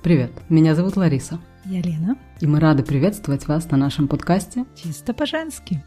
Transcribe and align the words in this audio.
Привет, 0.00 0.30
меня 0.48 0.76
зовут 0.76 0.96
Лариса. 0.96 1.40
Я 1.64 1.82
Лена. 1.82 2.16
И 2.40 2.46
мы 2.46 2.60
рады 2.60 2.84
приветствовать 2.84 3.48
вас 3.48 3.68
на 3.72 3.76
нашем 3.76 4.06
подкасте 4.06 4.64
«Чисто 4.76 5.12
по-женски». 5.12 5.82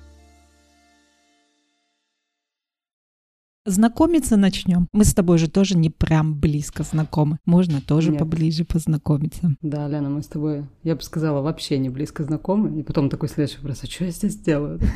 Знакомиться 3.66 4.36
начнем. 4.36 4.88
Мы 4.92 5.06
с 5.06 5.14
тобой 5.14 5.38
же 5.38 5.50
тоже 5.50 5.78
не 5.78 5.90
прям 5.90 6.38
близко 6.38 6.84
знакомы. 6.84 7.38
Можно 7.46 7.80
тоже 7.80 8.12
Нет. 8.12 8.20
поближе 8.20 8.66
познакомиться. 8.66 9.56
Да, 9.62 9.88
Лена, 9.88 10.10
мы 10.10 10.22
с 10.22 10.28
тобой, 10.28 10.66
я 10.84 10.96
бы 10.96 11.02
сказала, 11.04 11.42
вообще 11.42 11.78
не 11.78 11.90
близко 11.90 12.26
знакомы. 12.26 12.78
И 12.78 12.84
потом 12.84 13.10
такой 13.10 13.30
следующий 13.30 13.60
вопрос, 13.60 13.80
а 13.84 13.88
что 13.88 14.04
я 14.04 14.12
здесь 14.12 14.36
делаю? 14.36 14.80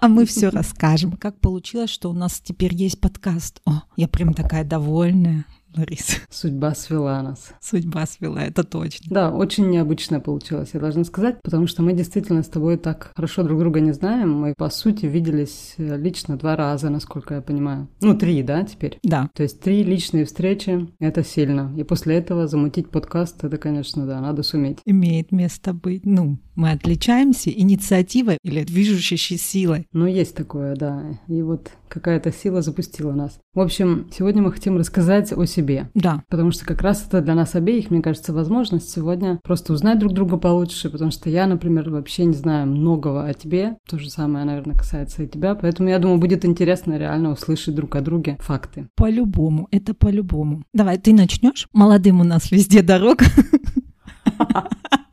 А 0.00 0.08
мы 0.08 0.24
все 0.24 0.48
расскажем. 0.48 1.12
Как 1.12 1.38
получилось, 1.40 1.90
что 1.90 2.10
у 2.10 2.14
нас 2.14 2.40
теперь 2.40 2.74
есть 2.74 3.00
подкаст? 3.00 3.60
О, 3.66 3.82
я 3.96 4.08
прям 4.08 4.32
такая 4.34 4.64
довольная. 4.64 5.44
Лариса, 5.76 6.18
Судьба 6.30 6.74
свела 6.74 7.22
нас. 7.22 7.52
судьба 7.60 8.06
свела, 8.06 8.42
это 8.44 8.64
точно. 8.64 9.06
Да, 9.10 9.30
очень 9.30 9.68
необычно 9.70 10.20
получилось, 10.20 10.70
я 10.74 10.80
должна 10.80 11.04
сказать, 11.04 11.36
потому 11.42 11.66
что 11.66 11.82
мы 11.82 11.92
действительно 11.92 12.42
с 12.42 12.48
тобой 12.48 12.76
так 12.76 13.12
хорошо 13.14 13.42
друг 13.42 13.58
друга 13.60 13.80
не 13.80 13.92
знаем. 13.92 14.32
Мы, 14.32 14.54
по 14.56 14.70
сути, 14.70 15.06
виделись 15.06 15.74
э, 15.78 15.96
лично 15.96 16.36
два 16.36 16.56
раза, 16.56 16.90
насколько 16.90 17.34
я 17.34 17.40
понимаю. 17.40 17.88
Ну, 18.00 18.16
три, 18.16 18.42
да, 18.42 18.62
теперь? 18.64 18.98
Да, 19.02 19.30
То 19.34 19.42
есть 19.42 19.60
три 19.60 19.82
личные 19.82 20.24
встречи— 20.24 20.88
это 21.00 21.24
сильно. 21.24 21.72
И 21.76 21.82
после 21.84 22.16
этого 22.16 22.46
замутить 22.46 22.90
подкаст— 22.90 23.42
это, 23.44 23.56
конечно, 23.58 24.06
да, 24.06 24.20
надо 24.20 24.42
суметь. 24.42 24.78
имеет 24.84 25.32
место 25.32 25.72
быть. 25.72 26.04
Ну, 26.04 26.38
мы 26.54 26.70
отличаемся 26.70 27.50
инициативой 27.50 28.38
или 28.42 28.62
движущей 28.64 29.16
силой. 29.36 29.86
Ну, 29.92 30.06
есть 30.06 30.34
такое, 30.36 30.76
да. 30.76 31.18
И 31.28 31.42
вот 31.42 31.70
какая-то 31.88 32.32
сила 32.32 32.62
запустила 32.62 33.12
нас. 33.12 33.38
В 33.54 33.60
общем, 33.60 34.08
сегодня 34.16 34.42
мы 34.42 34.52
хотим 34.52 34.76
рассказать 34.76 35.32
о 35.32 35.44
себе. 35.46 35.63
Да, 35.94 36.22
Потому 36.28 36.50
что 36.50 36.64
как 36.64 36.82
раз 36.82 37.04
это 37.06 37.20
для 37.20 37.34
нас 37.34 37.54
обеих, 37.54 37.90
мне 37.90 38.02
кажется, 38.02 38.32
возможность 38.32 38.90
сегодня 38.90 39.38
просто 39.42 39.72
узнать 39.72 39.98
друг 39.98 40.12
друга 40.12 40.36
получше, 40.36 40.90
потому 40.90 41.10
что 41.10 41.30
я, 41.30 41.46
например, 41.46 41.90
вообще 41.90 42.24
не 42.24 42.34
знаю 42.34 42.66
многого 42.66 43.24
о 43.24 43.34
тебе. 43.34 43.76
То 43.88 43.98
же 43.98 44.10
самое, 44.10 44.44
наверное, 44.44 44.76
касается 44.76 45.22
и 45.22 45.28
тебя. 45.28 45.54
Поэтому, 45.54 45.88
я 45.88 45.98
думаю, 45.98 46.18
будет 46.18 46.44
интересно 46.44 46.98
реально 46.98 47.32
услышать 47.32 47.74
друг 47.74 47.96
о 47.96 48.00
друге 48.00 48.36
факты. 48.40 48.88
по-любому, 48.96 49.68
это 49.70 49.94
по-любому. 49.94 50.64
Давай, 50.72 50.98
ты 50.98 51.12
начнешь. 51.12 51.68
Молодым 51.72 52.20
у 52.20 52.24
нас 52.24 52.50
везде 52.50 52.82
дорога. 52.82 53.24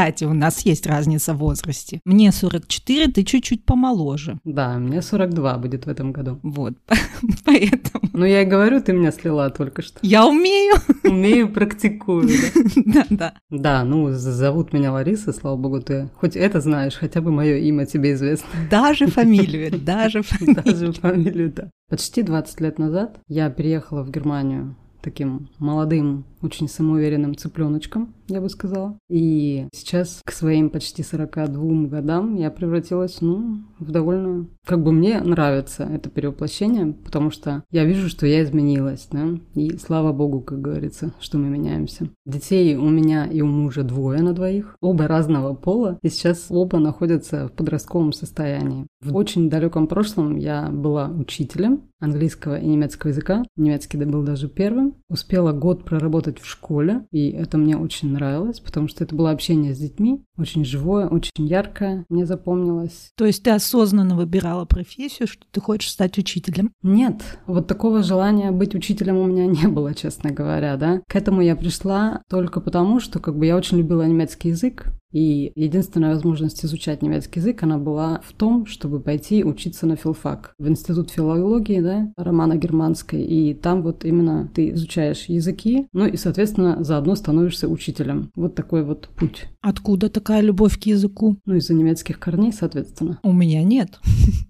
Кстати, 0.00 0.24
у 0.24 0.32
нас 0.32 0.60
есть 0.64 0.86
разница 0.86 1.34
в 1.34 1.38
возрасте. 1.38 2.00
Мне 2.06 2.32
44, 2.32 3.08
ты 3.12 3.22
чуть-чуть 3.22 3.66
помоложе. 3.66 4.38
Да, 4.44 4.78
мне 4.78 5.02
42 5.02 5.58
будет 5.58 5.84
в 5.84 5.90
этом 5.90 6.12
году. 6.12 6.38
Вот, 6.42 6.72
поэтому 7.44 8.04
Ну, 8.14 8.24
я 8.24 8.40
и 8.40 8.46
говорю, 8.46 8.80
ты 8.80 8.94
меня 8.94 9.12
слила 9.12 9.50
только 9.50 9.82
что. 9.82 9.98
я 10.00 10.26
умею. 10.26 10.72
Умею, 11.04 11.52
практикую, 11.52 12.28
да? 12.28 12.62
Да-да. 13.10 13.34
Да, 13.50 13.84
ну, 13.84 14.10
зовут 14.12 14.72
меня 14.72 14.90
Лариса, 14.90 15.34
слава 15.34 15.56
богу, 15.58 15.82
ты 15.82 16.08
хоть 16.16 16.34
это 16.34 16.62
знаешь, 16.62 16.94
хотя 16.94 17.20
бы 17.20 17.30
мое 17.30 17.58
имя 17.58 17.84
тебе 17.84 18.14
известно. 18.14 18.48
Даже 18.70 19.06
фамилию, 19.18 19.78
даже 19.78 20.22
фамилию. 20.22 20.62
Даже 20.64 20.92
фамилию, 20.92 21.52
да. 21.52 21.70
Почти 21.90 22.22
20 22.22 22.58
лет 22.62 22.78
назад 22.78 23.18
я 23.28 23.50
переехала 23.50 24.02
в 24.02 24.10
Германию 24.10 24.76
таким 25.02 25.48
молодым, 25.58 26.24
очень 26.42 26.68
самоуверенным 26.68 27.36
цыпленочком, 27.36 28.14
я 28.28 28.40
бы 28.40 28.48
сказала. 28.48 28.96
И 29.08 29.66
сейчас 29.72 30.20
к 30.24 30.32
своим 30.32 30.70
почти 30.70 31.02
42 31.02 31.88
годам 31.88 32.36
я 32.36 32.50
превратилась, 32.50 33.20
ну, 33.20 33.62
в 33.78 33.90
довольно... 33.90 34.46
Как 34.66 34.82
бы 34.82 34.92
мне 34.92 35.20
нравится 35.20 35.84
это 35.84 36.10
перевоплощение, 36.10 36.94
потому 37.04 37.30
что 37.30 37.64
я 37.70 37.84
вижу, 37.84 38.08
что 38.08 38.26
я 38.26 38.42
изменилась, 38.42 39.08
да, 39.10 39.26
и 39.54 39.76
слава 39.78 40.12
богу, 40.12 40.40
как 40.40 40.60
говорится, 40.60 41.12
что 41.20 41.38
мы 41.38 41.48
меняемся. 41.48 42.08
Детей 42.26 42.76
у 42.76 42.88
меня 42.88 43.26
и 43.26 43.40
у 43.40 43.46
мужа 43.46 43.82
двое 43.82 44.22
на 44.22 44.32
двоих, 44.32 44.76
оба 44.80 45.08
разного 45.08 45.54
пола, 45.54 45.98
и 46.02 46.08
сейчас 46.08 46.46
оба 46.50 46.78
находятся 46.78 47.48
в 47.48 47.52
подростковом 47.52 48.12
состоянии. 48.12 48.86
В 49.02 49.16
очень 49.16 49.50
далеком 49.50 49.86
прошлом 49.86 50.36
я 50.36 50.68
была 50.70 51.08
учителем 51.08 51.82
английского 52.00 52.58
и 52.58 52.66
немецкого 52.66 53.10
языка. 53.10 53.44
Немецкий 53.56 53.98
был 53.98 54.22
даже 54.22 54.48
первым. 54.48 54.94
Успела 55.08 55.52
год 55.52 55.84
проработать 55.84 56.29
в 56.38 56.46
школе, 56.46 57.06
и 57.10 57.30
это 57.30 57.58
мне 57.58 57.76
очень 57.76 58.12
нравилось, 58.12 58.60
потому 58.60 58.88
что 58.88 59.04
это 59.04 59.14
было 59.14 59.30
общение 59.30 59.74
с 59.74 59.78
детьми, 59.78 60.22
очень 60.38 60.64
живое, 60.64 61.08
очень 61.08 61.46
яркое, 61.46 62.04
мне 62.08 62.26
запомнилось. 62.26 63.10
То 63.16 63.26
есть 63.26 63.42
ты 63.42 63.50
осознанно 63.50 64.16
выбирала 64.16 64.64
профессию, 64.64 65.26
что 65.26 65.44
ты 65.50 65.60
хочешь 65.60 65.90
стать 65.90 66.18
учителем. 66.18 66.72
Нет, 66.82 67.22
вот 67.46 67.66
такого 67.66 68.02
желания 68.02 68.50
быть 68.50 68.74
учителем 68.74 69.16
у 69.16 69.26
меня 69.26 69.46
не 69.62 69.68
было, 69.68 69.94
честно 69.94 70.30
говоря, 70.30 70.76
да. 70.76 71.02
К 71.08 71.16
этому 71.16 71.40
я 71.40 71.56
пришла 71.56 72.22
только 72.28 72.60
потому, 72.60 73.00
что 73.00 73.18
как 73.18 73.36
бы 73.36 73.46
я 73.46 73.56
очень 73.56 73.78
любила 73.78 74.02
немецкий 74.02 74.50
язык, 74.50 74.86
и 75.12 75.52
единственная 75.54 76.14
возможность 76.14 76.64
изучать 76.64 77.02
немецкий 77.02 77.40
язык, 77.40 77.62
она 77.62 77.78
была 77.78 78.20
в 78.24 78.32
том, 78.32 78.66
чтобы 78.66 79.00
пойти 79.00 79.44
учиться 79.44 79.86
на 79.86 79.96
филфак, 79.96 80.54
в 80.58 80.68
институт 80.68 81.10
филологии, 81.10 81.80
да, 81.80 82.12
романа 82.16 82.56
германской, 82.56 83.22
и 83.22 83.54
там 83.54 83.82
вот 83.82 84.04
именно 84.04 84.50
ты 84.54 84.70
изучаешь 84.70 85.24
языки, 85.26 85.88
ну 85.92 86.06
и, 86.06 86.16
соответственно, 86.16 86.82
заодно 86.84 87.14
становишься 87.14 87.68
учителем. 87.68 88.30
Вот 88.34 88.54
такой 88.54 88.84
вот 88.84 89.08
путь. 89.16 89.46
Откуда 89.60 90.08
такая 90.08 90.40
любовь 90.40 90.78
к 90.78 90.84
языку? 90.84 91.36
Ну, 91.44 91.56
из-за 91.56 91.74
немецких 91.74 92.18
корней, 92.18 92.52
соответственно. 92.52 93.18
У 93.22 93.32
меня 93.32 93.62
нет. 93.62 94.00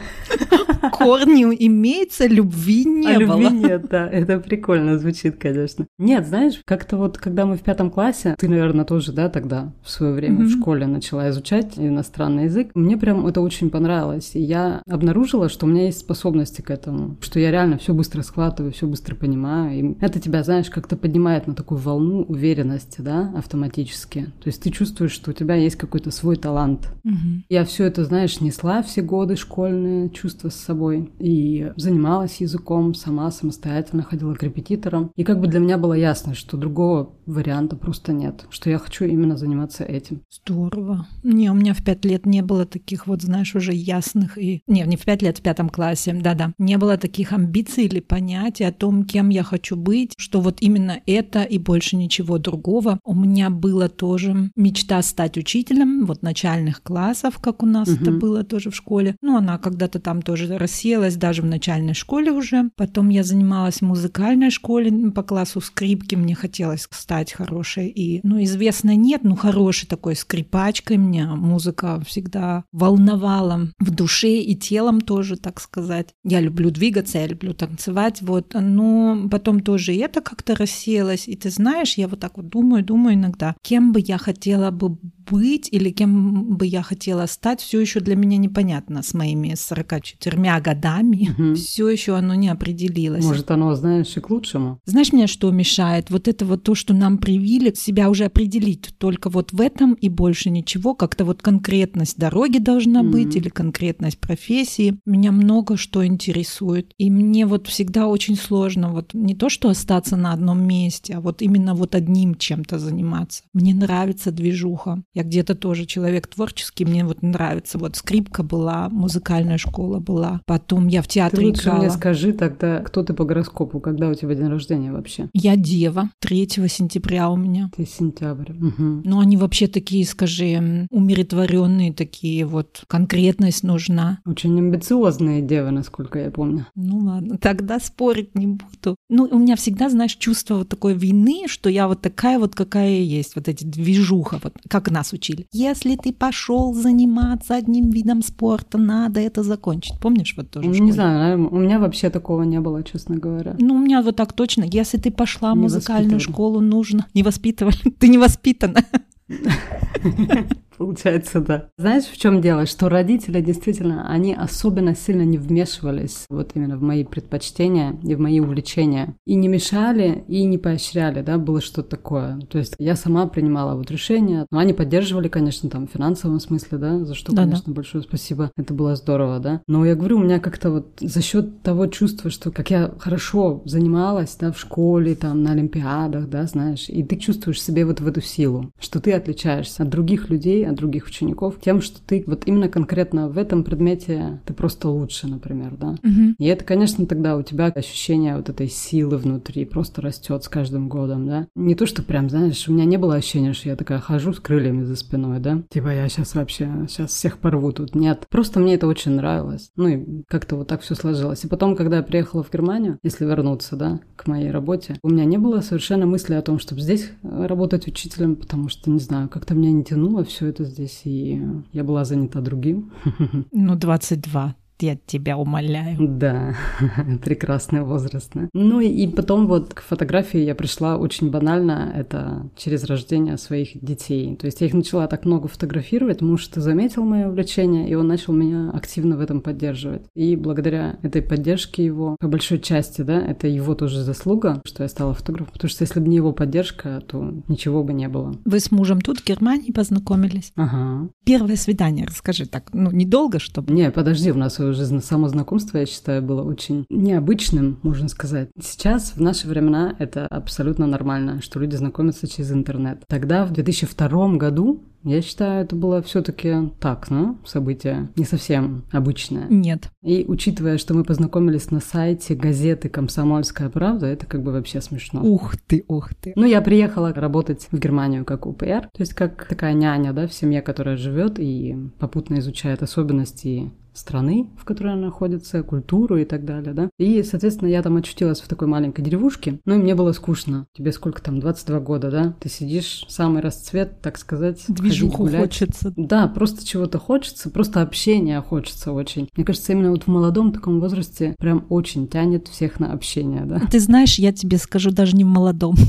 Корни 0.92 1.44
имеется, 1.66 2.26
любви 2.26 2.84
не 2.84 3.14
а 3.14 3.18
было. 3.18 3.40
любви 3.40 3.58
нет, 3.58 3.88
да. 3.90 4.08
Это 4.08 4.38
прикольно 4.38 4.98
звучит, 4.98 5.36
конечно. 5.36 5.86
Нет, 5.98 6.26
знаешь, 6.26 6.60
как-то 6.64 6.96
вот, 6.96 7.18
когда 7.18 7.44
мы 7.44 7.56
в 7.56 7.62
пятом 7.62 7.90
классе, 7.90 8.34
ты, 8.38 8.48
наверное, 8.48 8.84
тоже, 8.84 9.12
да, 9.12 9.28
тогда 9.28 9.72
в 9.82 9.90
свое 9.90 10.12
время 10.12 10.19
в 10.28 10.32
Мгм. 10.40 10.48
школе 10.48 10.86
начала 10.86 11.30
изучать 11.30 11.78
иностранный 11.78 12.44
язык, 12.44 12.70
мне 12.74 12.96
прям 12.96 13.26
это 13.26 13.40
очень 13.40 13.70
понравилось. 13.70 14.32
И 14.34 14.40
я 14.40 14.82
обнаружила, 14.88 15.48
что 15.48 15.66
у 15.66 15.68
меня 15.68 15.84
есть 15.86 16.00
способности 16.00 16.60
к 16.60 16.70
этому, 16.70 17.16
что 17.20 17.40
я 17.40 17.50
реально 17.50 17.78
все 17.78 17.94
быстро 17.94 18.22
схватываю, 18.22 18.72
все 18.72 18.86
быстро 18.86 19.14
понимаю. 19.14 19.78
И 19.78 19.96
это 20.00 20.20
тебя, 20.20 20.42
знаешь, 20.42 20.70
как-то 20.70 20.96
поднимает 20.96 21.46
на 21.46 21.54
такую 21.54 21.78
волну 21.78 22.22
уверенности, 22.22 23.00
да, 23.00 23.32
автоматически. 23.36 24.26
То 24.42 24.48
есть 24.48 24.62
ты 24.62 24.70
чувствуешь, 24.70 25.12
что 25.12 25.30
у 25.30 25.34
тебя 25.34 25.54
есть 25.54 25.76
какой-то 25.76 26.10
свой 26.10 26.36
талант. 26.36 26.88
Мгм. 27.04 27.44
Я 27.48 27.64
все 27.64 27.84
это, 27.84 28.04
знаешь, 28.04 28.40
несла 28.40 28.82
все 28.82 29.02
годы 29.02 29.36
школьные 29.36 30.10
чувства 30.10 30.48
с 30.48 30.54
собой 30.56 31.10
и 31.18 31.72
занималась 31.76 32.40
языком 32.40 32.94
сама, 32.94 33.30
самостоятельно 33.30 34.02
ходила 34.02 34.34
к 34.34 34.42
репетиторам. 34.42 35.10
И 35.16 35.24
как 35.24 35.40
бы 35.40 35.46
для 35.46 35.60
меня 35.60 35.78
было 35.78 35.94
ясно, 35.94 36.34
что 36.34 36.56
другого 36.56 37.10
варианта 37.26 37.76
просто 37.76 38.12
нет, 38.12 38.46
что 38.50 38.70
я 38.70 38.78
хочу 38.78 39.04
именно 39.04 39.36
заниматься 39.36 39.84
этим. 39.84 40.09
Здорово. 40.30 41.06
Не, 41.22 41.50
у 41.50 41.54
меня 41.54 41.74
в 41.74 41.82
пять 41.82 42.04
лет 42.04 42.26
не 42.26 42.42
было 42.42 42.66
таких 42.66 43.06
вот, 43.06 43.22
знаешь, 43.22 43.54
уже 43.54 43.72
ясных 43.72 44.38
и... 44.38 44.62
Не, 44.66 44.82
не 44.82 44.96
в 44.96 45.04
пять 45.04 45.22
лет, 45.22 45.38
в 45.38 45.42
пятом 45.42 45.68
классе, 45.68 46.12
да-да. 46.12 46.52
Не 46.58 46.78
было 46.78 46.96
таких 46.96 47.32
амбиций 47.32 47.84
или 47.84 48.00
понятий 48.00 48.64
о 48.64 48.72
том, 48.72 49.04
кем 49.04 49.28
я 49.28 49.42
хочу 49.42 49.76
быть, 49.76 50.12
что 50.16 50.40
вот 50.40 50.58
именно 50.60 51.00
это 51.06 51.42
и 51.42 51.58
больше 51.58 51.96
ничего 51.96 52.38
другого. 52.38 52.98
У 53.04 53.14
меня 53.14 53.50
было 53.50 53.88
тоже 53.88 54.50
мечта 54.56 55.00
стать 55.02 55.36
учителем 55.36 56.06
вот 56.06 56.22
начальных 56.22 56.82
классов, 56.82 57.38
как 57.38 57.62
у 57.62 57.66
нас 57.66 57.88
это 57.88 58.10
Мгм. 58.10 58.18
было 58.18 58.44
тоже 58.44 58.70
в 58.70 58.76
школе. 58.76 59.16
Ну, 59.22 59.36
она 59.36 59.58
когда-то 59.58 60.00
там 60.00 60.22
тоже 60.22 60.58
рассеялась 60.58 61.16
даже 61.16 61.42
в 61.42 61.46
начальной 61.46 61.94
школе 61.94 62.32
уже. 62.32 62.70
Потом 62.76 63.08
я 63.08 63.22
занималась 63.22 63.76
в 63.78 63.82
музыкальной 63.82 64.50
школе 64.50 65.10
по 65.10 65.22
классу 65.22 65.60
скрипки. 65.60 66.14
Мне 66.14 66.34
хотелось 66.34 66.88
стать 66.90 67.32
хорошей 67.32 67.88
и, 67.88 68.20
ну, 68.22 68.42
известной 68.42 68.96
нет, 68.96 69.22
ну, 69.24 69.36
хорошей 69.36 69.86
такой 69.86 69.99
скрипачкой. 70.14 70.96
Меня 70.96 71.34
музыка 71.34 72.02
всегда 72.06 72.64
волновала 72.72 73.68
в 73.78 73.90
душе 73.90 74.38
и 74.38 74.56
телом 74.56 75.00
тоже, 75.00 75.36
так 75.36 75.60
сказать. 75.60 76.08
Я 76.24 76.40
люблю 76.40 76.70
двигаться, 76.70 77.18
я 77.18 77.26
люблю 77.26 77.54
танцевать, 77.54 78.22
вот. 78.22 78.54
Но 78.54 79.28
потом 79.30 79.60
тоже 79.60 79.94
это 79.94 80.20
как-то 80.20 80.54
рассеялось. 80.54 81.28
И 81.28 81.36
ты 81.36 81.50
знаешь, 81.50 81.94
я 81.94 82.08
вот 82.08 82.20
так 82.20 82.36
вот 82.36 82.48
думаю, 82.48 82.84
думаю 82.84 83.14
иногда, 83.14 83.54
кем 83.62 83.92
бы 83.92 84.00
я 84.00 84.18
хотела 84.18 84.70
бы 84.70 84.96
быть 85.30 85.68
или 85.70 85.90
кем 85.90 86.56
бы 86.56 86.66
я 86.66 86.82
хотела 86.82 87.26
стать, 87.26 87.60
все 87.60 87.80
еще 87.80 88.00
для 88.00 88.16
меня 88.16 88.36
непонятно 88.36 89.02
с 89.02 89.14
моими 89.14 89.54
44 89.54 90.60
годами. 90.60 91.30
Мгм. 91.38 91.54
Все 91.54 91.88
еще 91.88 92.16
оно 92.16 92.34
не 92.34 92.48
определилось. 92.48 93.24
Может, 93.24 93.50
оно, 93.50 93.74
знаешь, 93.74 94.16
и 94.16 94.20
к 94.20 94.30
лучшему. 94.30 94.78
Знаешь, 94.84 95.12
мне 95.12 95.26
что 95.26 95.50
мешает? 95.50 96.10
Вот 96.10 96.28
это 96.28 96.44
вот 96.44 96.62
то, 96.64 96.74
что 96.74 96.94
нам 96.94 97.18
привили, 97.18 97.72
себя 97.74 98.10
уже 98.10 98.24
определить 98.24 98.90
только 98.98 99.30
вот 99.30 99.52
в 99.52 99.60
этом 99.60 99.94
и 99.94 100.08
больше 100.08 100.50
ничего. 100.50 100.94
Как-то 100.94 101.24
вот 101.24 101.42
конкретность 101.42 102.18
дороги 102.18 102.58
должна 102.58 103.02
Мгм. 103.02 103.12
быть 103.12 103.36
или 103.36 103.48
конкретность 103.48 104.18
профессии. 104.18 104.98
Меня 105.06 105.32
много 105.32 105.76
что 105.76 106.04
интересует. 106.04 106.92
И 106.98 107.10
мне 107.10 107.46
вот 107.46 107.66
всегда 107.68 108.06
очень 108.06 108.36
сложно 108.36 108.90
вот 108.90 109.14
не 109.14 109.34
то, 109.34 109.48
что 109.48 109.68
остаться 109.68 110.16
на 110.16 110.32
одном 110.32 110.66
месте, 110.66 111.14
а 111.14 111.20
вот 111.20 111.42
именно 111.42 111.74
вот 111.74 111.94
одним 111.94 112.34
чем-то 112.34 112.78
заниматься. 112.78 113.42
Мне 113.52 113.74
нравится 113.74 114.30
движуха. 114.32 115.02
Я 115.20 115.24
где-то 115.24 115.54
тоже 115.54 115.84
человек 115.84 116.28
творческий, 116.28 116.86
мне 116.86 117.04
вот 117.04 117.20
нравится. 117.20 117.76
Вот 117.76 117.94
скрипка 117.96 118.42
была, 118.42 118.88
музыкальная 118.88 119.58
школа 119.58 119.98
была. 119.98 120.40
Потом 120.46 120.88
я 120.88 121.02
в 121.02 121.08
театре 121.08 121.42
ты 121.42 121.46
лучше 121.48 121.62
играла. 121.64 121.78
мне 121.80 121.90
скажи 121.90 122.32
тогда, 122.32 122.78
кто 122.78 123.02
ты 123.02 123.12
по 123.12 123.24
гороскопу, 123.24 123.80
когда 123.80 124.08
у 124.08 124.14
тебя 124.14 124.34
день 124.34 124.46
рождения 124.46 124.92
вообще? 124.92 125.28
Я 125.34 125.56
дева. 125.56 126.08
3 126.20 126.48
сентября 126.68 127.28
у 127.28 127.36
меня. 127.36 127.68
Ты 127.76 127.84
сентябрь. 127.84 128.52
Угу. 128.52 129.02
Но 129.04 129.20
они 129.20 129.36
вообще 129.36 129.66
такие, 129.66 130.06
скажи, 130.06 130.86
умиротворенные, 130.90 131.92
такие 131.92 132.46
вот 132.46 132.84
конкретность 132.86 133.62
нужна. 133.62 134.20
Очень 134.24 134.58
амбициозные 134.58 135.42
девы, 135.42 135.70
насколько 135.70 136.18
я 136.18 136.30
помню. 136.30 136.66
Ну 136.74 137.00
ладно, 137.00 137.36
тогда 137.36 137.78
спорить 137.78 138.34
не 138.34 138.46
буду. 138.46 138.96
Ну, 139.10 139.28
у 139.30 139.38
меня 139.38 139.56
всегда, 139.56 139.90
знаешь, 139.90 140.14
чувство 140.14 140.54
вот 140.54 140.70
такой 140.70 140.94
вины, 140.94 141.42
что 141.46 141.68
я 141.68 141.88
вот 141.88 142.00
такая 142.00 142.38
вот, 142.38 142.54
какая 142.54 142.88
я 142.88 143.02
есть. 143.02 143.36
Вот 143.36 143.48
эти 143.48 143.64
движуха, 143.64 144.40
вот 144.42 144.54
как 144.66 144.90
нас 144.90 145.09
учили. 145.12 145.46
Если 145.52 145.96
ты 145.96 146.12
пошел 146.12 146.74
заниматься 146.74 147.54
одним 147.54 147.90
видом 147.90 148.22
спорта, 148.22 148.78
надо 148.78 149.20
это 149.20 149.42
закончить. 149.42 149.98
Помнишь 150.00 150.34
вот 150.36 150.50
тоже? 150.50 150.68
Не 150.68 150.92
знаю, 150.92 151.18
наверное, 151.18 151.48
у 151.48 151.58
меня 151.58 151.78
вообще 151.78 152.10
такого 152.10 152.42
не 152.42 152.60
было, 152.60 152.82
честно 152.82 153.16
говоря. 153.16 153.56
Ну, 153.58 153.74
у 153.74 153.78
меня 153.78 154.02
вот 154.02 154.16
так 154.16 154.32
точно. 154.32 154.64
Если 154.64 154.98
ты 154.98 155.10
пошла 155.10 155.54
в 155.54 155.56
музыкальную 155.56 156.20
школу, 156.20 156.60
нужно... 156.60 157.06
Не 157.14 157.22
воспитывали. 157.22 157.76
Ты 157.98 158.08
не 158.08 158.18
воспитана. 158.18 158.84
Получается, 160.80 161.42
да. 161.42 161.68
Знаешь, 161.76 162.04
в 162.04 162.16
чем 162.16 162.40
дело? 162.40 162.64
Что 162.64 162.88
родители 162.88 163.42
действительно, 163.42 164.08
они 164.10 164.32
особенно 164.32 164.94
сильно 164.94 165.20
не 165.20 165.36
вмешивались 165.36 166.24
вот 166.30 166.52
именно 166.54 166.78
в 166.78 166.82
мои 166.82 167.04
предпочтения 167.04 168.00
и 168.02 168.14
в 168.14 168.20
мои 168.20 168.40
увлечения. 168.40 169.14
И 169.26 169.34
не 169.34 169.48
мешали, 169.48 170.24
и 170.26 170.42
не 170.44 170.56
поощряли, 170.56 171.20
да, 171.20 171.36
было 171.36 171.60
что-то 171.60 171.90
такое. 171.90 172.40
То 172.48 172.56
есть 172.56 172.76
я 172.78 172.96
сама 172.96 173.26
принимала 173.26 173.76
вот 173.76 173.90
решения. 173.90 174.46
Но 174.50 174.58
они 174.58 174.72
поддерживали, 174.72 175.28
конечно, 175.28 175.68
там, 175.68 175.86
в 175.86 175.90
финансовом 175.90 176.40
смысле, 176.40 176.78
да, 176.78 177.04
за 177.04 177.14
что, 177.14 177.32
Да-да. 177.32 177.42
конечно, 177.42 177.74
большое 177.74 178.02
спасибо. 178.02 178.50
Это 178.56 178.72
было 178.72 178.96
здорово, 178.96 179.38
да. 179.38 179.60
Но 179.66 179.84
я 179.84 179.94
говорю, 179.94 180.16
у 180.16 180.22
меня 180.22 180.40
как-то 180.40 180.70
вот 180.70 180.96
за 180.98 181.20
счет 181.20 181.60
того 181.60 181.88
чувства, 181.88 182.30
что 182.30 182.50
как 182.50 182.70
я 182.70 182.90
хорошо 182.98 183.60
занималась, 183.66 184.34
да, 184.40 184.50
в 184.50 184.58
школе, 184.58 185.14
там, 185.14 185.42
на 185.42 185.52
олимпиадах, 185.52 186.30
да, 186.30 186.46
знаешь, 186.46 186.88
и 186.88 187.02
ты 187.02 187.16
чувствуешь 187.16 187.62
себе 187.62 187.84
вот 187.84 188.00
в 188.00 188.06
эту 188.06 188.22
силу, 188.22 188.72
что 188.80 188.98
ты 188.98 189.12
отличаешься 189.12 189.82
от 189.82 189.90
других 189.90 190.30
людей, 190.30 190.69
от 190.70 190.76
других 190.76 191.06
учеников 191.06 191.60
тем, 191.60 191.80
что 191.80 192.00
ты 192.00 192.24
вот 192.26 192.46
именно 192.46 192.68
конкретно 192.68 193.28
в 193.28 193.38
этом 193.38 193.64
предмете 193.64 194.40
ты 194.46 194.54
просто 194.54 194.88
лучше, 194.88 195.26
например, 195.26 195.76
да. 195.76 195.96
Мгм. 196.02 196.36
И 196.38 196.46
это, 196.46 196.64
конечно, 196.64 197.06
тогда 197.06 197.36
у 197.36 197.42
тебя 197.42 197.66
ощущение 197.66 198.36
вот 198.36 198.48
этой 198.48 198.68
силы 198.68 199.16
внутри 199.18 199.64
просто 199.64 200.02
растет 200.02 200.44
с 200.44 200.48
каждым 200.48 200.88
годом, 200.88 201.26
да. 201.26 201.46
Не 201.54 201.74
то, 201.74 201.86
что 201.86 202.02
прям, 202.02 202.30
знаешь, 202.30 202.68
у 202.68 202.72
меня 202.72 202.84
не 202.84 202.96
было 202.96 203.16
ощущения, 203.16 203.52
что 203.52 203.68
я 203.68 203.76
такая 203.76 204.00
хожу 204.00 204.32
с 204.32 204.40
крыльями 204.40 204.84
за 204.84 204.96
спиной, 204.96 205.40
да. 205.40 205.62
Типа 205.70 205.88
я 205.88 206.08
сейчас 206.08 206.34
вообще, 206.34 206.68
сейчас 206.88 207.10
всех 207.10 207.38
порву 207.38 207.72
тут. 207.72 207.94
Нет. 207.94 208.26
Просто 208.30 208.60
мне 208.60 208.74
это 208.74 208.86
очень 208.86 209.12
нравилось. 209.12 209.70
Ну 209.76 209.88
и 209.88 210.22
как-то 210.28 210.56
вот 210.56 210.68
так 210.68 210.82
все 210.82 210.94
сложилось. 210.94 211.44
И 211.44 211.48
потом, 211.48 211.76
когда 211.76 211.98
я 211.98 212.02
приехала 212.02 212.42
в 212.42 212.52
Германию, 212.52 212.98
если 213.02 213.24
вернуться, 213.24 213.76
да, 213.76 214.00
к 214.16 214.26
моей 214.26 214.50
работе, 214.50 214.98
у 215.02 215.08
меня 215.08 215.24
не 215.24 215.38
было 215.38 215.60
совершенно 215.60 216.06
мысли 216.06 216.34
о 216.34 216.42
том, 216.42 216.58
чтобы 216.58 216.80
здесь 216.80 217.10
э, 217.22 217.46
работать 217.46 217.86
учителем, 217.86 218.36
потому 218.36 218.68
что, 218.68 218.90
не 218.90 219.00
знаю, 219.00 219.28
как-то 219.28 219.54
меня 219.54 219.72
не 219.72 219.84
тянуло 219.84 220.24
все 220.24 220.46
это 220.46 220.59
здесь, 220.64 221.02
и 221.04 221.42
я 221.72 221.84
была 221.84 222.04
занята 222.04 222.40
другим. 222.40 222.92
Ну, 223.52 223.74
22. 223.76 224.54
Я 224.80 224.96
тебя 225.06 225.36
умоляю. 225.36 225.96
Да, 226.00 226.54
прекрасный 227.22 227.82
возраст. 227.82 228.30
да. 228.34 228.48
Ну 228.52 228.80
и, 228.80 229.06
потом 229.08 229.46
вот 229.46 229.74
к 229.74 229.82
фотографии 229.82 230.40
я 230.40 230.54
пришла 230.54 230.96
очень 230.96 231.30
банально, 231.30 231.92
это 231.94 232.50
через 232.56 232.84
рождение 232.84 233.36
своих 233.36 233.78
детей. 233.80 234.36
То 234.36 234.46
есть 234.46 234.60
я 234.60 234.66
их 234.66 234.74
начала 234.74 235.06
так 235.06 235.24
много 235.24 235.48
фотографировать, 235.48 236.22
муж 236.22 236.48
заметил 236.54 237.04
мое 237.04 237.28
увлечение, 237.28 237.88
и 237.88 237.94
он 237.94 238.08
начал 238.08 238.32
меня 238.32 238.70
активно 238.70 239.16
в 239.16 239.20
этом 239.20 239.40
поддерживать. 239.40 240.02
И 240.14 240.36
благодаря 240.36 240.98
этой 241.02 241.22
поддержке 241.22 241.84
его, 241.84 242.16
по 242.18 242.28
большой 242.28 242.58
части, 242.58 243.02
да, 243.02 243.20
это 243.20 243.46
его 243.46 243.74
тоже 243.74 244.02
заслуга, 244.02 244.62
что 244.64 244.82
я 244.82 244.88
стала 244.88 245.14
фотографом, 245.14 245.52
потому 245.52 245.68
что 245.68 245.84
если 245.84 246.00
бы 246.00 246.08
не 246.08 246.16
его 246.16 246.32
поддержка, 246.32 247.02
то 247.06 247.34
ничего 247.48 247.84
бы 247.84 247.92
не 247.92 248.08
было. 248.08 248.34
Вы 248.44 248.60
с 248.60 248.70
мужем 248.70 249.00
тут, 249.00 249.20
в 249.20 249.26
Германии, 249.26 249.72
познакомились? 249.72 250.52
Ага. 250.56 251.08
Первое 251.24 251.56
свидание, 251.56 252.06
расскажи 252.06 252.46
так, 252.46 252.70
ну, 252.72 252.90
недолго, 252.90 253.38
чтобы... 253.38 253.72
Не, 253.72 253.90
подожди, 253.90 254.32
у 254.32 254.36
нас 254.36 254.58
уже 254.58 254.69
зна- 254.78 255.00
само 255.00 255.28
знакомство, 255.28 255.78
я 255.78 255.86
считаю, 255.86 256.22
было 256.22 256.42
очень 256.42 256.86
необычным, 256.88 257.78
можно 257.82 258.08
сказать. 258.08 258.50
Сейчас, 258.60 259.12
в 259.16 259.20
наши 259.20 259.48
времена, 259.48 259.94
это 259.98 260.26
абсолютно 260.26 260.86
нормально, 260.86 261.40
что 261.42 261.60
люди 261.60 261.76
знакомятся 261.76 262.28
через 262.28 262.52
интернет. 262.52 263.02
Тогда, 263.08 263.44
в 263.44 263.52
2002 263.52 264.36
году, 264.36 264.82
я 265.02 265.22
считаю, 265.22 265.64
это 265.64 265.74
было 265.74 266.02
все-таки 266.02 266.70
так, 266.78 267.08
ну, 267.08 267.38
событие 267.46 268.10
не 268.16 268.24
совсем 268.24 268.84
обычное. 268.92 269.46
Нет. 269.48 269.88
И 270.02 270.26
учитывая, 270.28 270.76
что 270.76 270.92
мы 270.92 271.04
познакомились 271.04 271.70
на 271.70 271.80
сайте 271.80 272.34
газеты 272.34 272.90
«Комсомольская 272.90 273.70
правда», 273.70 274.06
это 274.06 274.26
как 274.26 274.42
бы 274.42 274.52
вообще 274.52 274.82
смешно. 274.82 275.22
Ух 275.22 275.54
ты, 275.66 275.84
ух 275.88 276.14
ты. 276.14 276.34
Ну, 276.36 276.44
я 276.44 276.60
приехала 276.60 277.14
работать 277.14 277.68
в 277.70 277.78
Германию 277.78 278.26
как 278.26 278.44
УПР, 278.46 278.90
то 278.92 279.00
есть 279.00 279.14
как 279.14 279.46
такая 279.46 279.72
няня, 279.72 280.12
да, 280.12 280.26
в 280.26 280.34
семье, 280.34 280.60
которая 280.60 280.98
живет 280.98 281.38
и 281.38 281.76
попутно 281.98 282.38
изучает 282.38 282.82
особенности 282.82 283.70
страны, 283.92 284.48
в 284.58 284.64
которой 284.64 284.92
она 284.92 285.06
находится, 285.06 285.62
культуру 285.62 286.16
и 286.16 286.24
так 286.24 286.44
далее, 286.44 286.72
да. 286.74 286.90
И, 286.98 287.22
соответственно, 287.22 287.68
я 287.68 287.82
там 287.82 287.96
очутилась 287.96 288.40
в 288.40 288.48
такой 288.48 288.68
маленькой 288.68 289.02
деревушке, 289.02 289.60
ну 289.64 289.74
и 289.74 289.78
мне 289.78 289.94
было 289.94 290.12
скучно. 290.12 290.66
Тебе 290.74 290.92
сколько 290.92 291.22
там, 291.22 291.40
22 291.40 291.80
года, 291.80 292.10
да? 292.10 292.34
Ты 292.40 292.48
сидишь, 292.48 293.04
самый 293.08 293.42
расцвет, 293.42 294.00
так 294.00 294.18
сказать, 294.18 294.60
ходить 294.66 294.82
Движуху 294.82 295.24
гулять. 295.24 295.40
хочется. 295.40 295.92
Да, 295.96 296.28
просто 296.28 296.66
чего-то 296.66 296.98
хочется, 296.98 297.50
просто 297.50 297.82
общения 297.82 298.40
хочется 298.40 298.92
очень. 298.92 299.28
Мне 299.36 299.44
кажется, 299.44 299.72
именно 299.72 299.90
вот 299.90 300.04
в 300.04 300.08
молодом 300.08 300.52
таком 300.52 300.80
возрасте 300.80 301.34
прям 301.38 301.66
очень 301.68 302.08
тянет 302.08 302.48
всех 302.48 302.80
на 302.80 302.92
общение, 302.92 303.44
да. 303.44 303.60
Ты 303.70 303.80
знаешь, 303.80 304.18
я 304.18 304.32
тебе 304.32 304.58
скажу, 304.58 304.90
даже 304.90 305.16
не 305.16 305.24
в 305.24 305.28
молодом. 305.28 305.76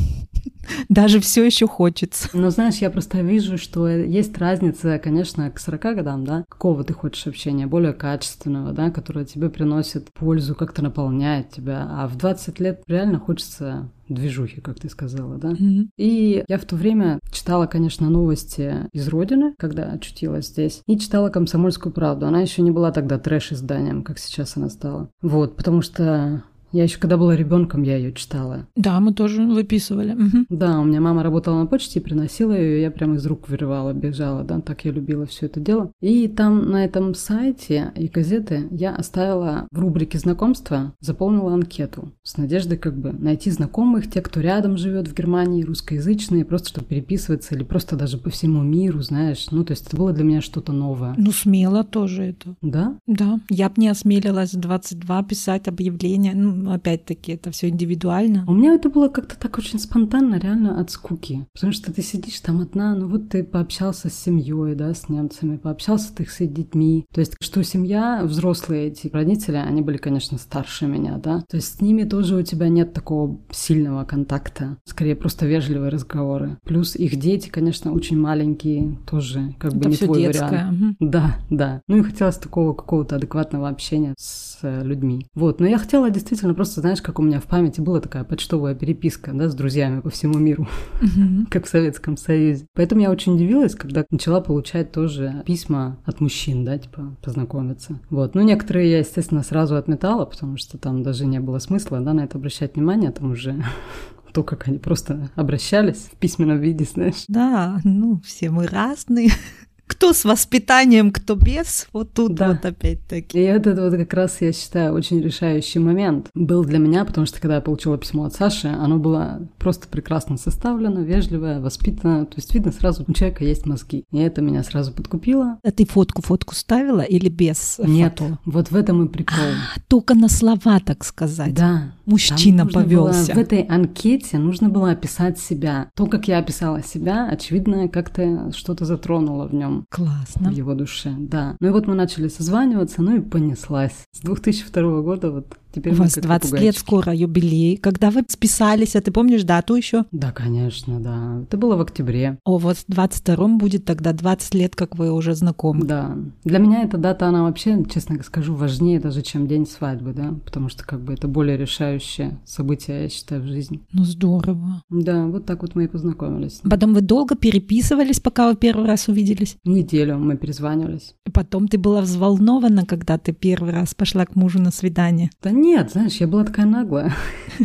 Даже 0.89 1.19
все 1.19 1.43
еще 1.45 1.67
хочется. 1.67 2.29
Но 2.33 2.49
знаешь, 2.49 2.77
я 2.77 2.89
просто 2.89 3.21
вижу, 3.21 3.57
что 3.57 3.87
есть 3.87 4.37
разница, 4.37 4.99
конечно, 4.99 5.49
к 5.51 5.59
40 5.59 5.81
годам, 5.95 6.25
да, 6.25 6.45
какого 6.49 6.83
ты 6.83 6.93
хочешь 6.93 7.27
общения, 7.27 7.67
более 7.67 7.90
качественного, 7.93 8.71
да, 8.71 8.89
которое 8.89 9.25
тебе 9.25 9.49
приносит 9.49 10.11
пользу, 10.13 10.55
как-то 10.55 10.83
наполняет 10.83 11.49
тебя. 11.49 11.87
А 11.89 12.07
в 12.07 12.17
20 12.17 12.59
лет 12.59 12.83
реально 12.87 13.19
хочется 13.19 13.89
движухи, 14.09 14.61
как 14.61 14.79
ты 14.79 14.89
сказала, 14.89 15.37
да. 15.37 15.51
Мгм. 15.51 15.89
И 15.97 16.43
я 16.47 16.57
в 16.57 16.65
то 16.65 16.75
время 16.75 17.19
читала, 17.31 17.65
конечно, 17.65 18.09
новости 18.09 18.89
из 18.91 19.07
Родины, 19.07 19.53
когда 19.57 19.91
очутилась 19.91 20.47
здесь, 20.47 20.81
и 20.85 20.97
читала 20.97 21.29
«Комсомольскую 21.29 21.93
правду». 21.93 22.25
Она 22.25 22.41
еще 22.41 22.61
не 22.61 22.71
была 22.71 22.91
тогда 22.91 23.17
трэш-изданием, 23.17 24.03
как 24.03 24.19
сейчас 24.19 24.57
она 24.57 24.69
стала. 24.69 25.09
Вот, 25.21 25.55
потому 25.55 25.81
что 25.81 26.43
я 26.71 26.83
еще 26.83 26.99
когда 26.99 27.17
была 27.17 27.35
ребенком, 27.35 27.83
я 27.83 27.97
ее 27.97 28.13
читала. 28.13 28.67
Да, 28.75 28.99
мы 28.99 29.13
тоже 29.13 29.45
выписывали. 29.45 30.15
Да, 30.49 30.79
у 30.79 30.83
меня 30.83 31.01
мама 31.01 31.23
работала 31.23 31.59
на 31.59 31.65
почте 31.65 31.99
и 31.99 32.03
приносила 32.03 32.53
ее, 32.53 32.79
и 32.79 32.81
я 32.81 32.91
прям 32.91 33.15
из 33.15 33.25
рук 33.25 33.49
вырывала, 33.49 33.93
бежала, 33.93 34.43
да, 34.43 34.59
так 34.61 34.85
я 34.85 34.91
любила 34.91 35.25
все 35.25 35.47
это 35.47 35.59
дело. 35.59 35.91
И 36.01 36.27
там 36.27 36.69
на 36.69 36.85
этом 36.85 37.15
сайте 37.15 37.91
и 37.95 38.07
газеты 38.07 38.67
я 38.71 38.95
оставила 38.95 39.67
в 39.71 39.79
рубрике 39.79 40.17
знакомства, 40.17 40.93
заполнила 40.99 41.53
анкету 41.53 42.11
с 42.23 42.37
надеждой 42.37 42.77
как 42.77 42.97
бы 42.97 43.11
найти 43.11 43.51
знакомых, 43.51 44.09
те, 44.09 44.21
кто 44.21 44.39
рядом 44.41 44.77
живет 44.77 45.07
в 45.07 45.15
Германии, 45.15 45.63
русскоязычные, 45.63 46.45
просто 46.45 46.69
чтобы 46.69 46.87
переписываться 46.87 47.55
или 47.55 47.63
просто 47.63 47.95
даже 47.95 48.17
по 48.17 48.29
всему 48.29 48.61
миру, 48.61 49.01
знаешь. 49.01 49.47
Ну, 49.51 49.63
то 49.63 49.71
есть 49.71 49.87
это 49.87 49.97
было 49.97 50.13
для 50.13 50.23
меня 50.23 50.41
что-то 50.41 50.71
новое. 50.71 51.13
Ну, 51.17 51.31
смело 51.31 51.83
тоже 51.83 52.23
это. 52.23 52.55
Да? 52.61 52.97
Да, 53.07 53.39
я 53.49 53.69
бы 53.69 53.75
не 53.77 53.89
осмелилась 53.89 54.53
в 54.53 54.59
22 54.59 55.23
писать 55.23 55.67
объявления. 55.67 56.33
Ну, 56.33 56.60
опять-таки, 56.69 57.33
это 57.33 57.51
все 57.51 57.69
индивидуально. 57.69 58.45
У 58.47 58.53
меня 58.53 58.73
это 58.73 58.89
было 58.89 59.09
как-то 59.09 59.39
так 59.39 59.57
очень 59.57 59.79
спонтанно, 59.79 60.35
реально 60.35 60.79
от 60.79 60.91
скуки. 60.91 61.47
Потому 61.53 61.73
что 61.73 61.93
ты 61.93 62.01
сидишь 62.01 62.39
там 62.39 62.61
одна, 62.61 62.95
ну 62.95 63.07
вот 63.07 63.29
ты 63.29 63.43
пообщался 63.43 64.09
с 64.09 64.13
семьей, 64.13 64.75
да, 64.75 64.93
с 64.93 65.09
немцами, 65.09 65.57
пообщался 65.57 66.13
ты 66.15 66.25
с 66.25 66.37
детьми. 66.39 67.05
То 67.13 67.21
есть, 67.21 67.35
что 67.39 67.63
семья, 67.63 68.21
взрослые 68.23 68.87
эти 68.87 69.07
родители, 69.07 69.55
они 69.55 69.81
были, 69.81 69.97
конечно, 69.97 70.37
старше 70.37 70.87
меня, 70.87 71.17
да. 71.17 71.43
То 71.49 71.57
есть 71.57 71.77
с 71.77 71.81
ними 71.81 72.03
тоже 72.03 72.35
у 72.35 72.41
тебя 72.43 72.69
нет 72.69 72.93
такого 72.93 73.39
сильного 73.51 74.03
контакта. 74.05 74.77
Скорее, 74.85 75.15
просто 75.15 75.45
вежливые 75.45 75.89
разговоры. 75.89 76.57
Плюс 76.63 76.95
их 76.95 77.17
дети, 77.17 77.49
конечно, 77.49 77.93
очень 77.93 78.19
маленькие, 78.19 78.97
тоже 79.09 79.55
как 79.59 79.73
бы 79.73 79.79
это 79.79 79.89
не 79.89 79.95
все 79.95 80.05
твой 80.05 80.21
детское. 80.23 80.49
вариант. 80.49 80.97
Да, 80.99 81.37
да. 81.49 81.81
Ну 81.87 81.97
и 81.97 82.03
хотелось 82.03 82.37
такого 82.37 82.73
какого-то 82.73 83.15
адекватного 83.15 83.69
общения 83.69 84.13
с 84.17 84.59
э, 84.61 84.83
людьми. 84.83 85.25
Вот, 85.33 85.59
но 85.59 85.67
я 85.67 85.77
хотела 85.77 86.09
действительно 86.09 86.50
просто, 86.53 86.81
знаешь, 86.81 87.01
как 87.01 87.19
у 87.19 87.21
меня 87.21 87.39
в 87.39 87.45
памяти 87.45 87.81
была 87.81 87.99
такая 87.99 88.23
почтовая 88.23 88.75
переписка, 88.75 89.31
да, 89.33 89.49
с 89.49 89.55
друзьями 89.55 90.01
по 90.01 90.09
всему 90.09 90.37
миру, 90.37 90.67
как 91.49 91.65
в 91.65 91.69
Советском 91.69 92.17
Союзе. 92.17 92.65
Поэтому 92.73 93.01
я 93.01 93.11
очень 93.11 93.35
удивилась, 93.35 93.75
когда 93.75 94.05
начала 94.09 94.41
получать 94.41 94.91
тоже 94.91 95.43
письма 95.45 95.97
от 96.05 96.21
мужчин, 96.21 96.65
да, 96.65 96.77
типа 96.77 97.17
познакомиться. 97.21 97.99
Вот, 98.09 98.35
ну 98.35 98.41
некоторые 98.41 98.91
я, 98.91 98.99
естественно, 98.99 99.43
сразу 99.43 99.75
отметала, 99.75 100.25
потому 100.25 100.57
что 100.57 100.77
там 100.77 101.03
даже 101.03 101.25
не 101.25 101.39
было 101.39 101.59
смысла, 101.59 101.99
да, 101.99 102.13
на 102.13 102.21
это 102.21 102.37
обращать 102.37 102.75
внимание, 102.75 103.11
там 103.11 103.31
уже 103.31 103.63
то, 104.33 104.43
как 104.43 104.67
они 104.67 104.77
просто 104.77 105.29
обращались 105.35 106.09
в 106.11 106.17
письменном 106.17 106.59
виде, 106.59 106.85
знаешь. 106.85 107.25
Да, 107.27 107.79
ну, 107.83 108.21
все 108.25 108.49
мы 108.49 108.67
разные. 108.67 109.29
кто 109.91 110.13
с 110.13 110.23
воспитанием, 110.23 111.11
кто 111.11 111.35
без, 111.35 111.89
вот 111.91 112.13
тут 112.13 112.35
да. 112.35 112.47
вот 112.47 112.65
опять-таки. 112.65 113.39
И 113.39 113.41
это 113.41 113.75
вот 113.75 113.93
как 113.93 114.13
раз, 114.13 114.37
я 114.39 114.53
считаю, 114.53 114.93
очень 114.93 115.21
решающий 115.21 115.79
момент 115.79 116.29
был 116.33 116.63
для 116.63 116.79
меня, 116.79 117.03
потому 117.03 117.27
что 117.27 117.41
когда 117.41 117.55
я 117.55 117.61
получила 117.61 117.97
письмо 117.97 118.23
от 118.23 118.33
Саши, 118.33 118.69
оно 118.69 118.99
было 118.99 119.49
просто 119.59 119.89
прекрасно 119.89 120.37
составлено, 120.37 121.01
вежливое, 121.01 121.59
воспитано, 121.59 122.25
то 122.25 122.35
есть 122.37 122.53
видно 122.53 122.71
сразу, 122.71 123.03
у 123.05 123.11
человека 123.11 123.43
есть 123.43 123.65
мозги. 123.65 124.05
И 124.13 124.17
это 124.17 124.41
меня 124.41 124.63
сразу 124.63 124.93
подкупило. 124.93 125.59
А 125.61 125.71
ты 125.71 125.85
фотку-фотку 125.85 126.55
ставила 126.55 127.01
или 127.01 127.27
без 127.27 127.77
Нет, 127.83 128.19
фото? 128.19 128.39
вот 128.45 128.71
в 128.71 128.75
этом 128.77 129.05
и 129.05 129.09
прикол. 129.09 129.35
А, 129.39 129.79
только 129.89 130.15
на 130.15 130.29
слова, 130.29 130.79
так 130.79 131.03
сказать. 131.03 131.53
Да. 131.53 131.91
Мужчина 132.05 132.65
повелся. 132.65 133.33
в 133.33 133.37
этой 133.37 133.63
анкете 133.63 134.37
нужно 134.37 134.69
было 134.69 134.91
описать 134.91 135.37
себя. 135.37 135.89
То, 135.95 136.05
как 136.05 136.29
я 136.29 136.37
описала 136.37 136.81
себя, 136.81 137.27
очевидно, 137.29 137.89
как-то 137.89 138.53
что-то 138.53 138.85
затронуло 138.85 139.47
в 139.47 139.53
нем. 139.53 139.80
Классно. 139.89 140.49
В 140.49 140.53
его 140.53 140.73
душе, 140.73 141.13
да. 141.17 141.55
Ну 141.59 141.67
и 141.67 141.71
вот 141.71 141.87
мы 141.87 141.95
начали 141.95 142.27
созваниваться, 142.27 143.01
ну 143.01 143.17
и 143.17 143.21
понеслась. 143.21 144.05
С 144.11 144.19
2002 144.19 145.01
года 145.01 145.31
вот 145.31 145.57
Теперь 145.71 145.93
У 145.93 145.97
вас 145.97 146.13
20 146.15 146.23
попугайчики. 146.27 146.65
лет 146.65 146.77
скоро, 146.77 147.13
юбилей. 147.13 147.77
Когда 147.77 148.11
вы 148.11 148.23
списались, 148.27 148.95
а 148.95 149.01
ты 149.01 149.11
помнишь 149.11 149.43
дату 149.43 149.75
еще? 149.75 150.05
Да, 150.11 150.31
конечно, 150.31 150.99
да. 150.99 151.41
Это 151.43 151.57
было 151.57 151.75
в 151.75 151.81
октябре. 151.81 152.37
О, 152.43 152.57
вот 152.57 152.77
в 152.77 152.89
22-м 152.89 153.57
будет 153.57 153.85
тогда 153.85 154.13
20 154.13 154.53
лет, 154.55 154.75
как 154.75 154.97
вы 154.97 155.11
уже 155.11 155.33
знакомы. 155.35 155.85
Да. 155.85 156.17
Для 156.43 156.59
меня 156.59 156.83
эта 156.83 156.97
дата, 156.97 157.27
она 157.27 157.43
вообще, 157.43 157.83
честно 157.91 158.21
скажу, 158.23 158.53
важнее 158.53 158.99
даже, 158.99 159.21
чем 159.21 159.47
день 159.47 159.65
свадьбы, 159.65 160.13
да, 160.13 160.33
потому 160.45 160.69
что 160.69 160.85
как 160.85 161.01
бы 161.01 161.13
это 161.13 161.27
более 161.27 161.57
решающее 161.57 162.39
событие, 162.45 163.03
я 163.03 163.09
считаю, 163.09 163.41
в 163.41 163.45
жизни. 163.47 163.81
Ну, 163.93 164.03
здорово. 164.03 164.83
Да, 164.89 165.25
вот 165.27 165.45
так 165.45 165.61
вот 165.61 165.75
мы 165.75 165.85
и 165.85 165.87
познакомились. 165.87 166.61
Потом 166.69 166.93
вы 166.93 167.01
долго 167.01 167.35
переписывались, 167.35 168.19
пока 168.19 168.49
вы 168.49 168.55
первый 168.55 168.85
раз 168.85 169.07
увиделись? 169.07 169.55
Неделю 169.63 170.17
мы 170.17 170.37
перезванивались. 170.37 171.15
И 171.25 171.31
потом 171.31 171.67
ты 171.67 171.77
была 171.77 172.01
взволнована, 172.01 172.85
когда 172.85 173.17
ты 173.17 173.31
первый 173.31 173.71
раз 173.71 173.93
пошла 173.93 174.25
к 174.25 174.35
мужу 174.35 174.61
на 174.61 174.71
свидание? 174.71 175.29
Да 175.41 175.51
нет, 175.61 175.91
знаешь, 175.91 176.17
я 176.17 176.27
была 176.27 176.43
такая 176.43 176.65
наглая. 176.65 177.13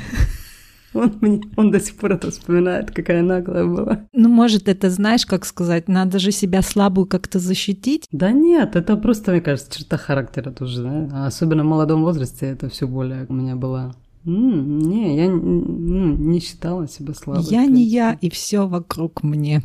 Он, 0.94 1.12
мне, 1.20 1.42
он 1.56 1.70
до 1.70 1.78
сих 1.78 1.96
пор 1.96 2.12
это 2.12 2.30
вспоминает, 2.30 2.90
какая 2.90 3.22
наглая 3.22 3.66
была. 3.66 4.06
Ну, 4.14 4.30
может, 4.30 4.66
это, 4.66 4.88
знаешь, 4.88 5.26
как 5.26 5.44
сказать, 5.44 5.88
надо 5.88 6.18
же 6.18 6.32
себя 6.32 6.62
слабую 6.62 7.06
как-то 7.06 7.38
защитить? 7.38 8.06
Да 8.12 8.32
нет, 8.32 8.76
это 8.76 8.96
просто, 8.96 9.32
мне 9.32 9.42
кажется, 9.42 9.78
черта 9.78 9.98
характера 9.98 10.50
тоже, 10.52 10.82
да? 10.82 11.08
А 11.12 11.26
особенно 11.26 11.64
в 11.64 11.66
молодом 11.66 12.02
возрасте 12.02 12.46
это 12.46 12.70
все 12.70 12.88
более 12.88 13.26
у 13.28 13.34
меня 13.34 13.56
было 13.56 13.94
М-м, 14.24 14.78
не, 14.78 15.16
я 15.16 15.30
ну, 15.30 16.16
не 16.16 16.40
считала 16.40 16.88
себя 16.88 17.14
слабой. 17.14 17.44
Я 17.44 17.66
не 17.66 17.84
я, 17.84 18.18
и 18.20 18.28
все 18.28 18.66
вокруг 18.66 19.22
мне 19.22 19.62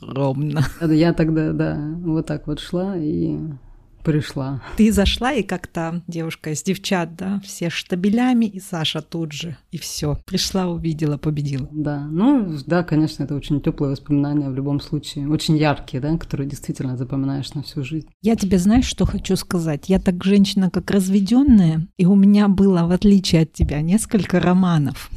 ровно. 0.00 0.62
Я 0.80 1.12
тогда, 1.12 1.52
да, 1.52 1.78
вот 2.00 2.26
так 2.26 2.46
вот 2.46 2.58
шла 2.58 2.96
и 2.96 3.36
пришла. 4.02 4.62
Ты 4.76 4.92
зашла, 4.92 5.32
и 5.32 5.42
как-то 5.42 6.02
девушка 6.06 6.50
из 6.50 6.62
девчат, 6.62 7.16
да, 7.16 7.40
все 7.44 7.70
штабелями, 7.70 8.46
и 8.46 8.60
Саша 8.60 9.02
тут 9.02 9.32
же, 9.32 9.56
и 9.70 9.78
все. 9.78 10.18
Пришла, 10.26 10.66
увидела, 10.66 11.18
победила. 11.18 11.68
Да, 11.72 12.06
ну, 12.10 12.56
да, 12.66 12.82
конечно, 12.82 13.24
это 13.24 13.34
очень 13.34 13.60
теплые 13.60 13.92
воспоминания 13.92 14.48
в 14.48 14.54
любом 14.54 14.80
случае. 14.80 15.28
Очень 15.28 15.56
яркие, 15.56 16.00
да, 16.00 16.16
которые 16.16 16.48
действительно 16.48 16.96
запоминаешь 16.96 17.52
на 17.54 17.62
всю 17.62 17.84
жизнь. 17.84 18.08
Я 18.22 18.36
тебе 18.36 18.58
знаешь, 18.58 18.86
что 18.86 19.06
хочу 19.06 19.36
сказать? 19.36 19.88
Я 19.88 20.00
так 20.00 20.22
женщина, 20.24 20.70
как 20.70 20.90
разведенная, 20.90 21.86
и 21.96 22.06
у 22.06 22.14
меня 22.14 22.48
было, 22.48 22.86
в 22.86 22.92
отличие 22.92 23.42
от 23.42 23.52
тебя, 23.52 23.80
несколько 23.80 24.40
романов. 24.40 25.10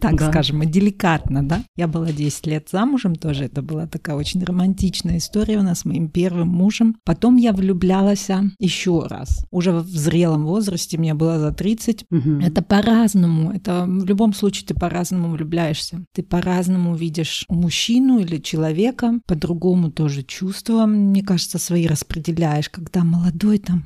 Так 0.00 0.16
да. 0.16 0.30
скажем, 0.30 0.62
деликатно, 0.70 1.42
да. 1.42 1.62
Я 1.76 1.88
была 1.88 2.12
10 2.12 2.46
лет 2.46 2.68
замужем 2.70 3.14
тоже, 3.16 3.44
это 3.44 3.62
была 3.62 3.86
такая 3.86 4.16
очень 4.16 4.42
романтичная 4.44 5.18
история 5.18 5.58
у 5.58 5.62
нас 5.62 5.80
с 5.80 5.84
моим 5.84 6.08
первым 6.08 6.48
мужем. 6.48 6.96
Потом 7.04 7.36
я 7.36 7.52
влюблялась 7.52 8.28
еще 8.58 9.06
раз. 9.06 9.44
Уже 9.50 9.72
в 9.72 9.88
зрелом 9.88 10.44
возрасте, 10.46 10.98
мне 10.98 11.14
было 11.14 11.38
за 11.38 11.52
30. 11.52 12.04
Это 12.42 12.62
по-разному, 12.62 13.50
это 13.52 13.84
в 13.86 14.04
любом 14.04 14.32
случае 14.34 14.66
ты 14.66 14.74
по-разному 14.74 15.30
влюбляешься. 15.30 16.04
Ты 16.14 16.22
по-разному 16.22 16.94
видишь 16.94 17.44
мужчину 17.48 18.18
или 18.18 18.38
человека, 18.38 19.20
по-другому 19.26 19.90
тоже 19.90 20.22
чувства, 20.22 20.86
мне 20.86 21.22
кажется, 21.22 21.58
свои 21.58 21.86
распределяешь, 21.86 22.68
когда 22.68 23.04
молодой 23.04 23.58
там, 23.58 23.84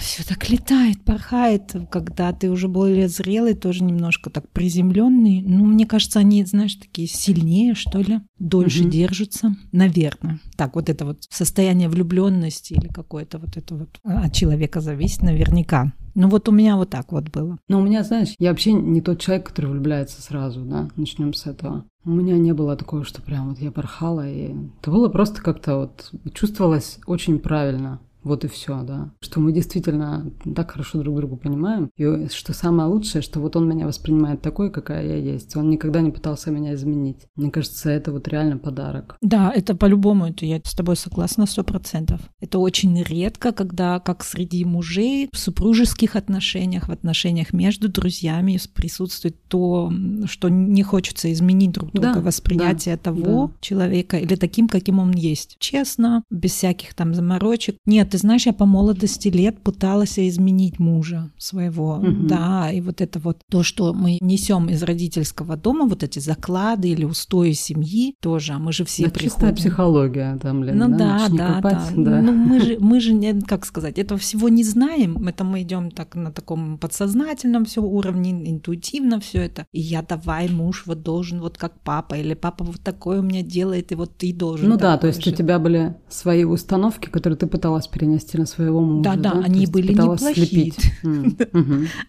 все 0.00 0.22
так 0.24 0.48
летает, 0.50 1.04
порхает, 1.04 1.74
когда 1.90 2.32
ты 2.32 2.50
уже 2.50 2.68
более 2.68 3.08
зрелый, 3.08 3.54
тоже 3.54 3.84
немножко 3.84 4.30
так 4.30 4.48
приземленные, 4.72 5.42
ну, 5.44 5.64
мне 5.66 5.86
кажется, 5.86 6.18
они, 6.18 6.44
знаешь, 6.44 6.74
такие 6.76 7.06
сильнее, 7.06 7.74
что 7.74 7.98
ли, 7.98 8.20
дольше 8.38 8.82
угу. 8.82 8.90
держатся, 8.90 9.54
наверное. 9.70 10.40
Так, 10.56 10.74
вот 10.74 10.88
это 10.88 11.04
вот 11.04 11.24
состояние 11.30 11.88
влюбленности 11.88 12.72
или 12.72 12.88
какое-то 12.88 13.38
вот 13.38 13.56
это 13.56 13.74
вот 13.74 13.88
от 14.02 14.32
человека 14.32 14.80
зависит 14.80 15.22
наверняка. 15.22 15.92
Ну 16.14 16.28
вот 16.28 16.48
у 16.48 16.52
меня 16.52 16.76
вот 16.76 16.90
так 16.90 17.12
вот 17.12 17.30
было. 17.30 17.58
Но 17.68 17.80
у 17.80 17.84
меня, 17.84 18.02
знаешь, 18.02 18.34
я 18.38 18.50
вообще 18.50 18.72
не 18.72 19.00
тот 19.00 19.20
человек, 19.20 19.48
который 19.48 19.70
влюбляется 19.70 20.20
сразу, 20.20 20.60
да, 20.62 20.88
начнем 20.96 21.32
с 21.32 21.46
этого. 21.46 21.84
У 22.04 22.10
меня 22.10 22.36
не 22.36 22.52
было 22.52 22.76
такого, 22.76 23.04
что 23.04 23.22
прям 23.22 23.50
вот 23.50 23.60
я 23.60 23.70
порхала, 23.70 24.28
и 24.28 24.54
это 24.80 24.90
было 24.90 25.08
просто 25.08 25.40
как-то 25.42 25.76
вот 25.76 26.12
чувствовалось 26.34 26.98
очень 27.06 27.38
правильно. 27.38 28.00
Вот 28.22 28.44
и 28.44 28.48
все, 28.48 28.82
да. 28.82 29.12
Что 29.20 29.40
мы 29.40 29.52
действительно 29.52 30.30
так 30.54 30.70
хорошо 30.70 31.00
друг 31.00 31.16
друга 31.16 31.36
понимаем. 31.36 31.90
И 31.96 32.28
что 32.28 32.52
самое 32.52 32.88
лучшее, 32.88 33.22
что 33.22 33.40
вот 33.40 33.56
он 33.56 33.68
меня 33.68 33.86
воспринимает 33.86 34.42
такой, 34.42 34.70
какая 34.70 35.06
я 35.06 35.16
есть. 35.16 35.56
Он 35.56 35.70
никогда 35.70 36.00
не 36.00 36.10
пытался 36.10 36.50
меня 36.50 36.74
изменить. 36.74 37.26
Мне 37.36 37.50
кажется, 37.50 37.90
это 37.90 38.12
вот 38.12 38.28
реально 38.28 38.58
подарок. 38.58 39.16
Да, 39.20 39.52
это 39.52 39.74
по-любому, 39.74 40.26
это 40.26 40.46
я 40.46 40.60
с 40.64 40.74
тобой 40.74 40.96
согласна 40.96 41.46
сто 41.46 41.64
процентов. 41.64 42.20
Это 42.40 42.58
очень 42.58 43.02
редко, 43.02 43.52
когда 43.52 43.98
как 43.98 44.24
среди 44.24 44.64
мужей 44.64 45.28
в 45.32 45.38
супружеских 45.38 46.16
отношениях, 46.16 46.88
в 46.88 46.92
отношениях 46.92 47.52
между 47.52 47.88
друзьями 47.88 48.58
присутствует 48.74 49.36
то, 49.48 49.92
что 50.26 50.48
не 50.48 50.82
хочется 50.82 51.32
изменить 51.32 51.72
друг 51.72 51.92
друга, 51.92 52.14
да, 52.14 52.20
восприятие 52.20 52.96
да, 52.96 53.02
того 53.02 53.48
да. 53.48 53.52
человека 53.60 54.18
или 54.18 54.34
таким, 54.34 54.68
каким 54.68 54.98
он 54.98 55.12
есть. 55.12 55.56
Честно, 55.58 56.22
без 56.30 56.52
всяких 56.52 56.94
там 56.94 57.14
заморочек. 57.14 57.76
Нет, 57.86 58.11
ты 58.12 58.18
знаешь, 58.18 58.44
я 58.44 58.52
по 58.52 58.66
молодости 58.66 59.28
лет 59.28 59.62
пыталась 59.62 60.18
изменить 60.18 60.78
мужа 60.78 61.30
своего, 61.38 61.94
угу. 61.94 62.26
да, 62.26 62.70
и 62.70 62.82
вот 62.82 63.00
это 63.00 63.18
вот 63.18 63.38
то, 63.50 63.62
что 63.62 63.94
мы 63.94 64.18
несем 64.20 64.68
из 64.68 64.82
родительского 64.82 65.56
дома, 65.56 65.86
вот 65.86 66.02
эти 66.02 66.18
заклады 66.18 66.90
или 66.90 67.06
устои 67.06 67.52
семьи 67.52 68.14
тоже, 68.20 68.52
а 68.52 68.58
мы 68.58 68.74
же 68.74 68.84
все 68.84 69.04
да, 69.04 69.10
приходим. 69.10 69.30
Чистая 69.30 69.54
психология 69.54 70.38
там, 70.42 70.60
блин, 70.60 70.76
ну 70.76 70.88
да, 70.90 71.26
да, 71.30 71.60
да, 71.62 71.88
да. 71.96 72.20
Ну 72.20 72.32
мы 72.32 72.60
же, 72.60 72.76
мы 72.80 73.00
же, 73.00 73.40
как 73.46 73.64
сказать, 73.64 73.98
этого 73.98 74.20
всего 74.20 74.50
не 74.50 74.62
знаем, 74.62 75.26
это 75.26 75.42
мы 75.42 75.62
идем 75.62 75.90
так 75.90 76.14
на 76.14 76.30
таком 76.30 76.76
подсознательном 76.76 77.64
все 77.64 77.80
уровне, 77.80 78.30
интуитивно 78.30 79.20
все 79.20 79.38
это. 79.38 79.64
И 79.72 79.80
я 79.80 80.02
давай, 80.02 80.50
муж 80.50 80.82
вот 80.84 81.02
должен 81.02 81.40
вот 81.40 81.56
как 81.56 81.80
папа, 81.80 82.14
или 82.16 82.34
папа 82.34 82.62
вот 82.62 82.80
такое 82.82 83.20
у 83.20 83.22
меня 83.22 83.40
делает, 83.40 83.90
и 83.90 83.94
вот 83.94 84.18
ты 84.18 84.34
должен. 84.34 84.68
Ну 84.68 84.76
да, 84.76 84.98
то 84.98 85.06
есть 85.06 85.24
же. 85.24 85.30
у 85.30 85.34
тебя 85.34 85.58
были 85.58 85.96
свои 86.10 86.44
установки, 86.44 87.08
которые 87.08 87.38
ты 87.38 87.46
пыталась 87.46 87.86
перенести 87.86 88.01
на 88.06 88.46
своего 88.46 88.80
мужа. 88.80 89.02
Да, 89.02 89.16
да, 89.16 89.34
да? 89.34 89.44
они 89.44 89.66
были 89.66 89.92
неплохие. 89.92 90.72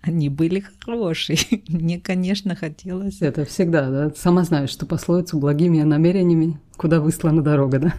Они 0.02 0.30
были 0.30 0.64
хорошие. 0.80 1.38
Мне, 1.68 2.00
конечно, 2.00 2.56
хотелось. 2.56 3.22
Это 3.22 3.46
всегда, 3.46 3.90
да. 3.90 4.12
Сама 4.16 4.44
знаешь, 4.44 4.70
что 4.70 4.86
пословицу 4.86 5.40
благими 5.40 5.82
намерениями 5.82 6.60
куда 6.77 7.00
выслана 7.00 7.42
дорога, 7.42 7.80
да? 7.80 7.94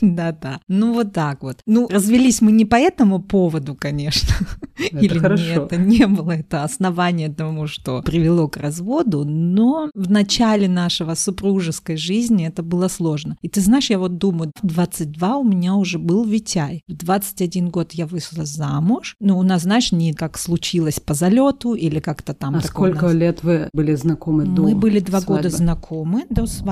Да-да. 0.00 0.60
Ну 0.68 0.94
вот 0.94 1.12
так 1.12 1.42
вот. 1.42 1.58
Ну, 1.66 1.88
развелись 1.88 2.40
мы 2.40 2.52
не 2.52 2.64
по 2.64 2.76
этому 2.76 3.20
поводу, 3.22 3.74
конечно. 3.74 4.34
Или 4.78 5.18
хорошо. 5.18 5.44
нет, 5.44 5.72
это 5.72 5.76
не 5.76 6.06
было 6.06 6.32
это 6.32 6.64
основание 6.64 7.28
тому, 7.28 7.66
что 7.66 8.02
привело 8.02 8.48
к 8.48 8.56
разводу, 8.56 9.24
но 9.24 9.90
в 9.94 10.10
начале 10.10 10.68
нашего 10.68 11.14
супружеской 11.14 11.96
жизни 11.96 12.46
это 12.46 12.62
было 12.62 12.88
сложно. 12.88 13.36
И 13.42 13.48
ты 13.48 13.60
знаешь, 13.60 13.90
я 13.90 13.98
вот 13.98 14.18
думаю, 14.18 14.52
в 14.62 14.66
22 14.66 15.36
у 15.36 15.44
меня 15.44 15.74
уже 15.74 15.98
был 15.98 16.24
Витяй. 16.24 16.82
В 16.88 16.94
21 16.94 17.70
год 17.70 17.92
я 17.92 18.06
вышла 18.06 18.44
замуж. 18.44 19.16
Ну, 19.20 19.38
у 19.38 19.42
нас, 19.42 19.62
знаешь, 19.62 19.92
не 19.92 20.12
как 20.12 20.38
случилось 20.38 21.00
по 21.00 21.14
залету 21.14 21.74
или 21.74 22.00
как-то 22.00 22.34
там. 22.34 22.56
А 22.56 22.60
сколько 22.60 23.06
нас... 23.06 23.14
лет 23.14 23.42
вы 23.42 23.68
были 23.72 23.94
знакомы 23.94 24.46
до 24.46 24.62
Мы 24.62 24.74
были 24.74 25.00
два 25.00 25.20
свадьбы? 25.20 25.36
года 25.36 25.56
знакомы 25.56 26.24
до 26.28 26.46
свадьбы. 26.46 26.71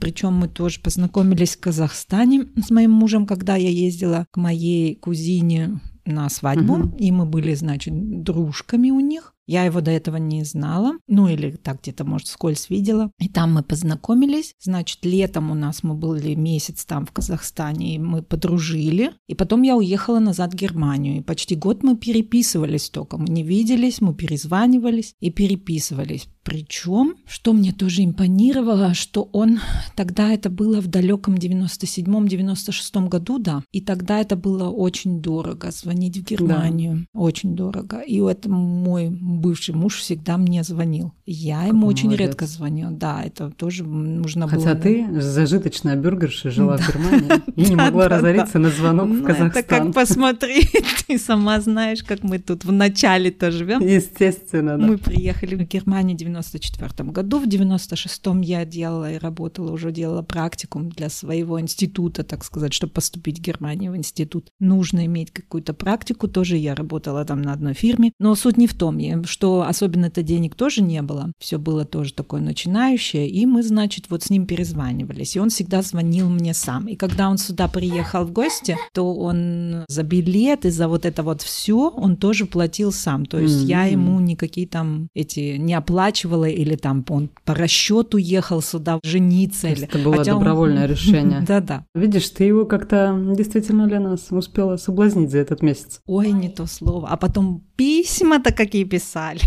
Причем 0.00 0.34
мы 0.34 0.48
тоже 0.48 0.80
познакомились 0.80 1.56
в 1.56 1.60
Казахстане 1.60 2.46
с 2.64 2.70
моим 2.70 2.92
мужем, 2.92 3.26
когда 3.26 3.56
я 3.56 3.68
ездила 3.68 4.26
к 4.30 4.36
моей 4.36 4.96
кузине 4.96 5.80
на 6.04 6.28
свадьбу, 6.28 6.74
угу. 6.74 6.96
и 6.98 7.12
мы 7.12 7.26
были, 7.26 7.54
значит, 7.54 8.22
дружками 8.22 8.90
у 8.90 9.00
них. 9.00 9.34
Я 9.46 9.64
его 9.64 9.80
до 9.80 9.90
этого 9.90 10.16
не 10.16 10.44
знала, 10.44 10.94
ну 11.08 11.28
или 11.28 11.50
так 11.50 11.82
где-то, 11.82 12.04
может, 12.04 12.28
скользь 12.28 12.70
видела. 12.70 13.10
И 13.18 13.28
там 13.28 13.52
мы 13.54 13.62
познакомились. 13.62 14.54
Значит, 14.60 15.04
летом 15.04 15.50
у 15.50 15.54
нас 15.54 15.82
мы 15.82 15.94
были 15.94 16.34
месяц 16.34 16.84
там 16.84 17.06
в 17.06 17.12
Казахстане, 17.12 17.96
и 17.96 17.98
мы 17.98 18.22
подружили. 18.22 19.12
И 19.26 19.34
потом 19.34 19.62
я 19.62 19.76
уехала 19.76 20.20
назад 20.20 20.52
в 20.52 20.56
Германию. 20.56 21.18
И 21.18 21.22
почти 21.22 21.56
год 21.56 21.82
мы 21.82 21.96
переписывались 21.96 22.88
только. 22.88 23.18
Мы 23.18 23.28
не 23.28 23.42
виделись, 23.42 24.00
мы 24.00 24.14
перезванивались 24.14 25.14
и 25.20 25.30
переписывались. 25.30 26.28
Причем, 26.44 27.14
что 27.26 27.52
мне 27.52 27.72
тоже 27.72 28.04
импонировало, 28.04 28.94
что 28.94 29.28
он 29.32 29.60
тогда 29.94 30.32
это 30.32 30.50
было 30.50 30.80
в 30.80 30.88
далеком 30.88 31.34
97-96 31.34 33.08
году, 33.08 33.38
да, 33.38 33.62
и 33.70 33.80
тогда 33.80 34.20
это 34.20 34.34
было 34.36 34.68
очень 34.68 35.20
дорого 35.20 35.70
звонить 35.70 36.16
в 36.18 36.24
Германию, 36.24 37.06
да. 37.14 37.20
очень 37.20 37.54
дорого. 37.54 38.00
И 38.00 38.20
это 38.20 38.50
мой 38.50 39.08
бывший 39.10 39.74
муж 39.74 39.98
всегда 39.98 40.36
мне 40.36 40.64
звонил. 40.64 41.12
Я 41.26 41.64
ему 41.64 41.86
очень 41.86 42.06
молодец. 42.06 42.28
редко 42.28 42.46
звонил, 42.46 42.88
да, 42.90 43.22
это 43.22 43.50
тоже 43.50 43.84
нужно 43.84 44.48
Хотя 44.48 44.74
было. 44.74 44.74
Хотя 44.74 44.82
ты 44.82 45.20
зажиточная 45.20 45.96
бюргерша 45.96 46.50
жила 46.50 46.76
в 46.76 46.88
Германии 46.88 47.42
и 47.56 47.70
не 47.70 47.76
могла 47.76 48.08
разориться 48.08 48.58
на 48.58 48.70
звонок 48.70 49.08
в 49.08 49.22
Казахстан. 49.22 49.62
Это 49.62 49.68
как 49.68 49.94
посмотри, 49.94 50.62
ты 51.06 51.18
сама 51.18 51.60
знаешь, 51.60 52.02
как 52.02 52.24
мы 52.24 52.40
тут 52.40 52.64
в 52.64 52.72
начале-то 52.72 53.52
живем. 53.52 53.80
Естественно, 53.80 54.76
да. 54.76 54.84
Мы 54.84 54.98
приехали 54.98 55.54
в 55.54 55.68
Германию 55.68 56.16
94 56.32 57.10
году. 57.10 57.38
В 57.38 57.46
96-м 57.46 58.40
я 58.40 58.64
делала 58.64 59.12
и 59.12 59.18
работала, 59.18 59.72
уже 59.72 59.92
делала 59.92 60.22
практикум 60.22 60.88
для 60.88 61.08
своего 61.08 61.60
института, 61.60 62.24
так 62.24 62.44
сказать, 62.44 62.72
чтобы 62.72 62.92
поступить 62.92 63.38
в 63.38 63.42
Германию 63.42 63.92
в 63.92 63.96
институт. 63.96 64.48
Нужно 64.60 65.06
иметь 65.06 65.30
какую-то 65.30 65.74
практику. 65.74 66.28
Тоже 66.28 66.56
я 66.56 66.74
работала 66.74 67.24
там 67.24 67.42
на 67.42 67.52
одной 67.52 67.74
фирме. 67.74 68.12
Но 68.18 68.34
суть 68.34 68.56
не 68.56 68.66
в 68.66 68.74
том, 68.74 68.98
что 69.24 69.62
особенно-то 69.62 70.22
денег 70.22 70.54
тоже 70.54 70.82
не 70.82 71.02
было. 71.02 71.32
Все 71.38 71.58
было 71.58 71.84
тоже 71.84 72.12
такое 72.12 72.40
начинающее. 72.40 73.28
И 73.28 73.46
мы, 73.46 73.62
значит, 73.62 74.06
вот 74.10 74.22
с 74.22 74.30
ним 74.30 74.46
перезванивались. 74.46 75.36
И 75.36 75.40
он 75.40 75.50
всегда 75.50 75.82
звонил 75.82 76.28
мне 76.28 76.54
сам. 76.54 76.88
И 76.88 76.96
когда 76.96 77.28
он 77.28 77.38
сюда 77.38 77.68
приехал 77.68 78.24
в 78.24 78.32
гости, 78.32 78.76
то 78.92 79.14
он 79.14 79.84
за 79.88 80.02
билет 80.02 80.64
и 80.64 80.70
за 80.70 80.88
вот 80.88 81.04
это 81.04 81.22
вот 81.22 81.42
все 81.42 81.88
он 81.88 82.16
тоже 82.16 82.46
платил 82.46 82.92
сам. 82.92 83.26
То 83.26 83.38
есть 83.38 83.64
mm-hmm. 83.64 83.66
я 83.66 83.84
ему 83.84 84.20
никакие 84.20 84.66
там 84.66 85.08
эти 85.14 85.56
не 85.56 85.74
оплачивала 85.74 86.21
или 86.50 86.76
там 86.76 87.04
он 87.08 87.30
по 87.44 87.54
расчету 87.54 88.18
ехал 88.18 88.62
сюда 88.62 89.00
жениться. 89.02 89.68
Или... 89.68 89.84
Это 89.84 89.98
было 89.98 90.16
Хотя 90.16 90.34
добровольное 90.34 90.84
он... 90.84 90.90
решение. 90.90 91.44
Да-да. 91.46 91.84
Видишь, 91.94 92.28
ты 92.30 92.44
его 92.44 92.64
как-то 92.64 93.18
действительно 93.36 93.86
для 93.86 94.00
нас 94.00 94.28
успела 94.30 94.76
соблазнить 94.76 95.30
за 95.30 95.38
этот 95.38 95.62
месяц. 95.62 96.00
Ой, 96.06 96.32
не 96.32 96.48
то 96.48 96.66
слово. 96.66 97.08
А 97.08 97.16
потом 97.16 97.64
письма-то 97.82 98.52
какие 98.52 98.84
писали. 98.84 99.40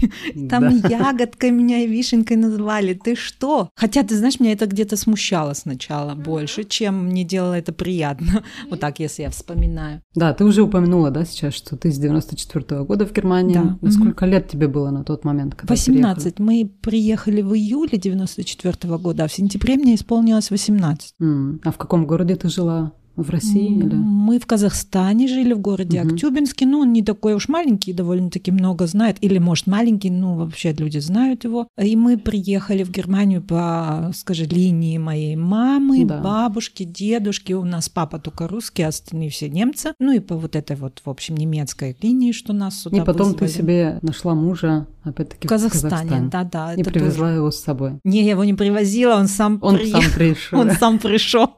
Там 0.49 0.69
ягодкой 0.89 1.51
меня 1.51 1.79
и 1.79 1.87
вишенкой 1.87 2.37
называли. 2.37 2.93
Ты 2.93 3.15
что? 3.15 3.69
Хотя, 3.75 4.03
ты 4.03 4.17
знаешь, 4.17 4.39
меня 4.39 4.51
это 4.51 4.65
где-то 4.65 4.97
смущало 4.97 5.53
сначала 5.53 6.15
больше, 6.15 6.63
чем 6.63 7.05
мне 7.05 7.23
делало 7.23 7.53
это 7.53 7.71
приятно. 7.73 8.43
Вот 8.69 8.79
так, 8.79 8.99
если 8.99 9.23
я 9.23 9.29
вспоминаю. 9.29 10.01
Да, 10.15 10.33
ты 10.33 10.43
уже 10.43 10.61
упомянула, 10.61 11.11
да, 11.11 11.25
сейчас, 11.25 11.53
что 11.53 11.77
ты 11.77 11.91
с 11.91 11.97
94 11.97 12.65
-го 12.65 12.85
года 12.85 13.05
в 13.05 13.13
Германии. 13.13 13.53
Да. 13.53 13.91
Сколько 13.91 14.25
лет 14.25 14.49
тебе 14.49 14.67
было 14.67 14.91
на 14.91 15.03
тот 15.03 15.25
момент, 15.25 15.55
когда 15.55 15.73
18. 15.73 16.39
Мы 16.39 16.69
приехали 16.81 17.41
в 17.41 17.53
июле 17.53 17.97
94 17.97 18.73
-го 18.83 18.97
года, 18.99 19.23
а 19.23 19.27
в 19.27 19.31
сентябре 19.31 19.75
мне 19.75 19.93
исполнилось 19.93 20.51
18. 20.51 21.13
Mm. 21.21 21.59
А 21.63 21.71
в 21.71 21.77
каком 21.77 22.05
городе 22.05 22.35
ты 22.35 22.49
жила? 22.49 22.91
В 23.15 23.29
России 23.29 23.77
или? 23.77 23.95
Мы 23.95 24.39
в 24.39 24.45
Казахстане 24.45 25.27
жили, 25.27 25.53
в 25.53 25.59
городе 25.59 26.01
угу. 26.01 26.09
Актюбинске. 26.09 26.65
Ну, 26.65 26.79
он 26.79 26.91
не 26.91 27.01
такой 27.01 27.33
уж 27.33 27.47
маленький, 27.47 27.93
довольно-таки 27.93 28.51
много 28.51 28.87
знает. 28.87 29.17
Или, 29.21 29.37
может, 29.37 29.67
маленький, 29.67 30.09
ну, 30.09 30.35
вообще 30.35 30.73
люди 30.73 30.97
знают 30.97 31.43
его. 31.43 31.67
И 31.81 31.95
мы 31.95 32.17
приехали 32.17 32.83
в 32.83 32.91
Германию 32.91 33.41
по, 33.41 34.11
скажи, 34.13 34.45
линии 34.45 34.97
моей 34.97 35.35
мамы, 35.35 36.05
да. 36.05 36.19
бабушки, 36.19 36.83
дедушки. 36.83 37.53
У 37.53 37.63
нас 37.63 37.87
папа 37.87 38.19
только 38.19 38.47
русский, 38.47 38.83
а 38.83 38.89
остальные 38.89 39.29
все 39.29 39.49
немцы. 39.49 39.93
Ну, 39.99 40.11
и 40.11 40.19
по 40.19 40.35
вот 40.35 40.55
этой 40.55 40.75
вот, 40.75 41.01
в 41.05 41.09
общем, 41.09 41.37
немецкой 41.37 41.95
линии, 42.01 42.31
что 42.31 42.53
нас 42.53 42.81
сюда 42.81 42.97
И 42.97 42.99
потом 43.01 43.29
вызвали. 43.31 43.47
ты 43.47 43.53
себе 43.53 43.99
нашла 44.01 44.35
мужа, 44.35 44.87
опять-таки, 45.03 45.47
в 45.47 45.49
Казахстане. 45.49 46.29
Да-да. 46.31 46.73
И 46.73 46.83
привезла 46.83 47.27
тоже. 47.27 47.35
его 47.37 47.51
с 47.51 47.59
собой. 47.59 47.99
Не, 48.03 48.23
я 48.23 48.31
его 48.31 48.43
не 48.43 48.53
привозила, 48.53 49.15
он 49.15 49.27
сам 49.27 49.59
Он 49.61 49.75
приехал. 49.75 50.01
сам 50.01 50.11
пришел. 50.15 50.59
Он 50.59 50.71
сам 50.71 50.99
пришел. 50.99 51.49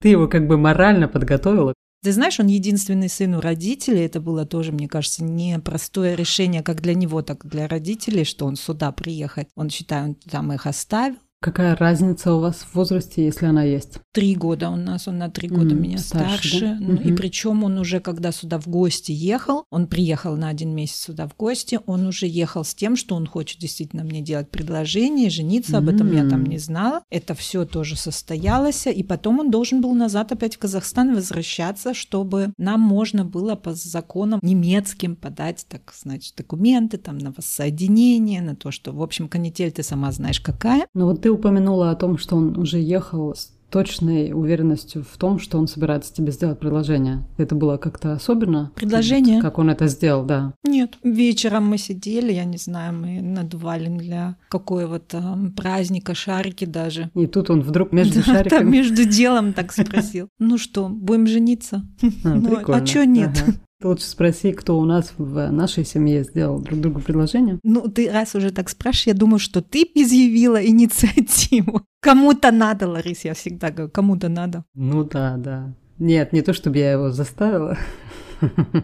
Ты 0.00 0.08
его 0.08 0.28
как 0.28 0.46
бы 0.46 0.56
морально 0.56 1.08
подготовила. 1.08 1.74
Ты 2.02 2.12
знаешь, 2.12 2.40
он 2.40 2.46
единственный 2.46 3.10
сын 3.10 3.34
у 3.34 3.40
родителей. 3.40 4.06
Это 4.06 4.20
было 4.20 4.46
тоже, 4.46 4.72
мне 4.72 4.88
кажется, 4.88 5.22
непростое 5.22 6.16
решение 6.16 6.62
как 6.62 6.80
для 6.80 6.94
него, 6.94 7.20
так 7.20 7.44
и 7.44 7.48
для 7.48 7.68
родителей, 7.68 8.24
что 8.24 8.46
он 8.46 8.56
сюда 8.56 8.90
приехать. 8.90 9.48
Он, 9.54 9.68
считаю, 9.68 10.04
он 10.06 10.14
там 10.14 10.52
их 10.52 10.66
оставил. 10.66 11.16
Какая 11.42 11.74
разница 11.74 12.34
у 12.34 12.40
вас 12.40 12.56
в 12.56 12.74
возрасте, 12.74 13.24
если 13.24 13.46
она 13.46 13.62
есть? 13.62 13.98
Три 14.12 14.34
года 14.34 14.68
у 14.68 14.76
нас, 14.76 15.08
он 15.08 15.16
на 15.16 15.30
три 15.30 15.48
года 15.48 15.74
mm, 15.74 15.80
меня 15.80 15.96
старше. 15.96 16.48
старше. 16.48 16.78
Да? 16.78 16.86
Mm-hmm. 16.86 17.04
И 17.04 17.12
причем 17.14 17.64
он 17.64 17.78
уже, 17.78 18.00
когда 18.00 18.30
сюда 18.30 18.60
в 18.60 18.68
гости 18.68 19.12
ехал, 19.12 19.64
он 19.70 19.86
приехал 19.86 20.36
на 20.36 20.48
один 20.48 20.74
месяц 20.74 20.96
сюда 20.96 21.26
в 21.26 21.34
гости, 21.34 21.80
он 21.86 22.06
уже 22.06 22.26
ехал 22.26 22.62
с 22.62 22.74
тем, 22.74 22.94
что 22.94 23.14
он 23.14 23.26
хочет 23.26 23.58
действительно 23.58 24.04
мне 24.04 24.20
делать 24.20 24.50
предложение, 24.50 25.30
жениться, 25.30 25.72
mm-hmm. 25.72 25.78
об 25.78 25.88
этом 25.88 26.12
я 26.12 26.28
там 26.28 26.44
не 26.44 26.58
знала. 26.58 27.04
Это 27.08 27.34
все 27.34 27.64
тоже 27.64 27.96
состоялось, 27.96 28.86
и 28.86 29.02
потом 29.02 29.40
он 29.40 29.50
должен 29.50 29.80
был 29.80 29.94
назад 29.94 30.32
опять 30.32 30.56
в 30.56 30.58
Казахстан 30.58 31.14
возвращаться, 31.14 31.94
чтобы 31.94 32.52
нам 32.58 32.82
можно 32.82 33.24
было 33.24 33.54
по 33.54 33.72
законам 33.72 34.40
немецким 34.42 35.16
подать, 35.16 35.64
так 35.70 35.94
значит, 35.98 36.34
документы 36.36 36.98
там 36.98 37.16
на 37.16 37.32
воссоединение, 37.32 38.42
на 38.42 38.54
то, 38.54 38.70
что, 38.70 38.92
в 38.92 39.02
общем, 39.02 39.26
канитель 39.26 39.72
ты 39.72 39.82
сама 39.82 40.12
знаешь 40.12 40.40
какая. 40.40 40.86
Ну 40.92 41.06
вот 41.06 41.22
ты 41.22 41.29
упомянула 41.30 41.90
о 41.90 41.96
том, 41.96 42.18
что 42.18 42.36
он 42.36 42.58
уже 42.58 42.78
ехал 42.78 43.34
с 43.34 43.52
точной 43.70 44.32
уверенностью 44.32 45.04
в 45.04 45.16
том, 45.16 45.38
что 45.38 45.58
он 45.58 45.68
собирается 45.68 46.12
тебе 46.12 46.32
сделать 46.32 46.58
предложение. 46.58 47.24
Это 47.38 47.54
было 47.54 47.76
как-то 47.76 48.12
особенно? 48.12 48.72
Предложение? 48.74 49.40
Как 49.40 49.58
он 49.58 49.70
это 49.70 49.86
сделал, 49.86 50.24
да. 50.24 50.54
Нет. 50.64 50.98
Вечером 51.02 51.66
мы 51.66 51.78
сидели, 51.78 52.32
я 52.32 52.44
не 52.44 52.58
знаю, 52.58 52.94
мы 52.94 53.20
надували 53.20 53.88
для 53.88 54.36
какого-то 54.48 55.38
праздника 55.56 56.14
шарики 56.14 56.64
даже. 56.64 57.10
И 57.14 57.26
тут 57.26 57.50
он 57.50 57.62
вдруг 57.62 57.92
между 57.92 58.22
шариками... 58.22 58.68
между 58.68 59.04
делом 59.04 59.52
так 59.52 59.72
спросил. 59.72 60.28
Ну 60.38 60.58
что, 60.58 60.88
будем 60.88 61.26
жениться? 61.26 61.86
А, 62.24 62.34
ну, 62.34 62.58
а 62.66 62.84
что 62.84 63.06
нет? 63.06 63.44
Ты 63.80 63.88
лучше 63.88 64.04
спроси, 64.04 64.52
кто 64.52 64.78
у 64.78 64.84
нас 64.84 65.14
в 65.16 65.50
нашей 65.50 65.86
семье 65.86 66.22
сделал 66.22 66.60
друг 66.60 66.80
другу 66.80 67.00
предложение. 67.00 67.58
Ну, 67.62 67.88
ты 67.88 68.10
раз 68.10 68.34
уже 68.34 68.50
так 68.50 68.68
спрашиваешь, 68.68 69.06
я 69.06 69.14
думаю, 69.14 69.38
что 69.38 69.62
ты 69.62 69.90
изъявила 69.94 70.62
инициативу. 70.62 71.80
Кому-то 72.02 72.50
надо, 72.50 72.88
Ларис, 72.88 73.24
я 73.24 73.32
всегда 73.32 73.70
говорю, 73.70 73.90
кому-то 73.90 74.28
надо. 74.28 74.64
Ну 74.74 75.04
да, 75.04 75.36
да. 75.38 75.74
Нет, 75.98 76.32
не 76.32 76.42
то, 76.42 76.52
чтобы 76.52 76.76
я 76.76 76.92
его 76.92 77.10
заставила. 77.10 77.78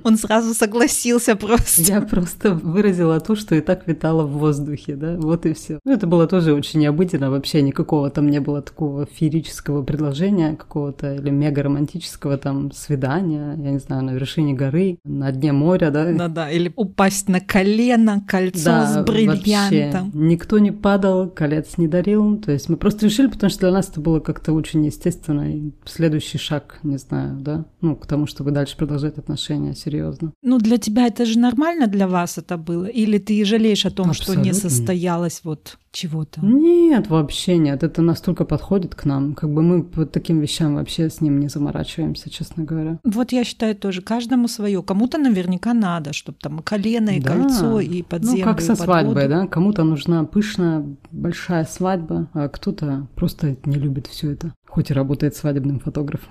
Он 0.05 0.17
сразу 0.17 0.55
согласился 0.55 1.37
просто. 1.37 1.83
Я 1.83 2.01
просто 2.01 2.53
выразила 2.55 3.21
то, 3.21 3.35
что 3.37 3.55
и 3.55 3.61
так 3.61 3.87
витало 3.87 4.25
в 4.25 4.33
воздухе, 4.39 4.97
да, 4.97 5.17
вот 5.17 5.47
и 5.47 5.55
все. 5.55 5.79
Ну, 5.85 5.93
это 5.93 6.07
было 6.07 6.27
тоже 6.27 6.55
очень 6.55 6.81
необычно, 6.81 7.31
вообще 7.31 7.63
никакого 7.63 8.11
там 8.11 8.29
не 8.29 8.41
было 8.41 8.63
такого 8.63 9.07
феерического 9.07 9.83
предложения 9.83 10.57
какого-то 10.57 11.15
или 11.15 11.31
мега 11.31 11.63
романтического 11.63 12.37
там 12.37 12.73
свидания, 12.73 13.57
я 13.59 13.71
не 13.71 13.79
знаю, 13.79 14.05
на 14.05 14.11
вершине 14.11 14.55
горы, 14.55 14.99
на 15.05 15.33
дне 15.33 15.53
моря, 15.53 15.91
да. 15.91 16.13
Да-да, 16.13 16.51
или 16.51 16.73
упасть 16.77 17.29
на 17.29 17.41
колено, 17.41 18.25
кольцо 18.27 18.65
да, 18.65 18.87
с 18.87 19.05
бриллиантом. 19.05 20.07
Вообще. 20.07 20.19
Никто 20.19 20.59
не 20.59 20.73
падал, 20.73 21.29
колец 21.29 21.79
не 21.79 21.89
дарил, 21.89 22.37
то 22.39 22.53
есть 22.53 22.69
мы 22.69 22.77
просто 22.77 23.07
решили, 23.07 23.29
потому 23.29 23.51
что 23.51 23.61
для 23.61 23.73
нас 23.73 23.89
это 23.89 24.01
было 24.01 24.21
как-то 24.21 24.53
очень 24.53 24.85
естественно, 24.85 25.51
и 25.51 25.73
следующий 25.85 26.39
шаг, 26.39 26.79
не 26.83 26.99
знаю, 26.99 27.39
да, 27.41 27.65
ну, 27.81 27.97
к 27.97 28.07
тому, 28.07 28.27
чтобы 28.27 28.51
дальше 28.51 28.77
продолжать 28.77 29.19
отношения 29.19 29.46
отношения, 29.47 29.75
серьезно. 29.75 30.33
Ну, 30.43 30.59
для 30.59 30.79
тебя 30.79 31.07
это 31.07 31.25
же 31.25 31.39
нормально 31.39 31.87
для 31.87 32.07
вас 32.07 32.39
это 32.39 32.57
было? 32.57 32.87
Или 32.87 33.19
ты 33.19 33.45
жалеешь 33.45 33.87
о 33.87 33.91
том, 33.91 34.11
Абсолютно. 34.11 34.35
что 34.35 34.43
не 34.43 34.53
состоялось 34.53 35.41
вот 35.45 35.79
чего-то? 35.93 36.41
Нет, 36.45 37.09
вообще 37.09 37.59
нет. 37.59 37.83
Это 37.83 38.03
настолько 38.03 38.45
подходит 38.45 38.95
к 38.95 39.07
нам. 39.07 39.35
Как 39.35 39.51
бы 39.51 39.63
мы 39.63 39.83
по 39.83 40.05
таким 40.05 40.41
вещам 40.41 40.75
вообще 40.75 41.09
с 41.09 41.21
ним 41.21 41.41
не 41.41 41.49
заморачиваемся, 41.49 42.31
честно 42.31 42.65
говоря. 42.65 42.99
Вот 43.05 43.33
я 43.33 43.45
считаю 43.45 43.75
тоже, 43.75 44.03
каждому 44.03 44.49
свое. 44.49 44.83
Кому-то 44.83 45.19
наверняка 45.19 45.75
надо, 45.75 46.13
чтобы 46.13 46.39
там 46.41 46.59
колено 46.59 47.11
и 47.11 47.21
да. 47.21 47.33
кольцо, 47.33 47.81
и 47.81 48.03
под 48.03 48.23
ну, 48.23 48.31
землю, 48.31 48.45
как 48.45 48.61
со 48.61 48.75
свадьбой, 48.75 49.29
да? 49.29 49.47
Кому-то 49.47 49.85
нужна 49.85 50.25
пышная, 50.25 50.85
большая 51.13 51.65
свадьба, 51.65 52.29
а 52.33 52.49
кто-то 52.49 53.07
просто 53.15 53.57
не 53.65 53.77
любит 53.77 54.07
все 54.07 54.33
это, 54.33 54.53
хоть 54.69 54.91
и 54.91 54.95
работает 54.95 55.37
свадебным 55.37 55.81
фотографом. 55.81 56.29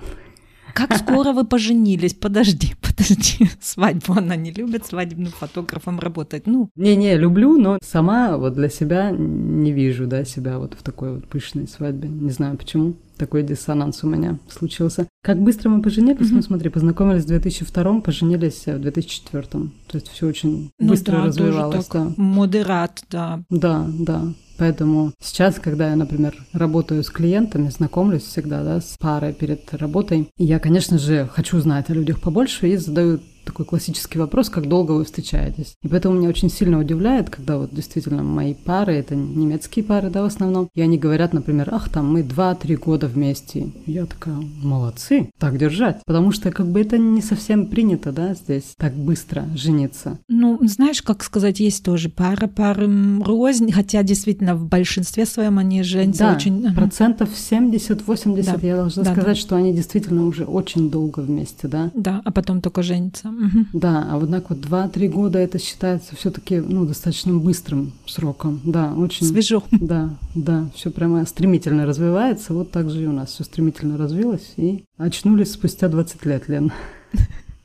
Как 0.76 0.98
скоро 0.98 1.32
вы 1.32 1.46
поженились? 1.46 2.14
Подожди, 2.14 2.74
подожди. 2.82 3.50
Свадьбу 3.62 4.14
она 4.14 4.36
не 4.36 4.52
любит, 4.52 4.86
свадебным 4.86 5.32
фотографом 5.32 6.00
работать. 6.00 6.48
Ну, 6.48 6.70
Не-не, 6.76 7.18
люблю, 7.18 7.58
но 7.58 7.80
сама 7.82 8.38
вот 8.38 8.56
для 8.56 8.68
себя 8.68 9.10
не 9.12 9.72
вижу, 9.72 10.06
да, 10.06 10.26
себя 10.26 10.60
вот 10.60 10.74
в 10.74 10.84
такой 10.84 11.16
вот 11.16 11.28
пышной 11.30 11.70
свадьбе. 11.70 12.10
Не 12.10 12.30
знаю 12.30 12.58
почему. 12.58 12.96
Такой 13.16 13.44
диссонанс 13.44 14.04
у 14.04 14.08
меня 14.08 14.38
случился. 14.50 15.08
Как 15.24 15.40
быстро 15.40 15.70
мы 15.70 15.82
поженились? 15.82 16.28
Мгм. 16.28 16.36
Ну, 16.36 16.42
смотри, 16.42 16.70
познакомились 16.70 17.24
в 17.24 17.28
2002 17.28 18.02
поженились 18.02 18.66
в 18.66 18.80
2004 18.80 19.44
То 19.44 19.70
есть 19.94 20.10
все 20.10 20.28
очень 20.28 20.72
ну 20.78 20.90
быстро 20.90 21.14
да, 21.14 21.18
тоже 21.32 21.46
развивалось. 21.46 21.86
так. 21.86 22.08
да. 22.08 22.14
Модерат, 22.22 23.04
да. 23.10 23.44
Да, 23.50 23.88
да. 23.98 24.34
Поэтому 24.58 25.12
сейчас, 25.20 25.56
когда 25.56 25.90
я, 25.90 25.96
например, 25.96 26.36
работаю 26.54 27.04
с 27.04 27.10
клиентами, 27.10 27.70
знакомлюсь 27.70 28.24
всегда, 28.24 28.64
да, 28.64 28.80
с 28.80 28.96
парой 29.00 29.34
перед 29.34 29.74
работой, 29.74 30.30
я, 30.38 30.60
конечно 30.60 30.98
же, 30.98 31.30
хочу 31.32 31.60
знать 31.60 31.90
о 31.90 31.94
людях 31.94 32.22
побольше 32.22 32.70
и 32.70 32.78
задаю 32.78 33.20
такой 33.46 33.66
классический 33.66 34.20
вопрос, 34.20 34.50
как 34.50 34.68
долго 34.68 34.92
вы 34.94 35.06
встречаетесь. 35.06 35.76
И 35.84 35.88
поэтому 35.88 36.16
меня 36.18 36.30
очень 36.30 36.50
сильно 36.50 36.80
удивляет, 36.80 37.30
когда 37.30 37.58
вот 37.58 37.74
действительно 37.74 38.24
мои 38.24 38.54
пары, 38.54 38.94
это 38.96 39.16
немецкие 39.16 39.86
пары, 39.86 40.10
да, 40.10 40.24
в 40.24 40.26
основном, 40.26 40.70
и 40.74 40.82
они 40.82 40.98
говорят, 40.98 41.34
например, 41.34 41.70
ах, 41.72 41.90
там 41.90 42.12
мы 42.12 42.22
2-3 42.22 42.76
года 42.78 43.08
вместе. 43.08 43.70
Я 43.86 44.06
такая, 44.06 44.36
молодцы, 44.62 45.30
так 45.40 45.58
держать. 45.58 46.02
Потому 46.06 46.32
что 46.32 46.52
как 46.52 46.68
бы 46.68 46.82
это 46.82 46.98
не 46.98 47.22
совсем 47.22 47.68
принято, 47.68 48.12
да, 48.12 48.34
здесь 48.34 48.74
так 48.78 48.94
быстро 48.94 49.46
жениться. 49.56 50.20
Ну, 50.28 50.60
знаешь, 50.64 51.02
как 51.02 51.24
сказать, 51.24 51.60
есть 51.60 51.84
тоже 51.84 52.10
пара, 52.10 52.48
пары 52.48 52.90
рознь, 53.24 53.72
хотя 53.72 54.04
действительно 54.04 54.56
в 54.56 54.66
большинстве 54.68 55.26
своем 55.26 55.58
они 55.60 55.84
женятся 55.84 56.24
Да, 56.26 56.36
очень... 56.36 56.74
Процентов 56.74 57.30
70-80 57.30 58.44
Да. 58.44 58.68
я 58.68 58.76
должна 58.76 59.04
Да, 59.04 59.12
сказать, 59.12 59.36
да. 59.36 59.42
что 59.42 59.56
они 59.56 59.74
действительно 59.74 60.26
уже 60.26 60.46
очень 60.46 60.90
долго 60.90 61.20
вместе, 61.20 61.68
да. 61.68 61.92
Да, 61.94 62.22
а 62.24 62.32
потом 62.32 62.62
только 62.62 62.84
женятся. 62.84 63.30
Да, 63.74 64.08
а 64.10 64.18
вот 64.18 64.32
так 64.32 64.50
вот 64.50 64.60
2-3 64.60 65.10
года 65.10 65.40
это 65.40 65.60
считается 65.60 66.16
все-таки 66.16 66.60
ну, 66.60 66.86
достаточно 66.86 67.34
быстрым 67.34 67.94
сроком. 68.06 68.62
Да, 68.64 68.94
очень. 68.94 69.26
Свежо. 69.28 69.64
Да, 69.72 70.18
да, 70.36 70.70
все 70.76 70.92
прямо 70.92 71.26
стремительно 71.26 71.86
развивается. 71.86 72.54
Вот 72.54 72.72
так 72.72 72.90
же 72.90 73.04
и 73.04 73.08
у 73.08 73.12
нас 73.12 73.30
все 73.30 73.44
стремительно 73.44 73.98
развилось. 73.98 74.54
И 74.58 74.86
очнулись 74.98 75.52
спустя 75.52 75.88
20 75.88 76.26
лет, 76.26 76.48
Лен. 76.48 76.72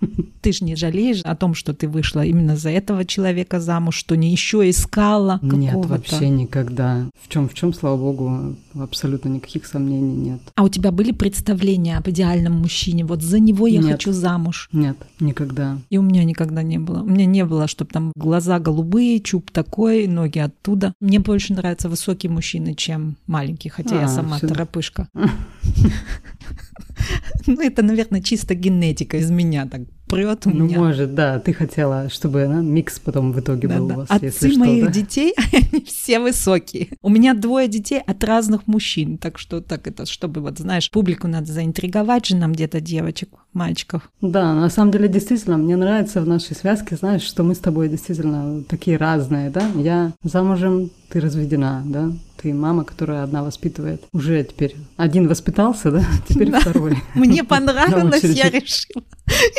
Ты 0.41 0.53
же 0.53 0.65
не 0.65 0.75
жалеешь 0.77 1.21
о 1.25 1.37
том, 1.37 1.55
что 1.55 1.75
ты 1.75 1.87
вышла 1.87 2.25
именно 2.25 2.57
за 2.57 2.71
этого 2.71 3.05
человека 3.05 3.61
замуж, 3.61 3.97
что 3.97 4.17
не 4.17 4.31
еще 4.33 4.69
искала 4.71 5.39
Нет, 5.43 5.67
какого-то? 5.75 5.89
вообще 5.89 6.29
никогда. 6.31 7.09
В 7.23 7.29
чем, 7.29 7.47
в 7.49 7.53
чем, 7.55 7.75
слава 7.75 7.99
богу, 7.99 8.57
абсолютно 8.75 9.29
никаких 9.29 9.67
сомнений 9.67 10.17
нет. 10.17 10.41
А 10.55 10.63
у 10.63 10.69
тебя 10.71 10.93
были 10.93 11.13
представления 11.13 11.99
об 11.99 12.09
идеальном 12.09 12.55
мужчине? 12.55 13.05
Вот 13.05 13.23
за 13.23 13.39
него 13.39 13.67
я 13.67 13.81
Нет. 13.81 13.93
хочу 13.93 14.13
замуж. 14.13 14.69
Нет, 14.73 14.97
никогда. 15.21 15.79
И 15.91 15.99
у 15.99 16.03
меня 16.03 16.25
никогда 16.25 16.63
не 16.63 16.79
было. 16.79 17.03
У 17.03 17.07
меня 17.07 17.27
не 17.27 17.45
было, 17.45 17.67
чтобы 17.69 17.91
там 17.91 18.13
глаза 18.17 18.59
голубые, 18.59 19.21
чуб 19.21 19.51
такой, 19.51 20.07
ноги 20.07 20.39
оттуда. 20.39 20.95
Мне 21.01 21.19
больше 21.19 21.53
нравятся 21.53 21.91
высокие 21.91 22.33
мужчины, 22.33 22.75
чем 22.75 23.17
маленькие, 23.27 23.71
хотя 23.71 23.97
я 23.97 24.05
А, 24.07 24.09
сама 24.09 24.39
всё. 24.39 24.49
торопышка. 24.49 25.09
Ну, 27.47 27.61
это, 27.61 27.83
наверное, 27.83 28.21
чисто 28.23 28.55
генетика 28.55 29.17
из 29.17 29.31
меня 29.31 29.67
так 29.67 29.83
прет 30.09 30.47
у 30.47 30.51
Ну, 30.51 30.65
меня. 30.67 30.79
может, 30.79 31.15
да, 31.15 31.39
ты 31.39 31.53
хотела, 31.53 32.09
чтобы 32.11 32.45
да, 32.47 32.55
микс 32.61 32.99
потом 32.99 33.33
в 33.33 33.39
итоге 33.41 33.69
был 33.69 33.85
у 33.85 33.89
Да-да. 33.89 34.01
вас, 34.01 34.09
если 34.23 34.27
Отцы 34.27 34.51
что, 34.51 34.59
моих 34.59 34.85
да? 34.87 34.91
детей, 34.93 35.35
они 35.53 35.85
все 35.85 36.19
высокие. 36.19 36.89
У 37.01 37.09
меня 37.09 37.35
двое 37.35 37.69
детей 37.69 38.01
от 38.05 38.25
разных 38.25 38.67
мужчин, 38.67 39.19
так 39.19 39.39
что 39.39 39.61
так 39.61 39.87
это, 39.87 40.07
чтобы 40.07 40.41
вот, 40.41 40.59
знаешь, 40.59 40.91
публику 40.91 41.29
надо 41.29 41.53
заинтриговать 41.53 42.27
же 42.27 42.37
нам 42.37 42.53
где-то 42.53 42.81
девочек, 42.81 43.31
мальчиков. 43.53 44.11
Да, 44.21 44.53
на 44.55 44.69
самом 44.69 44.91
деле, 44.91 45.09
действительно, 45.09 45.57
мне 45.57 45.77
нравится 45.77 46.21
в 46.21 46.27
нашей 46.27 46.57
связке, 46.57 46.97
знаешь, 46.97 47.23
что 47.23 47.43
мы 47.45 47.55
с 47.55 47.59
тобой 47.59 47.89
действительно 47.89 48.63
такие 48.65 48.97
разные, 48.97 49.51
да? 49.51 49.63
Я 49.77 50.13
замужем, 50.25 50.91
ты 51.09 51.21
разведена, 51.21 51.83
да? 51.87 52.13
Ты 52.43 52.55
мама, 52.55 52.85
которая 52.85 53.23
одна 53.25 53.43
воспитывает. 53.43 54.03
Уже 54.13 54.43
теперь 54.45 54.75
один 54.97 55.29
воспитался, 55.29 55.91
да? 55.91 56.05
Теперь 56.29 56.51
Да. 56.51 56.61
второй. 56.61 56.97
Мне 57.15 57.45
понравилось, 57.55 58.23
я 58.25 58.49
решила 58.49 59.05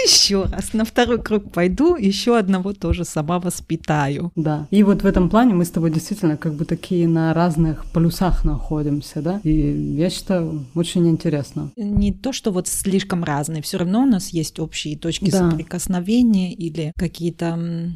еще 0.03 0.43
раз 0.43 0.73
на 0.73 0.83
второй 0.83 1.21
круг 1.21 1.51
пойду, 1.51 1.95
еще 1.95 2.37
одного 2.37 2.73
тоже 2.73 3.05
сама 3.05 3.39
воспитаю. 3.39 4.31
Да. 4.35 4.67
И 4.71 4.83
вот 4.83 5.03
в 5.03 5.05
этом 5.05 5.29
плане 5.29 5.53
мы 5.53 5.63
с 5.65 5.69
тобой 5.69 5.91
действительно 5.91 6.37
как 6.37 6.53
бы 6.55 6.65
такие 6.65 7.07
на 7.07 7.33
разных 7.33 7.85
полюсах 7.93 8.43
находимся, 8.43 9.21
да? 9.21 9.39
И 9.43 9.95
я 9.97 10.09
считаю, 10.09 10.65
очень 10.75 11.07
интересно. 11.07 11.71
Не 11.77 12.11
то, 12.11 12.33
что 12.33 12.51
вот 12.51 12.67
слишком 12.67 13.23
разные, 13.23 13.61
все 13.61 13.77
равно 13.77 14.01
у 14.03 14.05
нас 14.05 14.29
есть 14.29 14.59
общие 14.59 14.97
точки 14.97 15.29
Да. 15.31 15.49
соприкосновения 15.49 16.53
или 16.53 16.91
какие-то, 16.97 17.45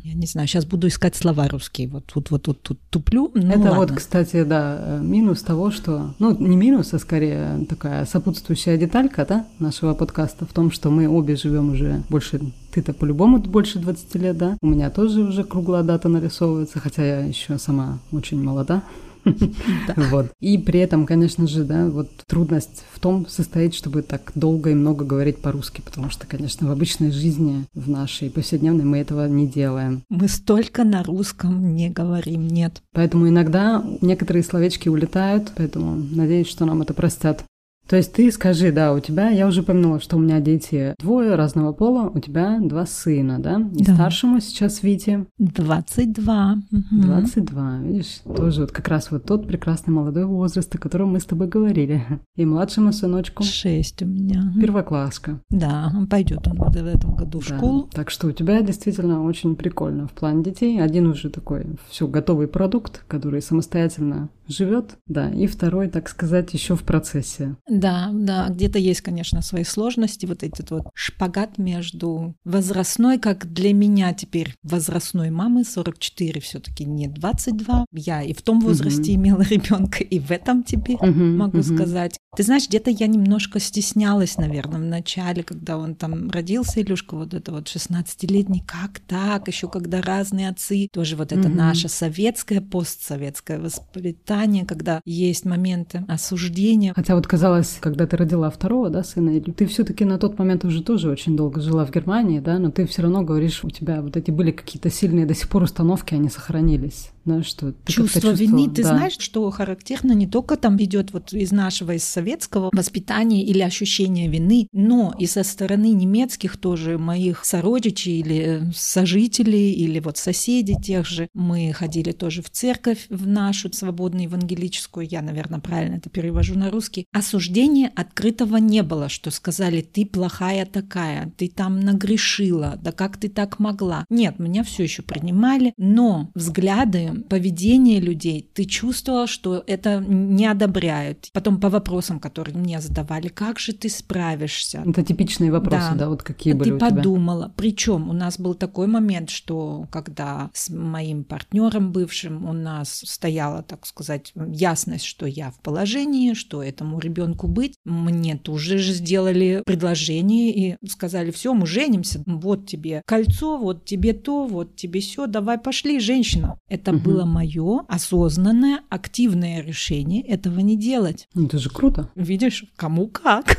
я 0.03 0.13
не 0.13 0.27
знаю, 0.27 0.47
сейчас 0.47 0.65
буду 0.65 0.87
искать 0.87 1.15
слова 1.15 1.47
русские, 1.47 1.87
вот 1.89 2.05
тут 2.05 2.31
вот 2.31 2.43
тут, 2.43 2.61
тут 2.61 2.79
туплю. 2.89 3.31
Ну, 3.33 3.49
Это 3.49 3.59
вот, 3.69 3.77
ладно. 3.77 3.95
кстати, 3.97 4.43
да, 4.43 4.74
минус 5.01 5.41
того, 5.41 5.71
что... 5.71 6.13
Ну, 6.19 6.35
не 6.37 6.55
минус, 6.55 6.93
а 6.93 6.99
скорее 6.99 7.65
такая 7.69 8.05
сопутствующая 8.05 8.77
деталька, 8.77 9.25
да, 9.27 9.45
нашего 9.59 9.93
подкаста 9.93 10.45
в 10.45 10.53
том, 10.53 10.71
что 10.71 10.89
мы 10.89 11.07
обе 11.07 11.35
живем 11.35 11.71
уже 11.71 12.03
больше... 12.09 12.39
Ты-то 12.71 12.93
по-любому 12.93 13.39
больше 13.39 13.79
20 13.79 14.15
лет, 14.15 14.37
да? 14.37 14.57
У 14.61 14.67
меня 14.67 14.89
тоже 14.89 15.21
уже 15.21 15.43
круглая 15.43 15.83
дата 15.83 16.09
нарисовывается, 16.09 16.79
хотя 16.79 17.05
я 17.05 17.19
еще 17.19 17.57
сама 17.57 17.99
очень 18.11 18.43
молода. 18.43 18.83
Вот. 19.95 20.31
И 20.39 20.57
при 20.57 20.79
этом, 20.79 21.05
конечно 21.05 21.47
же, 21.47 21.63
да, 21.63 21.87
вот 21.87 22.09
трудность 22.27 22.83
в 22.93 22.99
том 22.99 23.27
состоит, 23.27 23.73
чтобы 23.73 24.01
так 24.01 24.31
долго 24.35 24.71
и 24.71 24.75
много 24.75 25.05
говорить 25.05 25.37
по-русски, 25.39 25.81
потому 25.81 26.09
что, 26.09 26.27
конечно, 26.27 26.67
в 26.67 26.71
обычной 26.71 27.11
жизни, 27.11 27.65
в 27.73 27.89
нашей 27.89 28.29
повседневной 28.29 28.85
мы 28.85 28.99
этого 28.99 29.27
не 29.27 29.47
делаем. 29.47 30.03
Мы 30.09 30.27
столько 30.27 30.83
на 30.83 31.03
русском 31.03 31.75
не 31.75 31.89
говорим, 31.89 32.47
нет. 32.47 32.81
Поэтому 32.93 33.27
иногда 33.27 33.83
некоторые 34.01 34.43
словечки 34.43 34.89
улетают, 34.89 35.51
поэтому 35.55 35.95
надеюсь, 35.95 36.47
что 36.47 36.65
нам 36.65 36.81
это 36.81 36.93
простят. 36.93 37.43
То 37.87 37.95
есть 37.97 38.13
ты 38.13 38.31
скажи, 38.31 38.71
да, 38.71 38.93
у 38.93 38.99
тебя, 38.99 39.29
я 39.29 39.47
уже 39.47 39.61
упомянула, 39.61 39.99
что 39.99 40.17
у 40.17 40.19
меня 40.19 40.39
дети 40.39 40.95
двое 40.99 41.35
разного 41.35 41.71
пола, 41.71 42.09
у 42.09 42.19
тебя 42.19 42.59
два 42.59 42.85
сына, 42.85 43.39
да? 43.39 43.61
И 43.75 43.83
Да. 43.83 43.93
старшему 43.93 44.39
сейчас 44.39 44.81
Вите 44.83 45.27
22. 45.37 46.55
Мгм. 46.71 47.01
22, 47.01 47.79
видишь? 47.83 48.21
Тоже 48.35 48.61
вот 48.61 48.71
как 48.71 48.87
раз 48.87 49.11
вот 49.11 49.25
тот 49.25 49.47
прекрасный 49.47 49.93
молодой 49.93 50.25
возраст, 50.25 50.73
о 50.73 50.77
котором 50.77 51.09
мы 51.13 51.19
с 51.19 51.25
тобой 51.25 51.47
говорили. 51.47 52.03
И 52.35 52.45
младшему 52.45 52.91
сыночку 52.91 53.43
Шесть 53.43 54.01
у 54.01 54.05
меня. 54.05 54.51
первокласска. 54.59 55.39
Да, 55.49 55.91
он 55.95 56.07
пойдет 56.07 56.47
он 56.47 56.57
в 56.57 56.75
этом 56.75 57.15
году 57.15 57.39
в 57.39 57.47
Да. 57.49 57.57
школу. 57.57 57.89
Так 57.93 58.09
что 58.09 58.27
у 58.27 58.31
тебя 58.31 58.61
действительно 58.61 59.23
очень 59.23 59.55
прикольно 59.55 60.07
в 60.07 60.11
плане 60.11 60.43
детей. 60.43 60.81
Один 60.81 61.07
уже 61.07 61.29
такой 61.29 61.65
все 61.89 62.07
готовый 62.07 62.47
продукт, 62.47 63.03
который 63.07 63.41
самостоятельно 63.41 64.29
живет, 64.47 64.97
да, 65.07 65.29
и 65.29 65.47
второй, 65.47 65.87
так 65.87 66.07
сказать, 66.09 66.53
еще 66.53 66.75
в 66.75 66.83
процессе. 66.83 67.55
Да, 67.79 68.09
да, 68.13 68.47
где-то 68.49 68.79
есть, 68.79 69.01
конечно, 69.01 69.41
свои 69.41 69.63
сложности, 69.63 70.25
вот 70.25 70.43
этот 70.43 70.71
вот 70.71 70.83
шпагат 70.93 71.57
между 71.57 72.35
возрастной, 72.45 73.19
как 73.19 73.51
для 73.51 73.73
меня 73.73 74.13
теперь 74.13 74.55
возрастной 74.63 75.29
мамы, 75.29 75.65
44 75.65 76.39
все-таки 76.41 76.85
не 76.85 77.07
22. 77.07 77.85
Я 77.91 78.21
и 78.23 78.33
в 78.33 78.41
том 78.41 78.61
возрасте 78.61 79.13
Мгм. 79.13 79.21
имела 79.21 79.41
ребенка, 79.49 80.03
и 80.03 80.19
в 80.19 80.31
этом 80.31 80.63
теперь 80.63 80.97
Мгм, 81.01 81.37
могу 81.37 81.57
мгм. 81.57 81.63
сказать. 81.63 82.17
Ты 82.35 82.43
знаешь, 82.43 82.67
где-то 82.67 82.91
я 82.91 83.07
немножко 83.07 83.59
стеснялась, 83.59 84.37
наверное, 84.37 84.79
в 84.79 84.83
начале, 84.83 85.41
когда 85.43 85.77
он 85.77 85.95
там 85.95 86.29
родился, 86.29 86.81
Илюшка, 86.81 87.15
вот 87.15 87.33
это 87.33 87.51
вот 87.53 87.67
16-летний, 87.67 88.61
как 88.65 88.99
так, 88.99 89.47
еще 89.47 89.69
когда 89.69 90.01
разные 90.01 90.49
отцы, 90.49 90.89
тоже 90.91 91.15
вот 91.15 91.31
это 91.31 91.47
Мгм. 91.47 91.57
наше 91.57 91.87
советское, 91.87 92.59
постсоветское 92.61 93.59
воспитание, 93.59 94.65
когда 94.65 95.01
есть 95.05 95.45
моменты 95.45 96.03
осуждения. 96.09 96.93
Хотя 96.93 97.15
вот 97.15 97.25
казалось, 97.25 97.64
когда 97.79 98.07
ты 98.07 98.17
родила 98.17 98.49
второго, 98.49 98.89
да, 98.89 99.03
сына, 99.03 99.39
ты 99.41 99.65
все-таки 99.65 100.05
на 100.05 100.17
тот 100.17 100.37
момент 100.37 100.65
уже 100.65 100.83
тоже 100.83 101.09
очень 101.09 101.35
долго 101.35 101.61
жила 101.61 101.85
в 101.85 101.91
Германии, 101.91 102.39
да, 102.39 102.59
но 102.59 102.71
ты 102.71 102.85
все 102.85 103.01
равно 103.01 103.23
говоришь, 103.23 103.63
у 103.63 103.69
тебя 103.69 104.01
вот 104.01 104.17
эти 104.17 104.31
были 104.31 104.51
какие-то 104.51 104.89
сильные 104.89 105.25
до 105.25 105.33
сих 105.33 105.49
пор 105.49 105.63
установки, 105.63 106.13
они 106.13 106.29
сохранились, 106.29 107.11
да, 107.25 107.41
что 107.43 107.71
ты 107.71 107.91
Чувство 107.91 108.29
вины, 108.29 108.69
ты 108.69 108.83
да. 108.83 108.89
знаешь, 108.89 109.17
что 109.17 109.49
характерно 109.49 110.11
не 110.11 110.27
только 110.27 110.57
там 110.57 110.77
идет 110.77 111.11
вот 111.11 111.33
из 111.33 111.51
нашего, 111.51 111.95
из 111.95 112.03
советского 112.03 112.69
воспитания 112.71 113.43
или 113.43 113.61
ощущения 113.61 114.27
вины, 114.27 114.67
но 114.71 115.13
и 115.17 115.25
со 115.25 115.43
стороны 115.43 115.91
немецких 115.91 116.57
тоже 116.57 116.99
моих 116.99 117.43
сородичей 117.43 118.19
или 118.19 118.69
э, 118.69 118.71
сожителей 118.75 119.71
или 119.73 119.99
вот 119.99 120.17
соседей 120.17 120.75
тех 120.79 121.07
же. 121.07 121.27
Мы 121.33 121.73
ходили 121.73 122.11
тоже 122.11 122.43
в 122.43 122.51
церковь 122.51 123.07
в 123.09 123.25
нашу 123.25 123.73
свободную 123.73 124.25
евангелическую, 124.25 125.07
я, 125.09 125.21
наверное, 125.23 125.59
правильно 125.59 125.95
это 125.95 126.11
перевожу 126.11 126.55
на 126.55 126.69
русский. 126.69 127.07
Осуждения 127.11 127.91
открытого 127.95 128.57
не 128.57 128.83
было, 128.83 129.09
что 129.09 129.31
сказали, 129.31 129.81
ты 129.81 130.05
плохая 130.05 130.65
такая, 130.65 131.33
ты 131.37 131.49
там 131.49 131.79
нагрешила, 131.79 132.79
да 132.83 132.91
как 132.91 133.17
ты 133.17 133.29
так 133.29 133.57
могла. 133.57 134.05
Нет, 134.09 134.37
меня 134.37 134.63
все 134.63 134.83
еще 134.83 135.01
принимали, 135.01 135.73
но 135.77 136.29
взгляды 136.35 137.14
поведение 137.23 137.99
людей, 137.99 138.49
ты 138.53 138.65
чувствовала, 138.65 139.27
что 139.27 139.63
это 139.67 139.99
не 139.99 140.45
одобряют. 140.45 141.29
Потом 141.33 141.59
по 141.59 141.69
вопросам, 141.69 142.19
которые 142.19 142.55
мне 142.57 142.79
задавали, 142.81 143.27
как 143.27 143.59
же 143.59 143.73
ты 143.73 143.89
справишься? 143.89 144.83
Это 144.85 145.03
типичные 145.03 145.51
вопросы, 145.51 145.91
да, 145.91 145.95
да 145.95 146.09
вот 146.09 146.23
какие 146.23 146.53
ты 146.53 146.59
были 146.59 146.71
у 146.71 146.77
тебя? 146.77 146.89
Ты 146.89 146.95
подумала. 146.95 147.53
Причем 147.55 148.09
у 148.09 148.13
нас 148.13 148.39
был 148.39 148.53
такой 148.53 148.87
момент, 148.87 149.29
что 149.29 149.87
когда 149.91 150.49
с 150.53 150.69
моим 150.69 151.23
партнером 151.23 151.91
бывшим 151.91 152.47
у 152.47 152.53
нас 152.53 153.01
стояла, 153.05 153.63
так 153.63 153.85
сказать, 153.85 154.33
ясность, 154.35 155.05
что 155.05 155.25
я 155.25 155.51
в 155.51 155.59
положении, 155.59 156.33
что 156.33 156.63
этому 156.63 156.99
ребенку 156.99 157.47
быть, 157.47 157.75
мне 157.85 158.37
тоже 158.37 158.77
же 158.77 158.93
сделали 158.93 159.63
предложение 159.65 160.51
и 160.51 160.77
сказали, 160.87 161.31
все, 161.31 161.53
мы 161.53 161.65
женимся, 161.67 162.23
вот 162.25 162.67
тебе 162.67 163.01
кольцо, 163.05 163.57
вот 163.57 163.85
тебе 163.85 164.13
то, 164.13 164.45
вот 164.45 164.75
тебе 164.75 164.99
все, 164.99 165.27
давай 165.27 165.57
пошли, 165.57 165.99
женщина. 165.99 166.57
Это 166.69 166.91
угу. 166.91 167.04
Было 167.05 167.25
мое 167.25 167.81
осознанное, 167.87 168.81
активное 168.89 169.61
решение 169.61 170.21
этого 170.21 170.59
не 170.59 170.77
делать. 170.77 171.27
Ну, 171.33 171.45
это 171.45 171.59
же 171.59 171.69
круто. 171.69 172.09
Видишь, 172.15 172.65
кому 172.75 173.07
как. 173.07 173.57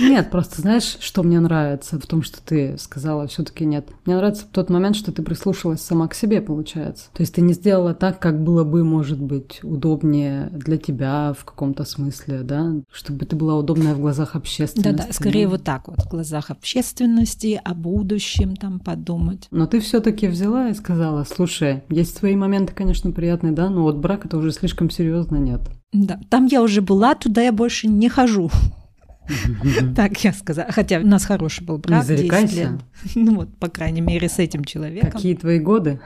Нет, 0.00 0.30
просто 0.30 0.60
знаешь, 0.60 0.96
что 1.00 1.22
мне 1.22 1.40
нравится 1.40 1.98
в 1.98 2.06
том, 2.06 2.22
что 2.22 2.42
ты 2.42 2.76
сказала, 2.78 3.26
все-таки 3.26 3.64
нет. 3.64 3.88
Мне 4.04 4.16
нравится 4.16 4.44
тот 4.50 4.70
момент, 4.70 4.96
что 4.96 5.12
ты 5.12 5.22
прислушалась 5.22 5.80
сама 5.80 6.08
к 6.08 6.14
себе, 6.14 6.40
получается. 6.40 7.06
То 7.12 7.22
есть 7.22 7.34
ты 7.34 7.40
не 7.40 7.52
сделала 7.52 7.94
так, 7.94 8.18
как 8.18 8.42
было 8.42 8.64
бы, 8.64 8.84
может 8.84 9.20
быть, 9.20 9.60
удобнее 9.62 10.50
для 10.52 10.76
тебя 10.76 11.32
в 11.38 11.44
каком-то 11.44 11.84
смысле, 11.84 12.42
да, 12.42 12.74
чтобы 12.92 13.24
ты 13.24 13.36
была 13.36 13.56
удобная 13.56 13.94
в 13.94 14.00
глазах 14.00 14.36
общественности. 14.36 14.98
Да-да, 14.98 15.12
скорее 15.12 15.48
вот 15.48 15.64
так 15.64 15.88
вот, 15.88 16.00
в 16.00 16.08
глазах 16.08 16.50
общественности, 16.50 17.60
о 17.62 17.74
будущем 17.74 18.56
там 18.56 18.78
подумать. 18.80 19.48
Но 19.50 19.66
ты 19.66 19.80
все-таки 19.80 20.26
взяла 20.26 20.68
и 20.68 20.74
сказала, 20.74 21.24
слушай, 21.24 21.82
есть 21.88 22.16
свои 22.16 22.36
моменты, 22.36 22.72
конечно, 22.74 23.10
приятные, 23.12 23.52
да, 23.52 23.70
но 23.70 23.82
вот 23.82 23.96
брак 23.96 24.26
это 24.26 24.36
уже 24.36 24.52
слишком 24.52 24.90
серьезно, 24.90 25.36
нет. 25.36 25.60
Да, 25.92 26.18
там 26.30 26.46
я 26.46 26.62
уже 26.62 26.80
была, 26.80 27.14
туда 27.14 27.42
я 27.42 27.52
больше 27.52 27.86
не 27.86 28.08
хожу. 28.08 28.50
Так 29.96 30.24
я 30.24 30.32
сказала. 30.32 30.70
Хотя 30.72 30.98
у 30.98 31.06
нас 31.06 31.24
хороший 31.24 31.64
был 31.64 31.78
брак. 31.78 32.02
Не 32.02 32.06
зарекайся. 32.06 32.78
Ну 33.14 33.36
вот, 33.36 33.56
по 33.58 33.68
крайней 33.68 34.00
мере, 34.00 34.28
с 34.28 34.38
этим 34.38 34.64
человеком. 34.64 35.10
Какие 35.10 35.34
твои 35.34 35.58
годы? 35.58 36.00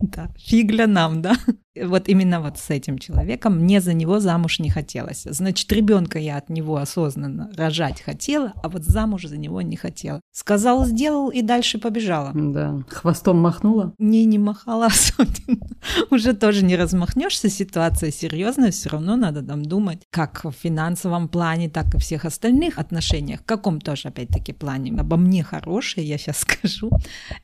Да, 0.00 0.28
фигля 0.36 0.86
нам, 0.86 1.22
да. 1.22 1.36
Вот 1.80 2.08
именно 2.08 2.40
вот 2.40 2.58
с 2.58 2.70
этим 2.70 2.98
человеком 2.98 3.60
мне 3.60 3.80
за 3.80 3.92
него 3.92 4.18
замуж 4.18 4.58
не 4.58 4.70
хотелось. 4.70 5.22
Значит, 5.30 5.70
ребенка 5.72 6.18
я 6.18 6.36
от 6.36 6.50
него 6.50 6.76
осознанно 6.76 7.50
рожать 7.56 8.02
хотела, 8.02 8.52
а 8.62 8.68
вот 8.68 8.82
замуж 8.84 9.26
за 9.26 9.38
него 9.38 9.62
не 9.62 9.76
хотела. 9.76 10.20
Сказал, 10.32 10.84
сделал 10.84 11.28
и 11.30 11.42
дальше 11.42 11.78
побежала. 11.78 12.32
Да. 12.34 12.82
Хвостом 12.88 13.38
махнула? 13.38 13.94
Не, 13.98 14.24
не 14.24 14.38
махала 14.38 14.86
особенно. 14.88 15.68
Уже 16.10 16.32
тоже 16.32 16.64
не 16.64 16.74
размахнешься, 16.76 17.48
ситуация 17.48 18.10
серьезная, 18.10 18.72
все 18.72 18.90
равно 18.90 19.14
надо 19.14 19.42
там 19.42 19.64
думать, 19.64 20.02
как 20.10 20.44
в 20.44 20.52
финансовом 20.52 21.28
плане, 21.28 21.69
так 21.70 21.94
и 21.94 21.98
в 21.98 22.00
всех 22.00 22.24
остальных 22.24 22.78
отношениях, 22.78 23.40
в 23.40 23.44
каком 23.44 23.80
тоже, 23.80 24.08
опять-таки, 24.08 24.52
плане. 24.52 24.98
Обо 24.98 25.16
мне 25.16 25.42
хорошее, 25.42 26.06
я 26.06 26.18
сейчас 26.18 26.38
скажу. 26.40 26.90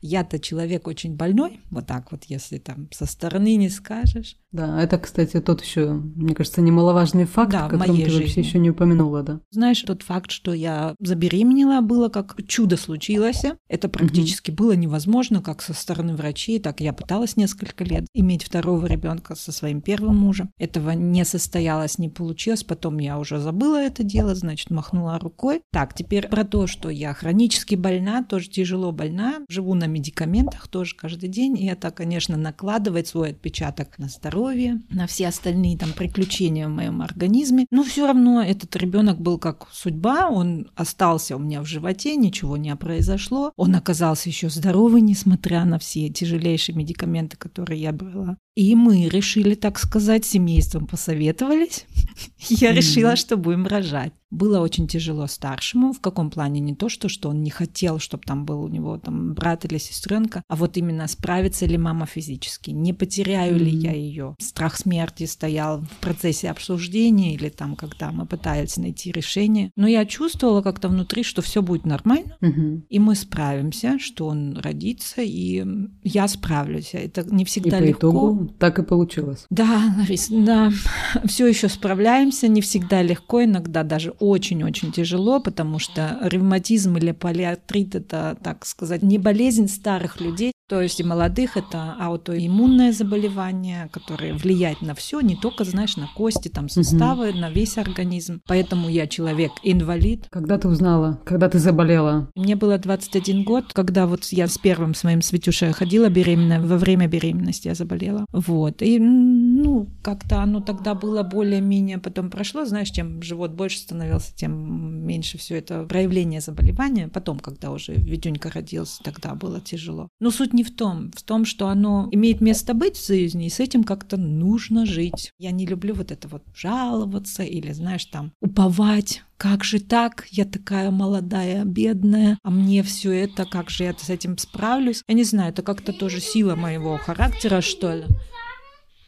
Я-то 0.01 0.39
человек 0.39 0.87
очень 0.87 1.15
больной, 1.15 1.59
вот 1.69 1.87
так 1.87 2.11
вот, 2.11 2.25
если 2.25 2.57
там 2.57 2.89
со 2.91 3.05
стороны 3.05 3.55
не 3.55 3.69
скажешь. 3.69 4.37
Да, 4.51 4.81
это, 4.81 4.97
кстати, 4.97 5.39
тот 5.41 5.61
еще, 5.63 5.91
мне 5.91 6.33
кажется, 6.33 6.61
немаловажный 6.61 7.25
факт, 7.25 7.51
да, 7.51 7.67
который 7.67 7.97
ты 7.97 8.09
жизни. 8.09 8.23
вообще 8.23 8.41
еще 8.41 8.59
не 8.59 8.69
упомянула, 8.69 9.21
да. 9.21 9.41
Знаешь, 9.51 9.81
тот 9.81 10.03
факт, 10.03 10.31
что 10.31 10.53
я 10.53 10.95
забеременела, 10.99 11.81
было 11.81 12.09
как 12.09 12.35
чудо 12.47 12.77
случилось. 12.77 13.43
Это 13.67 13.89
практически 13.89 14.51
угу. 14.51 14.57
было 14.57 14.71
невозможно, 14.71 15.41
как 15.41 15.61
со 15.61 15.73
стороны 15.73 16.15
врачей, 16.15 16.59
так 16.59 16.79
я 16.79 16.93
пыталась 16.93 17.35
несколько 17.35 17.83
лет 17.83 18.05
иметь 18.13 18.43
второго 18.43 18.85
ребенка 18.85 19.35
со 19.35 19.51
своим 19.51 19.81
первым 19.81 20.17
мужем. 20.17 20.51
Этого 20.57 20.91
не 20.91 21.25
состоялось, 21.25 21.97
не 21.97 22.09
получилось. 22.09 22.63
Потом 22.63 22.97
я 22.99 23.19
уже 23.19 23.39
забыла 23.39 23.77
это 23.77 24.03
дело, 24.03 24.16
значит, 24.35 24.69
махнула 24.69 25.19
рукой. 25.19 25.61
Так, 25.71 25.93
теперь 25.93 26.27
про 26.27 26.43
то, 26.43 26.67
что 26.67 26.89
я 26.89 27.13
хронически 27.13 27.75
больна, 27.75 28.23
тоже 28.23 28.49
тяжело 28.49 28.91
больна, 28.91 29.41
живу 29.49 29.73
на 29.73 29.85
медикаментах 29.85 30.67
тоже 30.67 30.95
каждый 30.95 31.29
день, 31.29 31.57
и 31.57 31.67
это, 31.67 31.91
конечно, 31.91 32.37
накладывает 32.37 33.07
свой 33.07 33.31
отпечаток 33.31 33.97
на 33.99 34.07
здоровье, 34.07 34.81
на 34.89 35.07
все 35.07 35.27
остальные 35.27 35.77
там 35.77 35.93
приключения 35.93 36.67
в 36.67 36.71
моем 36.71 37.01
организме. 37.01 37.65
Но 37.71 37.83
все 37.83 38.07
равно 38.07 38.41
этот 38.41 38.75
ребенок 38.75 39.19
был 39.19 39.37
как 39.37 39.67
судьба, 39.71 40.29
он 40.29 40.69
остался 40.75 41.35
у 41.35 41.39
меня 41.39 41.61
в 41.61 41.65
животе, 41.65 42.15
ничего 42.15 42.57
не 42.57 42.75
произошло. 42.75 43.51
Он 43.55 43.75
оказался 43.75 44.29
еще 44.29 44.49
здоровый, 44.49 45.01
несмотря 45.01 45.65
на 45.65 45.79
все 45.79 46.09
тяжелейшие 46.09 46.75
медикаменты, 46.75 47.37
которые 47.37 47.81
я 47.81 47.91
брала. 47.91 48.37
И 48.57 48.73
мы 48.73 49.07
решили, 49.07 49.53
так 49.53 49.77
сказать, 49.77 50.25
семейством 50.25 50.87
посоветовались. 50.87 51.85
Я 52.49 52.71
решила, 52.71 53.15
что 53.15 53.37
будем 53.37 53.67
рожать. 53.67 54.06
God. 54.09 54.26
Было 54.29 54.59
очень 54.59 54.87
тяжело 54.87 55.27
старшему. 55.27 55.93
В 55.93 56.01
каком 56.01 56.29
плане? 56.29 56.59
Не 56.59 56.75
то, 56.75 56.89
что, 56.89 57.09
что 57.09 57.29
он 57.29 57.43
не 57.43 57.49
хотел, 57.49 57.99
чтобы 57.99 58.23
там 58.23 58.45
был 58.45 58.63
у 58.63 58.67
него 58.67 58.97
там 58.97 59.33
брат 59.33 59.65
или 59.65 59.77
сестренка, 59.77 60.43
а 60.47 60.55
вот 60.55 60.77
именно 60.77 61.07
справится 61.07 61.65
ли 61.65 61.77
мама 61.77 62.05
физически, 62.05 62.71
не 62.71 62.93
потеряю 62.93 63.55
mm-hmm. 63.55 63.63
ли 63.63 63.71
я 63.71 63.91
ее. 63.93 64.35
Страх 64.39 64.75
смерти 64.75 65.25
стоял 65.25 65.81
в 65.81 65.95
процессе 66.01 66.49
обсуждения 66.49 67.35
или 67.35 67.49
там, 67.49 67.75
когда 67.75 68.11
мы 68.11 68.25
пытались 68.25 68.77
найти 68.77 69.11
решение. 69.11 69.71
Но 69.75 69.87
я 69.87 70.05
чувствовала 70.05 70.61
как-то 70.61 70.89
внутри, 70.89 71.23
что 71.23 71.41
все 71.41 71.61
будет 71.61 71.85
нормально, 71.85 72.37
mm-hmm. 72.41 72.81
и 72.89 72.99
мы 72.99 73.15
справимся, 73.15 73.97
что 73.99 74.27
он 74.27 74.57
родится, 74.57 75.21
и 75.21 75.65
я 76.03 76.27
справлюсь. 76.27 76.89
Это 76.93 77.23
не 77.23 77.45
всегда 77.45 77.79
и 77.79 77.87
легко. 77.87 78.09
Итогу 78.09 78.53
так 78.59 78.79
и 78.79 78.83
получилось. 78.83 79.45
Да, 79.49 79.95
Ларис, 79.97 80.27
да, 80.29 80.71
все 81.25 81.47
еще 81.47 81.69
справляемся, 81.69 82.47
не 82.47 82.61
всегда 82.61 83.01
легко, 83.01 83.43
иногда 83.43 83.83
даже 83.83 84.13
очень-очень 84.19 84.91
тяжело, 84.91 85.39
потому 85.39 85.79
что 85.79 86.17
ревматизм 86.21 86.97
или 86.97 87.11
полиартрит– 87.11 87.95
это, 87.95 88.37
так 88.43 88.65
сказать, 88.65 89.03
не 89.03 89.17
болезнь 89.17 89.67
старых 89.67 90.19
людей, 90.21 90.51
то 90.67 90.81
есть 90.81 90.99
и 90.99 91.03
молодых 91.03 91.55
это 91.55 91.95
аутоиммунное 91.99 92.91
заболевание, 92.91 93.89
которое 93.91 94.33
влияет 94.33 94.81
на 94.81 94.93
все, 94.95 95.21
не 95.21 95.35
только, 95.35 95.63
знаешь, 95.63 95.95
на 95.95 96.07
кости, 96.07 96.49
там, 96.49 96.67
суставы, 96.67 97.29
угу. 97.29 97.37
на 97.37 97.49
весь 97.49 97.77
организм. 97.77 98.41
Поэтому 98.47 98.89
я 98.89 99.07
человек-инвалид. 99.07 100.27
Когда 100.29 100.57
ты 100.57 100.67
узнала, 100.67 101.21
когда 101.25 101.47
ты 101.49 101.59
заболела? 101.59 102.29
Мне 102.35 102.55
было 102.55 102.77
21 102.77 103.43
год, 103.43 103.65
когда 103.73 104.07
вот 104.07 104.25
я 104.25 104.47
с 104.47 104.57
первым 104.57 104.93
своим 104.93 105.21
Светюшей 105.21 105.71
ходила 105.71 106.09
беременная, 106.09 106.59
во 106.59 106.77
время 106.77 107.07
беременности 107.07 107.69
я 107.69 107.75
заболела. 107.75 108.25
Вот. 108.33 108.81
И, 108.81 108.99
ну, 108.99 109.87
как-то 110.01 110.41
оно 110.41 110.59
тогда 110.59 110.95
было 110.95 111.23
более-менее, 111.23 111.97
потом 111.97 112.29
прошло, 112.29 112.65
знаешь, 112.65 112.89
чем 112.89 113.21
живот 113.21 113.51
больше 113.51 113.79
становился, 113.79 114.35
тем 114.35 115.05
меньше 115.05 115.37
все 115.37 115.57
это 115.57 115.83
проявление 115.83 116.41
заболевания. 116.41 117.07
Потом, 117.07 117.39
когда 117.39 117.71
уже 117.71 117.93
Ведюнька 117.93 118.51
родился, 118.51 119.01
тогда 119.03 119.33
было 119.33 119.61
тяжело. 119.61 120.09
Но 120.19 120.31
суть 120.31 120.53
не 120.57 120.63
в 120.63 120.75
том, 120.75 121.11
в 121.15 121.21
том, 121.21 121.45
что 121.45 121.67
оно 121.67 122.09
имеет 122.11 122.41
место 122.41 122.73
быть 122.73 122.97
в 122.97 123.07
жизни, 123.07 123.45
и 123.45 123.49
с 123.49 123.59
этим 123.59 123.83
как-то 123.83 124.17
нужно 124.17 124.85
жить. 124.87 125.31
Я 125.37 125.51
не 125.51 125.67
люблю 125.67 125.93
вот 125.93 126.11
это 126.11 126.27
вот 126.27 126.43
жаловаться 126.55 127.43
или, 127.43 127.71
знаешь, 127.71 128.05
там 128.05 128.33
уповать 128.41 129.23
как 129.37 129.63
же 129.63 129.79
так? 129.79 130.25
Я 130.31 130.45
такая 130.45 130.89
молодая, 130.89 131.63
бедная, 131.63 132.39
а 132.41 132.49
мне 132.49 132.81
все 132.81 133.11
это, 133.11 133.45
как 133.45 133.69
же 133.69 133.83
я 133.83 133.93
с 133.93 134.09
этим 134.09 134.35
справлюсь? 134.39 135.03
Я 135.07 135.13
не 135.13 135.23
знаю, 135.23 135.51
это 135.51 135.61
как-то 135.61 135.93
тоже 135.93 136.19
сила 136.19 136.55
моего 136.55 136.97
характера, 136.97 137.61
что 137.61 137.93
ли 137.93 138.05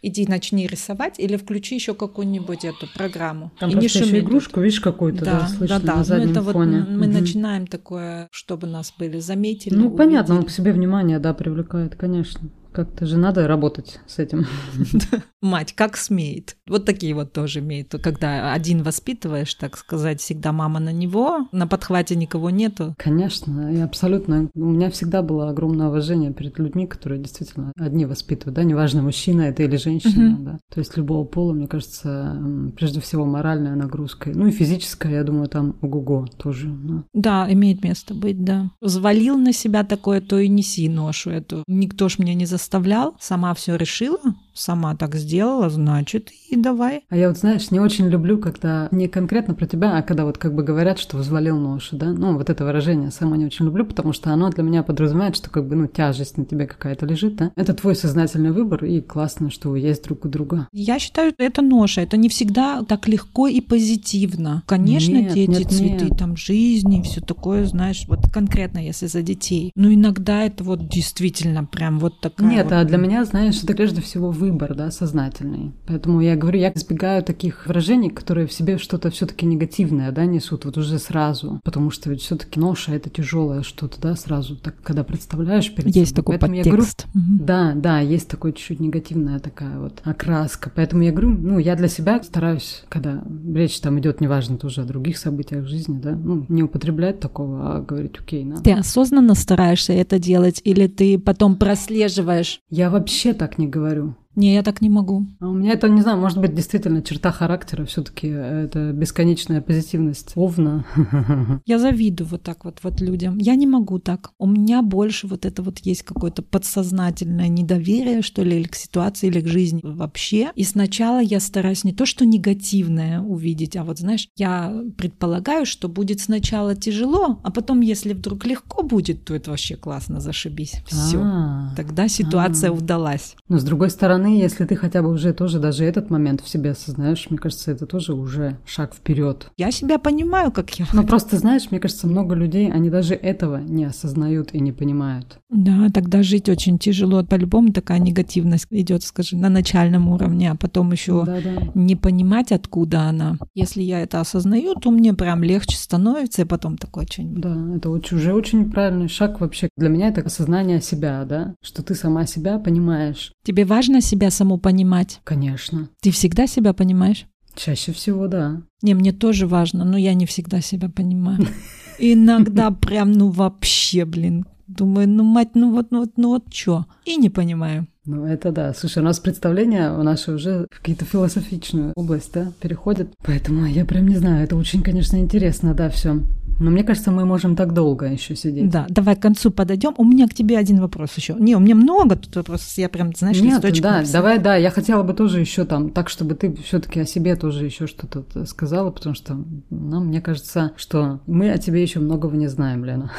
иди 0.01 0.25
начни 0.27 0.67
рисовать 0.67 1.19
или 1.19 1.35
включи 1.35 1.75
еще 1.75 1.93
какую-нибудь 1.93 2.65
эту 2.65 2.87
программу. 2.93 3.51
Там 3.59 3.69
и 3.69 3.75
не 3.75 3.87
шуми. 3.87 4.19
игрушку, 4.19 4.61
видишь, 4.61 4.79
какую-то, 4.79 5.25
да, 5.25 5.39
да, 5.41 5.47
слышно 5.47 5.79
да, 5.79 5.85
да. 5.85 5.95
на 5.95 6.03
заднем 6.03 6.25
ну, 6.27 6.31
это 6.31 6.41
фоне. 6.43 6.79
Вот 6.79 6.89
мы 6.89 7.07
угу. 7.07 7.19
начинаем 7.19 7.67
такое, 7.67 8.27
чтобы 8.31 8.67
нас 8.67 8.93
были 8.97 9.19
заметили. 9.19 9.73
Ну, 9.75 9.87
увидели. 9.87 9.97
понятно, 9.97 10.37
он 10.37 10.43
к 10.43 10.49
себе 10.49 10.71
внимание, 10.71 11.19
да, 11.19 11.33
привлекает, 11.33 11.95
конечно. 11.95 12.49
Как-то 12.71 13.05
же 13.05 13.17
надо 13.17 13.47
работать 13.47 13.99
с 14.05 14.19
этим. 14.19 14.45
Мать 15.41 15.73
как 15.73 15.97
смеет. 15.97 16.57
Вот 16.67 16.85
такие 16.85 17.13
вот 17.13 17.33
тоже 17.33 17.59
имеют. 17.59 17.89
Когда 18.03 18.53
один 18.53 18.83
воспитываешь, 18.83 19.53
так 19.55 19.77
сказать, 19.77 20.21
всегда 20.21 20.51
мама 20.51 20.79
на 20.79 20.91
него, 20.91 21.47
на 21.51 21.65
подхвате 21.65 22.15
никого 22.15 22.49
нету. 22.49 22.93
Конечно, 22.97 23.73
и 23.73 23.79
абсолютно. 23.79 24.49
У 24.53 24.65
меня 24.65 24.91
всегда 24.91 25.21
было 25.21 25.49
огромное 25.49 25.87
уважение 25.87 26.33
перед 26.33 26.59
людьми, 26.59 26.87
которые 26.87 27.21
действительно 27.21 27.71
одни 27.77 28.05
воспитывают, 28.05 28.55
да, 28.55 28.63
неважно, 28.63 29.01
мужчина 29.01 29.43
это 29.43 29.63
или 29.63 29.77
женщина, 29.77 30.33
угу. 30.33 30.43
да. 30.43 30.59
То 30.73 30.79
есть 30.79 30.95
любого 30.97 31.25
пола, 31.25 31.53
мне 31.53 31.67
кажется, 31.67 32.37
прежде 32.75 32.99
всего 32.99 33.25
моральная 33.25 33.75
нагрузка. 33.75 34.31
Ну 34.33 34.47
и 34.47 34.51
физическая, 34.51 35.13
я 35.13 35.23
думаю, 35.23 35.47
там 35.47 35.77
ого-го 35.81 36.27
тоже. 36.37 36.69
Да. 36.69 37.03
да, 37.13 37.53
имеет 37.53 37.83
место 37.83 38.13
быть, 38.13 38.43
да. 38.43 38.71
Взвалил 38.81 39.37
на 39.37 39.53
себя 39.53 39.83
такое, 39.83 40.21
то 40.21 40.37
и 40.37 40.47
неси 40.47 40.89
ношу 40.89 41.29
эту. 41.29 41.63
Никто 41.67 42.09
ж 42.09 42.19
меня 42.19 42.33
не 42.33 42.45
заставлял, 42.59 43.15
сама 43.19 43.53
все 43.53 43.75
решила, 43.75 44.19
сама 44.53 44.95
так 44.95 45.15
сделала, 45.15 45.69
значит, 45.69 46.29
и 46.49 46.55
давай. 46.55 47.03
А 47.09 47.15
я 47.17 47.27
вот, 47.29 47.37
знаешь, 47.37 47.71
не 47.71 47.79
очень 47.79 48.07
люблю, 48.07 48.37
когда 48.39 48.87
не 48.91 49.07
конкретно 49.07 49.53
про 49.53 49.65
тебя, 49.65 49.97
а 49.97 50.01
когда 50.01 50.25
вот 50.25 50.37
как 50.37 50.53
бы 50.53 50.63
говорят, 50.63 50.99
что 50.99 51.17
взвалил 51.17 51.57
ношу, 51.57 51.95
да? 51.97 52.07
Ну, 52.13 52.37
вот 52.37 52.49
это 52.49 52.65
выражение 52.65 53.11
сама 53.11 53.37
не 53.37 53.45
очень 53.45 53.65
люблю, 53.65 53.85
потому 53.85 54.13
что 54.13 54.31
оно 54.31 54.49
для 54.49 54.63
меня 54.63 54.83
подразумевает, 54.83 55.35
что 55.35 55.49
как 55.49 55.67
бы, 55.67 55.75
ну, 55.75 55.87
тяжесть 55.87 56.37
на 56.37 56.45
тебе 56.45 56.67
какая-то 56.67 57.05
лежит, 57.05 57.35
да? 57.35 57.51
Это 57.55 57.73
твой 57.73 57.95
сознательный 57.95 58.51
выбор, 58.51 58.85
и 58.85 59.01
классно, 59.01 59.49
что 59.49 59.69
вы 59.69 59.79
есть 59.79 60.03
друг 60.05 60.25
у 60.25 60.29
друга. 60.29 60.67
Я 60.71 60.99
считаю, 60.99 61.33
это 61.37 61.61
ноша, 61.61 62.01
это 62.01 62.17
не 62.17 62.29
всегда 62.29 62.83
так 62.83 63.07
легко 63.07 63.47
и 63.47 63.61
позитивно. 63.61 64.63
Конечно, 64.65 65.11
Нет, 65.13 65.33
дети, 65.33 65.49
нет, 65.49 65.71
цветы, 65.71 66.05
нет. 66.05 66.17
там, 66.17 66.35
жизни, 66.37 67.01
все 67.01 67.21
такое, 67.21 67.65
знаешь, 67.65 68.05
вот 68.07 68.29
конкретно, 68.31 68.79
если 68.79 69.07
за 69.07 69.21
детей. 69.21 69.71
Но 69.75 69.93
иногда 69.93 70.43
это 70.43 70.63
вот 70.63 70.87
действительно 70.89 71.65
прям 71.65 71.99
вот 71.99 72.19
такая 72.21 72.47
Нет, 72.49 72.65
вот- 72.65 72.73
а 72.73 72.83
для 72.83 72.97
меня, 72.97 73.23
знаешь, 73.25 73.61
это 73.63 73.73
прежде 73.73 74.01
всего 74.01 74.31
выбор, 74.39 74.75
да, 74.75 74.91
сознательный. 74.91 75.73
Поэтому 75.85 76.21
я 76.21 76.35
говорю, 76.35 76.59
я 76.59 76.71
избегаю 76.75 77.23
таких 77.23 77.67
выражений, 77.67 78.09
которые 78.09 78.47
в 78.47 78.53
себе 78.53 78.77
что-то 78.77 79.09
все-таки 79.11 79.45
негативное, 79.45 80.11
да, 80.11 80.25
несут 80.25 80.65
вот 80.65 80.77
уже 80.77 80.97
сразу. 80.99 81.59
Потому 81.63 81.91
что 81.91 82.09
ведь 82.09 82.21
все-таки 82.21 82.59
ноша 82.59 82.93
это 82.93 83.09
тяжелое 83.09 83.61
что-то, 83.63 83.99
да, 84.01 84.15
сразу 84.15 84.55
так, 84.55 84.75
когда 84.81 85.03
представляешь 85.03 85.73
перед 85.73 85.95
Есть 85.95 86.15
собой. 86.15 86.37
такой 86.37 86.39
Поэтому 86.39 86.55
я 86.57 86.63
говорю, 86.63 86.83
подтекст. 86.83 87.07
Мгм. 87.13 87.45
да, 87.45 87.73
да, 87.75 87.99
есть 87.99 88.27
такой 88.29 88.53
чуть-чуть 88.53 88.79
негативная 88.79 89.39
такая 89.39 89.79
вот 89.79 90.01
окраска. 90.03 90.71
Поэтому 90.73 91.03
я 91.03 91.11
говорю, 91.11 91.29
ну, 91.31 91.59
я 91.59 91.75
для 91.75 91.87
себя 91.87 92.21
стараюсь, 92.23 92.83
когда 92.89 93.21
речь 93.53 93.79
там 93.79 93.99
идет, 93.99 94.21
неважно, 94.21 94.57
тоже 94.57 94.81
о 94.81 94.85
других 94.85 95.17
событиях 95.17 95.65
в 95.65 95.67
жизни, 95.67 95.99
да, 95.99 96.11
ну, 96.11 96.45
не 96.49 96.63
употреблять 96.63 97.19
такого, 97.19 97.75
а 97.75 97.81
говорить, 97.81 98.13
окей, 98.19 98.43
на. 98.43 98.61
Ты 98.61 98.71
осознанно 98.71 99.35
стараешься 99.35 99.93
это 99.93 100.19
делать, 100.19 100.61
или 100.63 100.87
ты 100.87 101.19
потом 101.19 101.55
прослеживаешь? 101.55 102.61
Я 102.69 102.89
вообще 102.89 103.33
так 103.33 103.57
не 103.57 103.67
говорю. 103.67 104.15
Не, 104.39 104.53
я 104.53 104.63
так 104.63 104.81
не 104.81 104.89
могу. 104.89 105.25
А 105.41 105.49
у 105.49 105.53
меня 105.53 105.73
это, 105.73 105.89
не 105.89 106.01
знаю, 106.01 106.17
может 106.17 106.37
быть, 106.37 106.55
действительно 106.55 107.01
черта 107.01 107.29
характера 107.29 107.83
все 107.83 108.01
таки 108.01 108.27
это 108.27 108.93
бесконечная 108.93 109.59
позитивность 109.59 110.31
овна. 110.35 110.85
Я 111.65 111.77
завидую 111.77 112.29
вот 112.29 112.43
так 112.43 112.63
вот, 112.63 112.79
вот 112.81 113.01
людям. 113.01 113.37
Я 113.37 113.55
не 113.55 113.67
могу 113.67 113.99
так. 113.99 114.31
У 114.39 114.47
меня 114.47 114.81
больше 114.81 115.27
вот 115.27 115.45
это 115.45 115.61
вот 115.61 115.79
есть 115.79 116.03
какое-то 116.03 116.41
подсознательное 116.41 117.49
недоверие, 117.49 118.21
что 118.21 118.41
ли, 118.43 118.61
или 118.61 118.67
к 118.69 118.75
ситуации, 118.75 119.27
или 119.27 119.41
к 119.41 119.47
жизни 119.47 119.81
вообще. 119.83 120.51
И 120.55 120.63
сначала 120.63 121.19
я 121.19 121.41
стараюсь 121.41 121.83
не 121.83 121.91
то, 121.91 122.05
что 122.05 122.25
негативное 122.25 123.19
увидеть, 123.19 123.75
а 123.75 123.83
вот, 123.83 123.99
знаешь, 123.99 124.29
я 124.37 124.73
предполагаю, 124.97 125.65
что 125.65 125.89
будет 125.89 126.21
сначала 126.21 126.77
тяжело, 126.77 127.41
а 127.43 127.51
потом, 127.51 127.81
если 127.81 128.13
вдруг 128.13 128.45
легко 128.45 128.83
будет, 128.83 129.25
то 129.25 129.35
это 129.35 129.49
вообще 129.49 129.75
классно, 129.75 130.21
зашибись. 130.21 130.75
Все. 130.87 131.19
А, 131.21 131.73
Тогда 131.75 132.07
ситуация 132.07 132.69
а. 132.69 132.73
удалась. 132.73 133.35
Но 133.49 133.59
с 133.59 133.63
другой 133.65 133.89
стороны, 133.89 134.28
если 134.37 134.65
ты 134.65 134.75
хотя 134.75 135.01
бы 135.01 135.09
уже 135.09 135.33
тоже 135.33 135.59
даже 135.59 135.85
этот 135.85 136.09
момент 136.09 136.41
в 136.41 136.49
себе 136.49 136.71
осознаешь, 136.71 137.27
мне 137.29 137.37
кажется, 137.39 137.71
это 137.71 137.85
тоже 137.85 138.13
уже 138.13 138.57
шаг 138.65 138.93
вперед. 138.93 139.49
Я 139.57 139.71
себя 139.71 139.97
понимаю, 139.97 140.51
как 140.51 140.71
я. 140.79 140.85
Но 140.93 141.03
просто, 141.03 141.37
знаешь, 141.37 141.71
мне 141.71 141.79
кажется, 141.79 142.07
много 142.07 142.35
людей, 142.35 142.71
они 142.71 142.89
даже 142.89 143.15
этого 143.15 143.57
не 143.57 143.85
осознают 143.85 144.53
и 144.53 144.59
не 144.59 144.71
понимают. 144.71 145.39
Да, 145.49 145.87
тогда 145.93 146.23
жить 146.23 146.49
очень 146.49 146.77
тяжело. 146.77 147.23
По-любому 147.23 147.71
такая 147.73 147.99
негативность 147.99 148.67
идет, 148.69 149.03
скажи, 149.03 149.35
на 149.37 149.49
начальном 149.49 150.09
уровне, 150.09 150.51
а 150.51 150.55
потом 150.55 150.91
еще 150.91 151.23
Да-да. 151.25 151.71
не 151.75 151.95
понимать, 151.95 152.51
откуда 152.51 153.03
она. 153.03 153.37
Если 153.55 153.81
я 153.81 154.01
это 154.01 154.19
осознаю, 154.19 154.75
то 154.75 154.91
мне 154.91 155.13
прям 155.13 155.43
легче 155.43 155.77
становится, 155.77 156.41
и 156.43 156.45
потом 156.45 156.77
такое 156.77 157.05
что-нибудь. 157.09 157.41
Да, 157.41 157.75
это 157.75 157.89
очень, 157.89 158.17
уже 158.17 158.33
очень 158.33 158.69
правильный 158.71 159.07
шаг 159.07 159.39
вообще. 159.41 159.69
Для 159.77 159.89
меня 159.89 160.09
это 160.09 160.21
осознание 160.21 160.81
себя, 160.81 161.25
да, 161.25 161.55
что 161.61 161.83
ты 161.83 161.95
сама 161.95 162.25
себя 162.25 162.59
понимаешь. 162.59 163.31
Тебе 163.43 163.65
важно 163.65 164.01
себя 164.09 164.31
саму 164.31 164.57
понимать? 164.57 165.21
Конечно. 165.23 165.89
Ты 166.01 166.11
всегда 166.11 166.47
себя 166.47 166.73
понимаешь? 166.73 167.25
Чаще 167.55 167.91
всего, 167.91 168.27
да. 168.27 168.61
Не, 168.81 168.93
мне 168.93 169.11
тоже 169.11 169.47
важно, 169.47 169.85
но 169.85 169.97
я 169.97 170.13
не 170.13 170.25
всегда 170.25 170.61
себя 170.61 170.89
понимаю. 170.89 171.47
Иногда 171.99 172.71
прям, 172.71 173.11
ну 173.11 173.29
вообще, 173.29 174.05
блин, 174.05 174.45
думаю, 174.67 175.09
ну 175.09 175.23
мать, 175.23 175.49
ну 175.55 175.71
вот, 175.71 175.91
ну 175.91 175.99
вот, 175.99 176.11
ну 176.17 176.29
вот 176.29 176.49
чё? 176.51 176.85
И 177.05 177.17
не 177.17 177.29
понимаю. 177.29 177.87
Ну, 178.05 178.25
это 178.25 178.51
да. 178.51 178.73
Слушай, 178.73 179.03
у 179.03 179.05
нас 179.05 179.19
представления 179.19 179.91
у 179.91 180.01
наши 180.01 180.31
уже 180.31 180.65
в 180.71 180.77
какие-то 180.77 181.05
философичную 181.05 181.93
область, 181.95 182.33
да, 182.33 182.51
переходят. 182.59 183.13
Поэтому 183.23 183.65
я 183.67 183.85
прям 183.85 184.07
не 184.07 184.15
знаю, 184.15 184.43
это 184.43 184.55
очень, 184.55 184.81
конечно, 184.81 185.17
интересно, 185.17 185.75
да, 185.75 185.89
все. 185.89 186.21
Но 186.59 186.71
мне 186.71 186.83
кажется, 186.83 187.11
мы 187.11 187.25
можем 187.25 187.55
так 187.55 187.73
долго 187.73 188.05
еще 188.07 188.35
сидеть. 188.35 188.69
Да, 188.69 188.85
давай 188.89 189.15
к 189.15 189.21
концу 189.21 189.49
подойдем. 189.49 189.93
У 189.97 190.03
меня 190.03 190.27
к 190.27 190.33
тебе 190.33 190.57
один 190.57 190.81
вопрос 190.81 191.11
еще. 191.15 191.35
Не, 191.39 191.55
у 191.55 191.59
меня 191.59 191.73
много 191.75 192.15
тут 192.17 192.35
вопросов. 192.35 192.77
Я 192.77 192.89
прям, 192.89 193.15
знаешь, 193.15 193.39
Нет, 193.41 193.53
листочек 193.55 193.81
да, 193.83 193.97
написала. 193.99 194.23
давай, 194.23 194.39
да, 194.39 194.55
я 194.57 194.69
хотела 194.69 195.03
бы 195.03 195.13
тоже 195.13 195.39
еще 195.39 195.63
там, 195.65 195.89
так, 195.89 196.09
чтобы 196.09 196.35
ты 196.35 196.53
все-таки 196.63 196.99
о 196.99 197.05
себе 197.05 197.35
тоже 197.37 197.65
еще 197.65 197.87
что-то 197.87 198.23
т- 198.23 198.45
сказала, 198.45 198.91
потому 198.91 199.15
что, 199.15 199.37
ну, 199.69 200.01
мне 200.03 200.19
кажется, 200.21 200.73
что 200.75 201.21
мы 201.27 201.49
о 201.51 201.57
тебе 201.57 201.81
еще 201.81 201.99
многого 201.99 202.35
не 202.35 202.47
знаем, 202.47 202.83
Лена. 202.83 203.11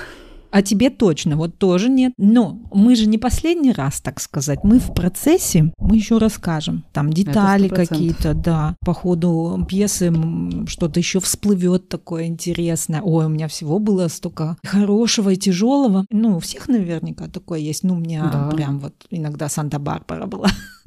А 0.51 0.63
тебе 0.63 0.91
точно, 0.91 1.37
вот 1.37 1.59
тоже 1.59 1.89
нет. 1.89 2.13
Но 2.19 2.59
мы 2.73 2.97
же 2.97 3.07
не 3.07 3.19
последний 3.19 3.73
раз, 3.73 4.01
так 4.01 4.21
сказать. 4.21 4.61
Мы 4.65 4.79
в 4.79 4.93
процессе, 4.95 5.73
мы 5.79 5.97
еще 5.97 6.19
расскажем. 6.19 6.85
Там 6.93 7.13
детали 7.13 7.69
100%. 7.71 7.75
какие-то, 7.75 8.35
да. 8.35 8.75
По 8.85 8.93
ходу 8.95 9.65
пьесы 9.69 10.13
что-то 10.67 10.99
еще 11.01 11.21
всплывет 11.21 11.89
такое 11.89 12.25
интересное. 12.27 13.01
Ой, 13.03 13.27
у 13.27 13.29
меня 13.29 13.49
всего 13.49 13.79
было 13.79 14.09
столько 14.09 14.57
хорошего 14.65 15.31
и 15.31 15.37
тяжелого. 15.37 16.05
Ну, 16.11 16.37
у 16.37 16.41
всех 16.41 16.69
наверняка 16.69 17.29
такое 17.29 17.61
есть. 17.61 17.85
Ну, 17.85 17.95
у 17.95 17.99
меня 17.99 18.29
Да. 18.33 18.51
прям 18.51 18.81
вот 18.81 18.95
иногда 19.11 19.49
Санта-Барбара 19.49 20.27
была. 20.27 20.49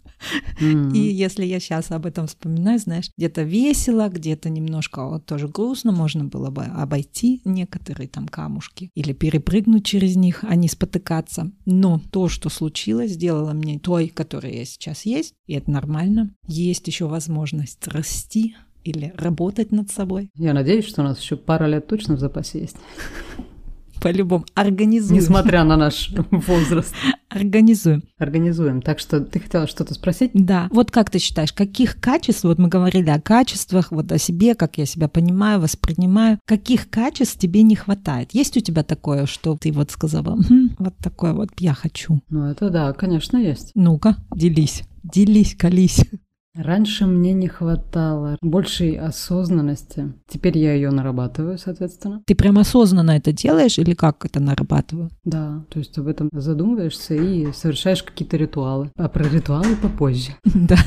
И 0.59 0.97
если 0.97 1.45
я 1.45 1.59
сейчас 1.59 1.91
об 1.91 2.05
этом 2.05 2.27
вспоминаю, 2.27 2.79
знаешь, 2.79 3.09
где-то 3.17 3.43
весело, 3.43 4.09
где-то 4.09 4.49
немножко 4.49 5.07
вот 5.07 5.25
тоже 5.25 5.47
грустно, 5.47 5.91
можно 5.91 6.25
было 6.25 6.49
бы 6.49 6.63
обойти 6.63 7.41
некоторые 7.45 8.07
там 8.07 8.27
камушки 8.27 8.89
или 8.95 9.13
перепрыгнуть 9.13 9.85
через 9.85 10.15
них, 10.15 10.43
а 10.47 10.55
не 10.55 10.67
спотыкаться. 10.67 11.51
Но 11.65 12.01
то, 12.11 12.29
что 12.29 12.49
случилось, 12.49 13.11
сделало 13.11 13.53
мне 13.53 13.79
той, 13.79 14.07
которая 14.07 14.53
я 14.53 14.65
сейчас 14.65 15.05
есть, 15.05 15.33
и 15.47 15.53
это 15.53 15.71
нормально. 15.71 16.33
Есть 16.47 16.87
еще 16.87 17.07
возможность 17.07 17.87
расти 17.87 18.55
или 18.83 19.13
работать 19.17 19.71
над 19.71 19.89
собой. 19.91 20.29
Я 20.35 20.53
надеюсь, 20.53 20.85
что 20.85 21.01
у 21.01 21.05
нас 21.05 21.19
еще 21.19 21.37
пара 21.37 21.65
лет 21.65 21.87
точно 21.87 22.15
в 22.15 22.19
запасе 22.19 22.59
есть, 22.59 22.77
По-любому 24.03 24.45
организуем. 24.53 25.19
несмотря 25.19 25.63
на 25.63 25.77
наш 25.77 26.11
возраст. 26.31 26.93
Организуем. 27.29 28.03
Организуем. 28.19 28.81
Так 28.81 28.99
что 28.99 29.19
ты 29.21 29.39
хотела 29.39 29.65
что-то 29.65 29.93
спросить? 29.95 30.31
Да. 30.33 30.67
Вот 30.71 30.91
как 30.91 31.09
ты 31.09 31.17
считаешь, 31.19 31.51
каких 31.53 31.99
качеств, 31.99 32.43
вот 32.43 32.59
мы 32.59 32.67
говорили 32.67 33.09
о 33.09 33.19
качествах, 33.19 33.91
вот 33.91 34.11
о 34.11 34.17
себе, 34.19 34.53
как 34.55 34.77
я 34.77 34.85
себя 34.85 35.07
понимаю, 35.07 35.59
воспринимаю, 35.59 36.37
каких 36.45 36.89
качеств 36.89 37.39
тебе 37.39 37.63
не 37.63 37.75
хватает? 37.75 38.29
Есть 38.33 38.57
у 38.57 38.59
тебя 38.59 38.83
такое, 38.83 39.25
что 39.25 39.57
ты 39.57 39.71
вот 39.71 39.89
сказала, 39.89 40.35
«Мгм, 40.35 40.75
вот 40.77 40.95
такое 40.97 41.33
вот 41.33 41.49
я 41.59 41.73
хочу? 41.73 42.21
Ну, 42.29 42.45
это 42.45 42.69
да, 42.69 42.93
конечно, 42.93 43.37
есть. 43.37 43.71
Ну-ка, 43.73 44.17
делись. 44.35 44.83
Делись, 45.03 45.55
колись. 45.57 46.01
Раньше 46.55 47.07
мне 47.07 47.33
не 47.33 47.47
хватало 47.47 48.37
большей 48.41 48.95
осознанности. 48.95 50.13
Теперь 50.27 50.57
я 50.59 50.73
ее 50.73 50.91
нарабатываю, 50.91 51.57
соответственно. 51.57 52.21
Ты 52.27 52.35
прям 52.35 52.59
осознанно 52.59 53.11
это 53.11 53.31
делаешь 53.31 53.79
или 53.79 53.95
как 53.95 54.23
это 54.23 54.39
нарабатываю? 54.39 55.09
Да, 55.25 55.65
то 55.69 55.79
есть 55.79 55.97
об 55.97 56.07
этом 56.07 56.29
задумываешься 56.31 57.15
и 57.15 57.51
совершаешь 57.53 58.03
какие-то 58.03 58.37
ритуалы. 58.37 58.91
А 58.97 59.09
про 59.09 59.27
ритуалы 59.27 59.75
попозже. 59.75 60.31
Да. 60.53 60.77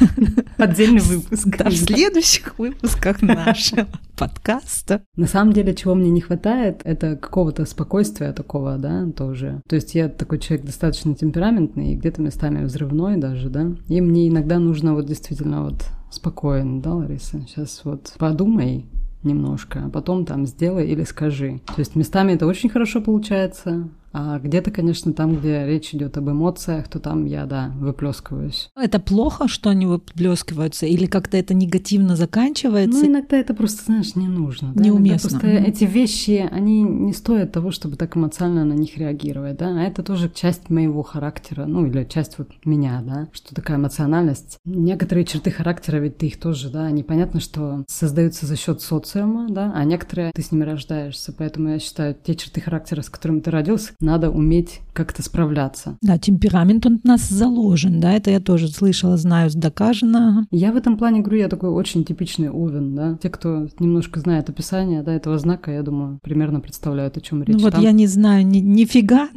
Отдельный 0.57 1.01
выпуск. 1.03 1.49
Да, 1.59 1.69
в 1.69 1.75
следующих 1.75 2.59
выпусках 2.59 3.21
нашего 3.21 3.87
подкаста. 4.17 5.03
На 5.17 5.27
самом 5.27 5.53
деле, 5.53 5.75
чего 5.75 5.95
мне 5.95 6.11
не 6.11 6.21
хватает, 6.21 6.81
это 6.85 7.17
какого-то 7.17 7.65
спокойствия 7.65 8.33
такого, 8.33 8.77
да, 8.79 9.07
тоже. 9.13 9.61
То 9.69 9.77
есть 9.77 9.95
я 9.95 10.09
такой 10.09 10.39
человек 10.39 10.67
достаточно 10.67 11.15
темпераментный, 11.15 11.93
и 11.93 11.97
где-то 11.97 12.23
местами 12.23 12.65
взрывной 12.65 13.17
даже, 13.17 13.51
да. 13.51 13.73
И 13.89 14.01
мне 14.01 14.29
иногда 14.29 14.59
нужно 14.59 14.95
вот 14.95 15.07
действительно 15.07 15.65
вот 15.65 15.85
спокойно, 16.11 16.81
да, 16.81 16.95
Лариса? 16.95 17.41
Сейчас 17.47 17.83
вот 17.85 18.15
подумай 18.19 18.87
немножко, 19.23 19.85
а 19.87 19.91
потом 19.91 20.25
там 20.25 20.47
сделай 20.47 20.87
или 20.87 21.05
скажи. 21.05 21.61
То 21.67 21.79
есть 21.79 21.97
местами 21.97 22.33
это 22.33 22.47
очень 22.47 22.71
хорошо 22.71 23.01
получается, 23.01 23.89
а 24.19 24.39
где-то, 24.39 24.71
конечно, 24.71 25.13
там, 25.13 25.37
где 25.37 25.67
речь 25.67 25.95
идет 25.95 26.17
об 26.17 26.31
эмоциях, 26.31 26.89
то 26.89 26.99
там 26.99 27.27
я, 27.27 27.45
да, 27.45 27.71
выплескиваюсь. 27.79 28.71
Это 28.75 28.99
плохо, 28.99 29.47
что 29.47 29.69
они 29.69 29.85
выплескиваются, 29.85 30.87
или 30.87 31.05
как-то 31.05 31.37
это 31.37 31.53
негативно 31.53 32.17
заканчивается? 32.17 32.99
Ну, 32.99 33.07
иногда 33.07 33.37
это 33.37 33.53
просто, 33.53 33.85
знаешь, 33.85 34.15
не 34.15 34.27
нужно. 34.29 34.73
Да? 34.75 34.83
Неуместно. 34.83 35.29
Иногда 35.29 35.41
просто 35.41 35.61
Мгм. 35.61 35.71
эти 35.71 35.85
вещи, 35.85 36.49
они 36.51 36.83
не 36.83 37.13
стоят 37.13 37.53
того, 37.53 37.71
чтобы 37.71 37.97
так 37.97 38.17
эмоционально 38.17 38.75
на 38.75 38.79
них 38.79 38.97
реагировать, 38.97 39.59
да. 39.59 39.69
А 39.69 39.83
это 39.83 40.03
тоже 40.03 40.31
часть 40.35 40.71
моего 40.71 41.03
характера, 41.03 41.67
ну, 41.67 41.85
или 41.85 42.05
часть 42.05 42.39
вот 42.39 42.49
меня, 42.65 43.03
да, 43.07 43.29
что 43.35 43.55
такая 43.55 43.77
эмоциональность. 43.77 44.59
Некоторые 44.65 45.27
черты 45.27 45.51
характера, 45.51 45.99
ведь 45.99 46.17
ты 46.17 46.29
их 46.29 46.41
тоже, 46.41 46.71
да, 46.71 46.85
они 46.87 47.03
понятно, 47.03 47.41
что 47.41 47.85
создаются 47.87 48.47
за 48.47 48.57
счет 48.57 48.81
социума, 48.81 49.47
да, 49.51 49.73
а 49.75 49.85
некоторые 49.85 50.33
ты 50.33 50.41
с 50.41 50.53
ними 50.53 50.65
рождаешься. 50.65 51.35
Поэтому 51.37 51.69
я 51.69 51.79
считаю, 51.79 52.15
те 52.15 52.35
черты 52.35 52.63
характера, 52.63 53.03
с 53.03 53.11
которыми 53.11 53.41
ты 53.41 53.51
родился, 53.51 53.93
надо 54.07 54.31
уметь 54.31 54.81
как-то 54.93 55.23
справляться. 55.23 55.99
Да, 56.01 56.17
темперамент 56.17 56.87
он 56.87 57.01
у 57.05 57.07
нас 57.07 57.29
заложен, 57.29 58.01
да, 58.01 58.13
это 58.13 58.31
я 58.31 58.41
тоже 58.41 58.69
слышала, 58.69 59.19
знаю, 59.19 59.51
доказано. 59.55 60.47
Я 60.51 60.73
в 60.73 60.77
этом 60.77 60.97
плане 60.97 61.21
говорю, 61.21 61.41
я 61.41 61.49
такой 61.49 61.69
очень 61.69 62.05
типичный 62.05 62.49
овен, 62.49 62.95
да. 62.95 63.19
Те, 63.23 63.29
кто 63.29 63.69
немножко 63.79 64.21
знает 64.21 64.49
описание, 64.49 65.03
да, 65.03 65.13
этого 65.13 65.39
знака, 65.39 65.71
я 65.71 65.83
думаю, 65.83 66.19
примерно 66.23 66.61
представляют, 66.61 67.19
о 67.19 67.21
чем 67.21 67.43
речь. 67.43 67.55
Ну 67.55 67.63
вот 67.63 67.75
Там- 67.75 67.83
я 67.83 67.93
не 67.93 68.07
знаю 68.07 68.47
ни, 68.47 68.59
нифига. 68.59 69.29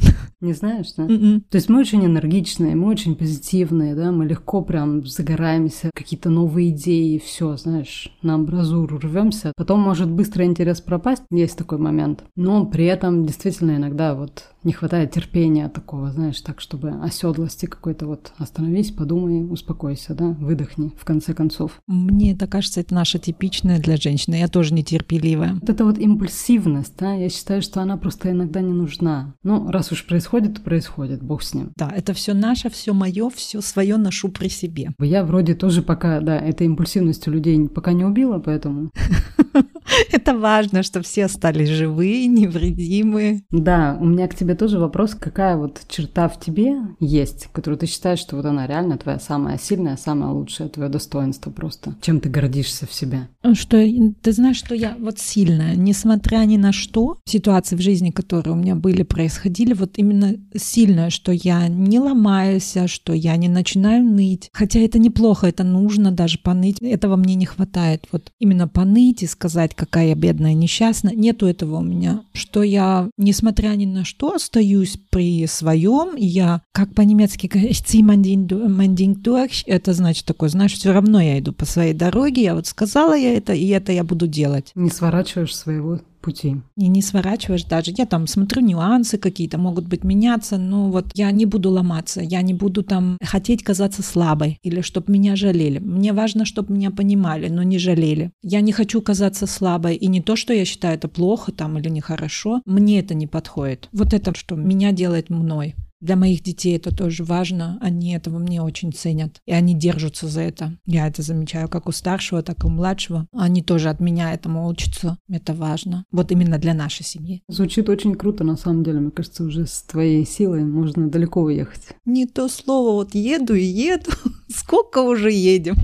Не 0.41 0.53
знаешь, 0.53 0.93
да? 0.95 1.03
Мгм. 1.03 1.41
То 1.49 1.57
есть 1.57 1.67
мы 1.67 1.79
очень 1.79 2.05
энергичные, 2.05 2.73
мы 2.73 2.87
очень 2.87 3.15
позитивные, 3.15 3.93
да, 3.93 4.13
мы 4.13 4.25
легко 4.25 4.61
прям 4.61 5.05
загораемся, 5.05 5.91
какие-то 5.93 6.29
новые 6.29 6.69
идеи, 6.69 7.17
все, 7.17 7.57
знаешь, 7.57 8.15
на 8.21 8.35
амбразуру 8.35 8.97
рвемся. 8.99 9.51
Потом 9.57 9.81
может 9.81 10.09
быстро 10.09 10.45
интерес 10.45 10.79
пропасть, 10.79 11.23
есть 11.29 11.57
такой 11.57 11.77
момент. 11.77 12.23
Но 12.37 12.65
при 12.65 12.85
этом 12.85 13.25
действительно 13.25 13.75
иногда 13.75 14.15
вот 14.15 14.45
не 14.63 14.73
хватает 14.73 15.11
терпения 15.11 15.69
такого, 15.69 16.11
знаешь, 16.11 16.41
так, 16.41 16.59
чтобы 16.59 16.89
оседлости 17.01 17.65
какой-то 17.65 18.05
вот 18.05 18.33
остановись, 18.37 18.91
подумай, 18.91 19.45
успокойся, 19.49 20.13
да, 20.13 20.29
выдохни, 20.39 20.91
в 20.97 21.05
конце 21.05 21.33
концов. 21.33 21.81
Мне 21.87 22.33
это 22.33 22.47
кажется, 22.47 22.81
это 22.81 22.93
наша 22.93 23.19
типичная 23.19 23.79
для 23.79 23.97
женщины. 23.97 24.35
Я 24.35 24.47
тоже 24.47 24.73
нетерпеливая. 24.73 25.55
Вот 25.55 25.69
эта 25.69 25.85
вот 25.85 25.97
импульсивность, 25.97 26.93
да, 26.97 27.13
я 27.13 27.29
считаю, 27.29 27.61
что 27.61 27.81
она 27.81 27.97
просто 27.97 28.31
иногда 28.31 28.61
не 28.61 28.73
нужна. 28.73 29.33
Ну, 29.43 29.69
раз 29.71 29.91
уж 29.91 30.05
происходит, 30.05 30.55
то 30.55 30.61
происходит, 30.61 31.23
бог 31.23 31.43
с 31.43 31.53
ним. 31.53 31.71
Да, 31.75 31.91
это 31.95 32.13
все 32.13 32.33
наше, 32.33 32.69
все 32.69 32.93
мое, 32.93 33.29
все 33.29 33.61
свое 33.61 33.97
ношу 33.97 34.29
при 34.29 34.49
себе. 34.49 34.91
Я 34.99 35.23
вроде 35.23 35.55
тоже 35.55 35.81
пока, 35.81 36.19
да, 36.19 36.37
этой 36.37 36.67
импульсивностью 36.67 37.33
людей 37.33 37.67
пока 37.67 37.93
не 37.93 38.05
убила, 38.05 38.39
поэтому... 38.39 38.91
Это 40.11 40.37
важно, 40.37 40.83
что 40.83 41.01
все 41.01 41.25
остались 41.25 41.69
живые, 41.69 42.27
невредимые. 42.27 43.43
Да, 43.51 43.97
у 43.99 44.05
меня 44.05 44.27
к 44.27 44.35
тебе 44.35 44.55
тоже 44.55 44.79
вопрос, 44.79 45.15
какая 45.15 45.57
вот 45.57 45.81
черта 45.87 46.29
в 46.29 46.39
тебе 46.39 46.77
есть, 46.99 47.47
которую 47.51 47.79
ты 47.79 47.87
считаешь, 47.87 48.19
что 48.19 48.35
вот 48.35 48.45
она 48.45 48.67
реально 48.67 48.97
твоя 48.97 49.19
самая 49.19 49.57
сильная, 49.57 49.97
самая 49.97 50.31
лучшая, 50.31 50.69
твое 50.69 50.89
достоинство 50.89 51.51
просто. 51.51 51.95
Чем 52.01 52.19
ты 52.19 52.29
гордишься 52.29 52.85
в 52.85 52.93
себе? 52.93 53.27
Что 53.53 53.77
ты 54.21 54.31
знаешь, 54.31 54.57
что 54.57 54.75
я 54.75 54.95
вот 54.99 55.19
сильная, 55.19 55.75
несмотря 55.75 56.39
ни 56.45 56.57
на 56.57 56.71
что, 56.71 57.17
ситуации 57.25 57.75
в 57.75 57.81
жизни, 57.81 58.11
которые 58.11 58.53
у 58.53 58.57
меня 58.57 58.75
были, 58.75 59.03
происходили, 59.03 59.73
вот 59.73 59.97
именно 59.97 60.35
сильная, 60.55 61.09
что 61.09 61.31
я 61.31 61.67
не 61.67 61.99
ломаюсь, 61.99 62.77
а 62.77 62.87
что 62.87 63.13
я 63.13 63.35
не 63.37 63.49
начинаю 63.49 64.03
ныть. 64.03 64.49
Хотя 64.53 64.79
это 64.79 64.99
неплохо, 64.99 65.47
это 65.47 65.63
нужно 65.63 66.11
даже 66.11 66.39
поныть. 66.39 66.77
Этого 66.81 67.15
мне 67.15 67.35
не 67.35 67.45
хватает. 67.45 68.07
Вот 68.11 68.31
именно 68.39 68.67
поныть 68.67 69.23
и 69.23 69.27
сказать, 69.27 69.75
какая 69.79 70.09
я 70.09 70.15
бедная, 70.15 70.53
несчастная. 70.53 71.15
Нету 71.15 71.47
этого 71.47 71.77
у 71.77 71.81
меня. 71.81 72.23
Что 72.33 72.63
я, 72.63 73.09
несмотря 73.17 73.69
ни 73.69 73.85
на 73.85 74.03
что, 74.03 74.33
остаюсь 74.33 74.97
при 75.09 75.47
своем. 75.47 76.15
Я, 76.17 76.61
как 76.73 76.93
по-немецки 76.93 77.47
говорят, 77.47 77.71
«Ich 77.71 77.85
zieh 77.85 78.01
mein 78.03 78.21
Ding 78.21 78.45
du- 78.45 78.67
mein 78.67 78.95
Ding 78.95 79.15
durch», 79.15 79.63
это 79.65 79.93
значит 79.93 80.25
такое, 80.25 80.49
знаешь, 80.49 80.73
все 80.73 80.91
равно 80.91 81.21
я 81.21 81.39
иду 81.39 81.53
по 81.53 81.65
своей 81.65 81.93
дороге, 81.93 82.43
я 82.43 82.55
вот 82.55 82.67
сказала 82.67 83.15
я 83.17 83.33
это, 83.35 83.53
и 83.53 83.67
это 83.67 83.91
я 83.91 84.03
буду 84.03 84.27
делать. 84.27 84.71
Не 84.75 84.89
сворачиваешь 84.89 85.55
своего 85.55 86.01
пути. 86.19 86.57
И 86.77 86.87
не 86.87 87.01
сворачиваешь 87.01 87.63
даже. 87.63 87.93
Я 87.97 88.05
там 88.05 88.27
смотрю 88.27 88.61
нюансы 88.61 89.17
какие-то, 89.17 89.57
могут 89.57 89.87
быть 89.87 90.03
меняться, 90.03 90.57
но 90.57 90.89
вот 90.89 91.11
я 91.15 91.31
не 91.31 91.45
буду 91.45 91.69
ломаться, 91.69 92.21
я 92.21 92.41
не 92.41 92.53
буду 92.53 92.83
там 92.83 93.17
хотеть 93.23 93.63
казаться 93.63 94.03
слабой 94.03 94.59
или 94.63 94.81
чтобы 94.81 95.11
меня 95.11 95.35
жалели. 95.35 95.79
Мне 95.79 96.13
важно, 96.13 96.45
чтобы 96.45 96.73
меня 96.73 96.91
понимали, 96.91 97.49
но 97.49 97.63
не 97.63 97.77
жалели. 97.77 98.31
Я 98.41 98.61
не 98.61 98.71
хочу 98.71 99.01
казаться 99.01 99.47
слабой, 99.47 99.95
и 99.95 100.07
не 100.07 100.21
то, 100.21 100.35
что 100.35 100.53
я 100.53 100.65
считаю 100.65 100.95
это 100.95 101.07
плохо 101.07 101.51
там 101.51 101.77
или 101.77 101.89
нехорошо, 101.89 102.61
мне 102.65 102.99
это 102.99 103.13
не 103.13 103.27
подходит. 103.27 103.89
Вот 103.91 104.13
это, 104.13 104.33
что 104.35 104.55
меня 104.55 104.91
делает 104.91 105.29
мной. 105.29 105.75
Для 106.01 106.15
моих 106.15 106.43
детей 106.43 106.77
это 106.77 106.95
тоже 106.95 107.23
важно, 107.23 107.77
они 107.81 108.13
этого 108.13 108.39
мне 108.39 108.61
очень 108.61 108.93
ценят, 108.93 109.41
и 109.45 109.51
они 109.51 109.73
держатся 109.73 110.27
за 110.27 110.41
это. 110.41 110.77
Я 110.85 111.07
это 111.07 111.21
замечаю 111.21 111.67
как 111.67 111.87
у 111.89 111.91
старшего, 111.91 112.41
так 112.41 112.63
и 112.63 112.67
у 112.67 112.69
младшего. 112.69 113.27
Они 113.33 113.61
тоже 113.61 113.89
от 113.89 113.99
меня 113.99 114.33
этому 114.33 114.67
учатся, 114.67 115.17
это 115.29 115.53
важно. 115.53 116.05
Вот 116.11 116.31
именно 116.31 116.57
для 116.57 116.73
нашей 116.73 117.03
семьи. 117.03 117.43
Звучит 117.49 117.89
очень 117.89 118.15
круто, 118.15 118.43
на 118.43 118.55
самом 118.55 118.83
деле. 118.83 118.99
Мне 118.99 119.11
кажется, 119.11 119.43
уже 119.43 119.65
с 119.65 119.81
твоей 119.83 120.25
силой 120.25 120.63
можно 120.63 121.09
далеко 121.09 121.41
уехать. 121.41 121.81
Не 122.05 122.25
то 122.25 122.47
слово, 122.47 122.93
вот 122.93 123.13
еду 123.13 123.53
и 123.53 123.63
еду. 123.63 124.11
Сколько 124.49 124.99
уже 124.99 125.31
едем? 125.31 125.75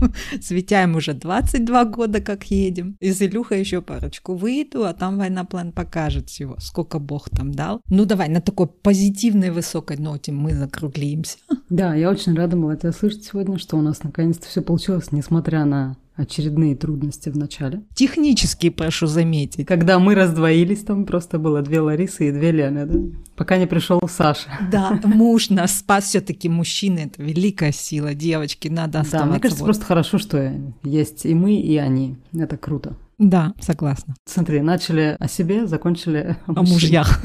С 0.42 0.50
Витяем 0.52 0.96
уже 0.96 1.14
22 1.14 1.86
года 1.86 2.22
как 2.22 2.46
едем. 2.46 2.98
И 3.00 3.12
с 3.12 3.22
Илюхой 3.22 3.60
еще 3.60 3.82
парочку 3.82 4.34
выйду, 4.34 4.86
а 4.86 4.94
там 4.94 5.18
война-план 5.18 5.72
покажет 5.72 6.30
всего, 6.30 6.58
сколько 6.60 7.00
Бог 7.00 7.30
там 7.30 7.54
дал. 7.54 7.82
Ну 7.90 8.06
давай, 8.06 8.30
на 8.30 8.42
такой 8.42 8.68
позитивной 8.68 9.52
высокой 9.52 9.98
ноте 10.06 10.32
мы 10.32 10.54
закруглимся. 10.54 11.38
Да, 11.70 11.96
я 11.96 12.10
очень 12.10 12.36
рада 12.36 12.56
была 12.56 12.76
тебя 12.76 12.92
слышать 12.92 13.24
сегодня, 13.26 13.58
что 13.58 13.76
у 13.78 13.82
нас 13.82 14.04
наконец-то 14.04 14.48
все 14.48 14.62
получилось, 14.62 15.12
несмотря 15.12 15.66
на 15.66 15.98
очередные 16.16 16.76
трудности 16.78 17.28
в 17.30 17.36
начале. 17.38 17.82
Технически, 17.94 18.70
прошу 18.70 19.06
заметить. 19.08 19.66
Когда 19.68 20.00
мы 20.00 20.16
раздвоились, 20.16 20.84
там 20.84 21.06
просто 21.06 21.40
было 21.40 21.62
две 21.62 21.82
Ларисы 21.82 22.30
и 22.30 22.32
две 22.32 22.52
Лены, 22.52 22.86
да? 22.86 23.00
Пока 23.36 23.58
не 23.58 23.68
пришел 23.68 24.00
Саша. 24.08 24.48
Да, 24.72 24.98
муж 25.04 25.50
нас 25.50 25.80
спас 25.80 26.06
все-таки 26.06 26.48
мужчины, 26.48 27.00
это 27.12 27.22
великая 27.22 27.74
сила, 27.74 28.14
девочки, 28.14 28.70
надо 28.70 28.94
Да, 28.94 29.00
оставаться. 29.02 29.30
мне 29.32 29.40
кажется, 29.42 29.64
вот. 29.64 29.68
просто 29.68 29.86
хорошо, 29.86 30.18
что 30.18 30.54
есть 30.84 31.26
и 31.26 31.34
мы, 31.34 31.56
и 31.60 31.76
они. 31.76 32.16
Это 32.34 32.56
круто. 32.56 32.96
Да, 33.18 33.54
согласна. 33.60 34.16
Смотри, 34.26 34.62
начали 34.62 35.16
о 35.20 35.28
себе, 35.28 35.68
закончили 35.68 36.38
О 36.48 36.64
мужьях. 36.64 37.22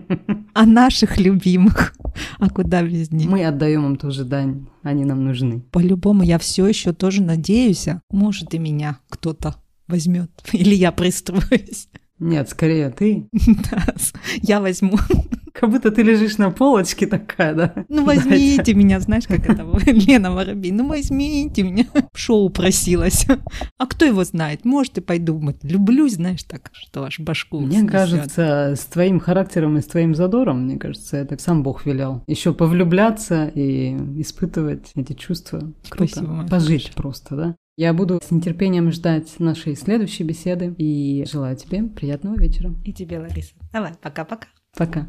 О 0.54 0.64
наших 0.64 1.18
любимых. 1.18 1.94
А 2.38 2.48
куда 2.48 2.82
без 2.82 3.10
них? 3.10 3.28
Мы 3.28 3.44
отдаем 3.44 3.84
им 3.84 3.96
тоже 3.96 4.24
дань, 4.24 4.66
они 4.82 5.04
нам 5.04 5.24
нужны. 5.24 5.60
По-любому 5.70 6.22
я 6.22 6.38
все 6.38 6.66
еще 6.66 6.92
тоже 6.92 7.22
надеюсь, 7.22 7.88
а 7.88 8.00
может 8.10 8.54
и 8.54 8.58
меня 8.58 8.98
кто-то 9.08 9.56
возьмет. 9.86 10.30
Или 10.52 10.74
я 10.74 10.92
пристроюсь. 10.92 11.88
Нет, 12.18 12.48
скорее 12.48 12.90
ты. 12.90 13.28
Да, 13.70 13.84
Я 14.42 14.60
возьму. 14.60 14.98
Как 15.54 15.70
будто 15.70 15.92
ты 15.92 16.02
лежишь 16.02 16.36
на 16.36 16.50
полочке 16.50 17.06
такая, 17.06 17.54
да? 17.54 17.84
Ну 17.88 18.04
возьмите 18.06 18.74
меня, 18.74 18.98
знаешь, 18.98 19.26
как 19.28 19.48
это 19.48 19.62
Лена 19.86 20.32
Воробей. 20.32 20.72
Ну 20.72 20.88
возьмите 20.88 21.62
меня. 21.62 21.86
В 22.12 22.18
шоу 22.18 22.50
просилась. 22.50 23.26
А 23.78 23.86
кто 23.86 24.04
его 24.04 24.24
знает? 24.24 24.64
Может 24.64 24.98
и 24.98 25.00
пойду. 25.00 25.40
Люблю, 25.62 26.08
знаешь, 26.08 26.42
так, 26.42 26.70
что 26.72 27.04
аж 27.04 27.20
башку 27.20 27.60
Мне 27.60 27.80
снесёт. 27.80 27.90
кажется, 27.90 28.74
с 28.76 28.84
твоим 28.86 29.20
характером 29.20 29.76
и 29.76 29.80
с 29.80 29.86
твоим 29.86 30.14
задором, 30.14 30.64
мне 30.64 30.76
кажется, 30.76 31.16
это 31.18 31.40
сам 31.40 31.62
Бог 31.62 31.86
велел. 31.86 32.24
Еще 32.26 32.52
повлюбляться 32.52 33.46
и 33.54 33.94
испытывать 34.20 34.90
эти 34.96 35.12
чувства. 35.12 35.72
Круто. 35.88 36.12
Спасибо, 36.12 36.46
Пожить 36.48 36.92
просто, 36.94 37.36
да? 37.36 37.56
Я 37.76 37.92
буду 37.92 38.20
с 38.24 38.30
нетерпением 38.30 38.90
ждать 38.90 39.38
нашей 39.38 39.76
следующей 39.76 40.24
беседы 40.24 40.74
и 40.78 41.24
желаю 41.30 41.56
тебе 41.56 41.82
приятного 41.84 42.36
вечера. 42.36 42.72
И 42.84 42.92
тебе, 42.92 43.18
Лариса. 43.18 43.54
Давай, 43.72 43.92
пока-пока. 44.00 44.48
Пока. 44.76 45.08